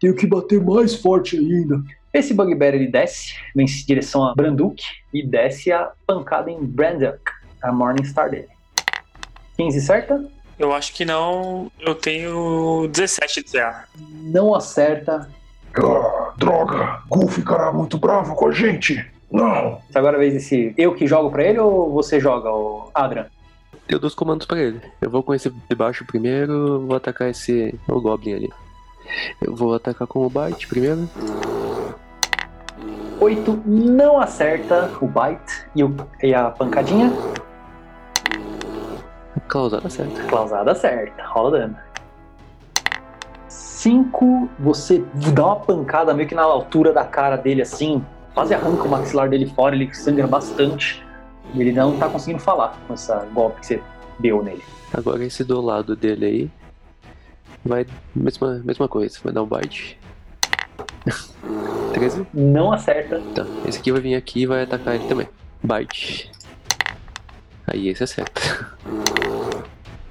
[0.00, 1.82] Tenho que bater mais forte ainda.
[2.12, 4.82] Esse Bugbear ele desce, vem em direção a Branduk
[5.14, 7.18] e desce a pancada em Branduk,
[7.62, 8.48] a Morningstar dele.
[9.56, 10.24] 15 certa?
[10.58, 11.70] Eu acho que não.
[11.80, 13.84] Eu tenho 17 de CA.
[13.98, 15.28] Não acerta.
[15.74, 19.04] Ah, droga, Gu ficará muito bravo com a gente.
[19.30, 19.80] Não.
[19.94, 20.74] Agora a vez desse.
[20.76, 23.26] Eu que jogo pra ele ou você joga, o Adrian?
[23.88, 24.80] Eu dou os comandos pra ele.
[25.00, 27.74] Eu vou com esse de baixo primeiro, vou atacar esse.
[27.88, 28.50] o Goblin ali.
[29.40, 31.08] Eu vou atacar com o Bite primeiro.
[33.22, 37.12] 8 não acerta o bite e, o- e a pancadinha.
[39.46, 40.22] Clausada certa.
[40.24, 41.76] Clausada certa, rola dano.
[43.48, 48.04] 5, você dá uma pancada meio que na altura da cara dele assim,
[48.34, 51.04] quase arranca o maxilar dele fora, ele sangra bastante.
[51.54, 53.82] E ele não tá conseguindo falar com essa golpe que você
[54.18, 54.62] deu nele.
[54.92, 56.50] Agora esse do lado dele aí.
[57.64, 57.86] Vai.
[58.16, 59.98] Mesma, mesma coisa, vai dar um bite.
[61.94, 62.26] 13?
[62.32, 63.20] Não acerta.
[63.34, 63.46] Tá.
[63.66, 65.28] Esse aqui vai vir aqui e vai atacar ele também.
[65.62, 66.30] Bite.
[67.66, 68.40] Aí esse acerta.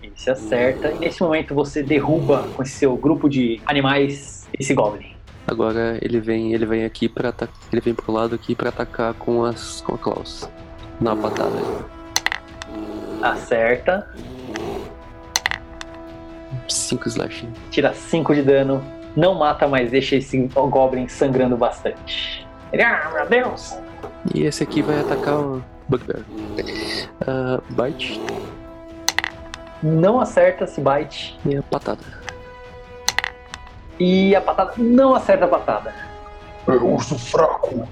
[0.04, 0.92] Esse acerta.
[0.92, 5.16] E nesse momento você derruba com esse seu grupo de animais esse Goblin.
[5.48, 7.34] Agora ele vem, ele vem aqui para
[7.72, 10.50] ele vem pro lado aqui para atacar com as com a Klaus.
[11.00, 11.58] Na patada.
[13.22, 14.08] Acerta.
[16.68, 17.52] 5 slashing.
[17.70, 19.01] Tira 5 de dano.
[19.16, 22.48] Não mata, mas deixa esse Goblin sangrando bastante.
[22.72, 23.78] Ele, ah, meu Deus!
[24.34, 26.22] E esse aqui vai atacar o Bugbear.
[27.28, 28.22] Ah, bite
[29.84, 31.38] Não acerta esse bite.
[31.46, 32.00] e a patada.
[34.00, 35.94] E a patada não acerta a patada.
[36.68, 37.88] É urso fraco.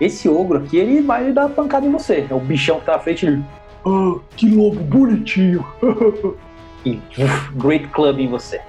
[0.00, 2.26] Esse ogro aqui, ele vai dar pancada em você.
[2.30, 3.26] É o bichão que tá na frente.
[3.26, 3.42] Ele,
[3.84, 5.66] Ah, que lobo bonitinho.
[6.84, 8.60] e uf, Great Club em você.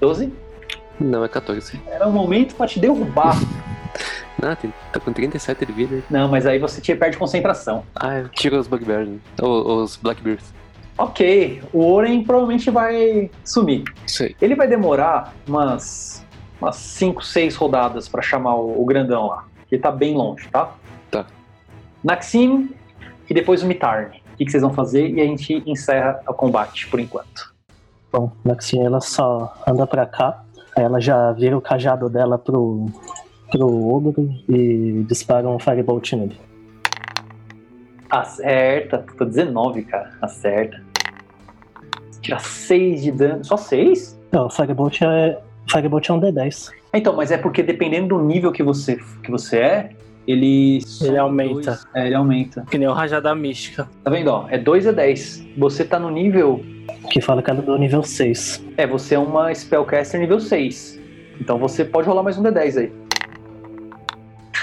[0.00, 0.32] 12.
[0.98, 1.80] Não, é 14.
[1.86, 3.36] Era um momento pra te derrubar.
[4.42, 6.02] Ah, tem, tá com 37 de vida.
[6.08, 7.84] Não, mas aí você te perde concentração.
[7.94, 9.18] Ah, tira os Bugbears, né?
[9.42, 10.54] Ou os Blackbears.
[10.96, 13.84] Ok, o Oren provavelmente vai sumir.
[14.18, 14.34] Aí.
[14.40, 16.24] Ele vai demorar umas
[16.60, 19.46] umas 5, 6 rodadas pra chamar o, o grandão lá.
[19.68, 20.74] Que tá bem longe, tá?
[21.10, 21.26] Tá.
[22.04, 22.70] Naxim
[23.28, 24.22] e depois o Mitarne.
[24.32, 25.08] O que, que vocês vão fazer?
[25.08, 27.54] E a gente encerra o combate por enquanto.
[28.12, 30.42] Bom, Maxine, ela só anda pra cá,
[30.76, 32.86] aí ela já vira o cajado dela pro,
[33.50, 36.36] pro ogro e dispara um firebolt nele.
[38.10, 39.04] Acerta.
[39.16, 40.10] Tô 19, cara.
[40.20, 40.82] Acerta.
[42.20, 43.44] Tira 6 de dano.
[43.44, 44.18] Só 6?
[44.32, 45.38] Não, o firebolt é,
[45.70, 46.72] firebolt é um D10.
[46.92, 49.90] Então, mas é porque dependendo do nível que você, que você é,
[50.26, 50.80] ele.
[51.00, 51.52] Ele aumenta.
[51.52, 52.64] dois- é, ele aumenta.
[52.70, 53.88] Que nem o Rajada Mística.
[54.04, 54.28] Tá vendo?
[54.28, 55.46] Ó, é 2 a 10.
[55.56, 56.64] Você tá no nível.
[57.10, 58.64] Que fala que é do nível 6.
[58.76, 61.00] É, você é uma Spellcaster nível 6.
[61.40, 62.92] Então você pode rolar mais um D10 aí.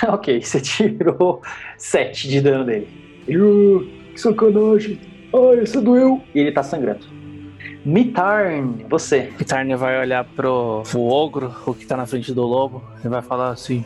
[0.08, 1.42] ok, você tirou
[1.78, 2.88] 7 de dano dele.
[3.30, 5.00] Ah, que sacanagem.
[5.34, 6.22] Ai, essa doeu.
[6.34, 7.06] E ele tá sangrando.
[7.84, 9.32] Mitarn, você.
[9.38, 13.22] Pitarne vai olhar pro o ogro, o que tá na frente do lobo, e vai
[13.22, 13.84] falar assim: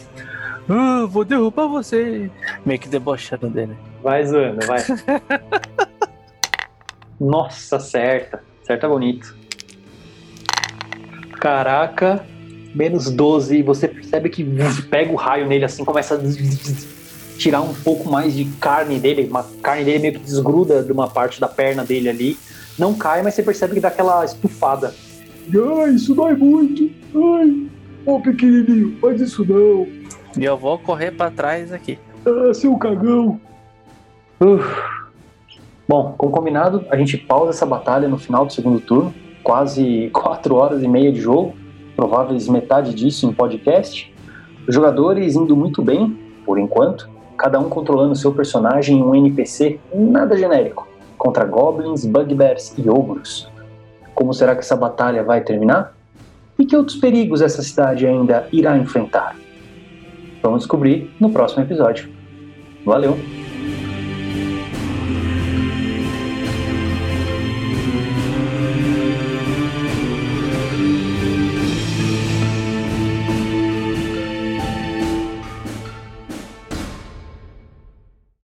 [0.69, 2.29] Ah, vou derrubar você.
[2.65, 3.75] Meio que debochando dele.
[4.01, 4.79] Vai zoando, vai.
[7.19, 8.43] Nossa, acerta.
[8.63, 9.35] Acerta bonito.
[11.39, 12.25] Caraca,
[12.73, 13.57] menos 12.
[13.57, 14.45] E você percebe que
[14.89, 19.27] pega o raio nele assim, começa a tirar um pouco mais de carne dele.
[19.29, 22.37] Uma carne dele meio que desgruda de uma parte da perna dele ali.
[22.77, 24.93] Não cai, mas você percebe que dá aquela estufada.
[25.83, 26.89] Ai, isso dói muito.
[27.13, 27.67] Ai,
[28.05, 30.00] ô pequenininho, faz isso não.
[30.37, 31.99] E eu vou correr pra trás aqui.
[32.25, 33.39] Ah, seu cagão.
[34.39, 34.65] Uf.
[35.87, 39.13] Bom, como combinado, a gente pausa essa batalha no final do segundo turno.
[39.43, 41.53] Quase 4 horas e meia de jogo.
[41.95, 44.13] Prováveis metade disso em podcast.
[44.67, 47.09] Os jogadores indo muito bem, por enquanto.
[47.37, 50.87] Cada um controlando seu personagem em um NPC nada genérico.
[51.17, 53.49] Contra goblins, bugbears e ogros.
[54.13, 55.95] Como será que essa batalha vai terminar?
[56.57, 59.35] E que outros perigos essa cidade ainda irá enfrentar?
[60.41, 62.09] Vamos descobrir no próximo episódio.
[62.85, 63.17] Valeu!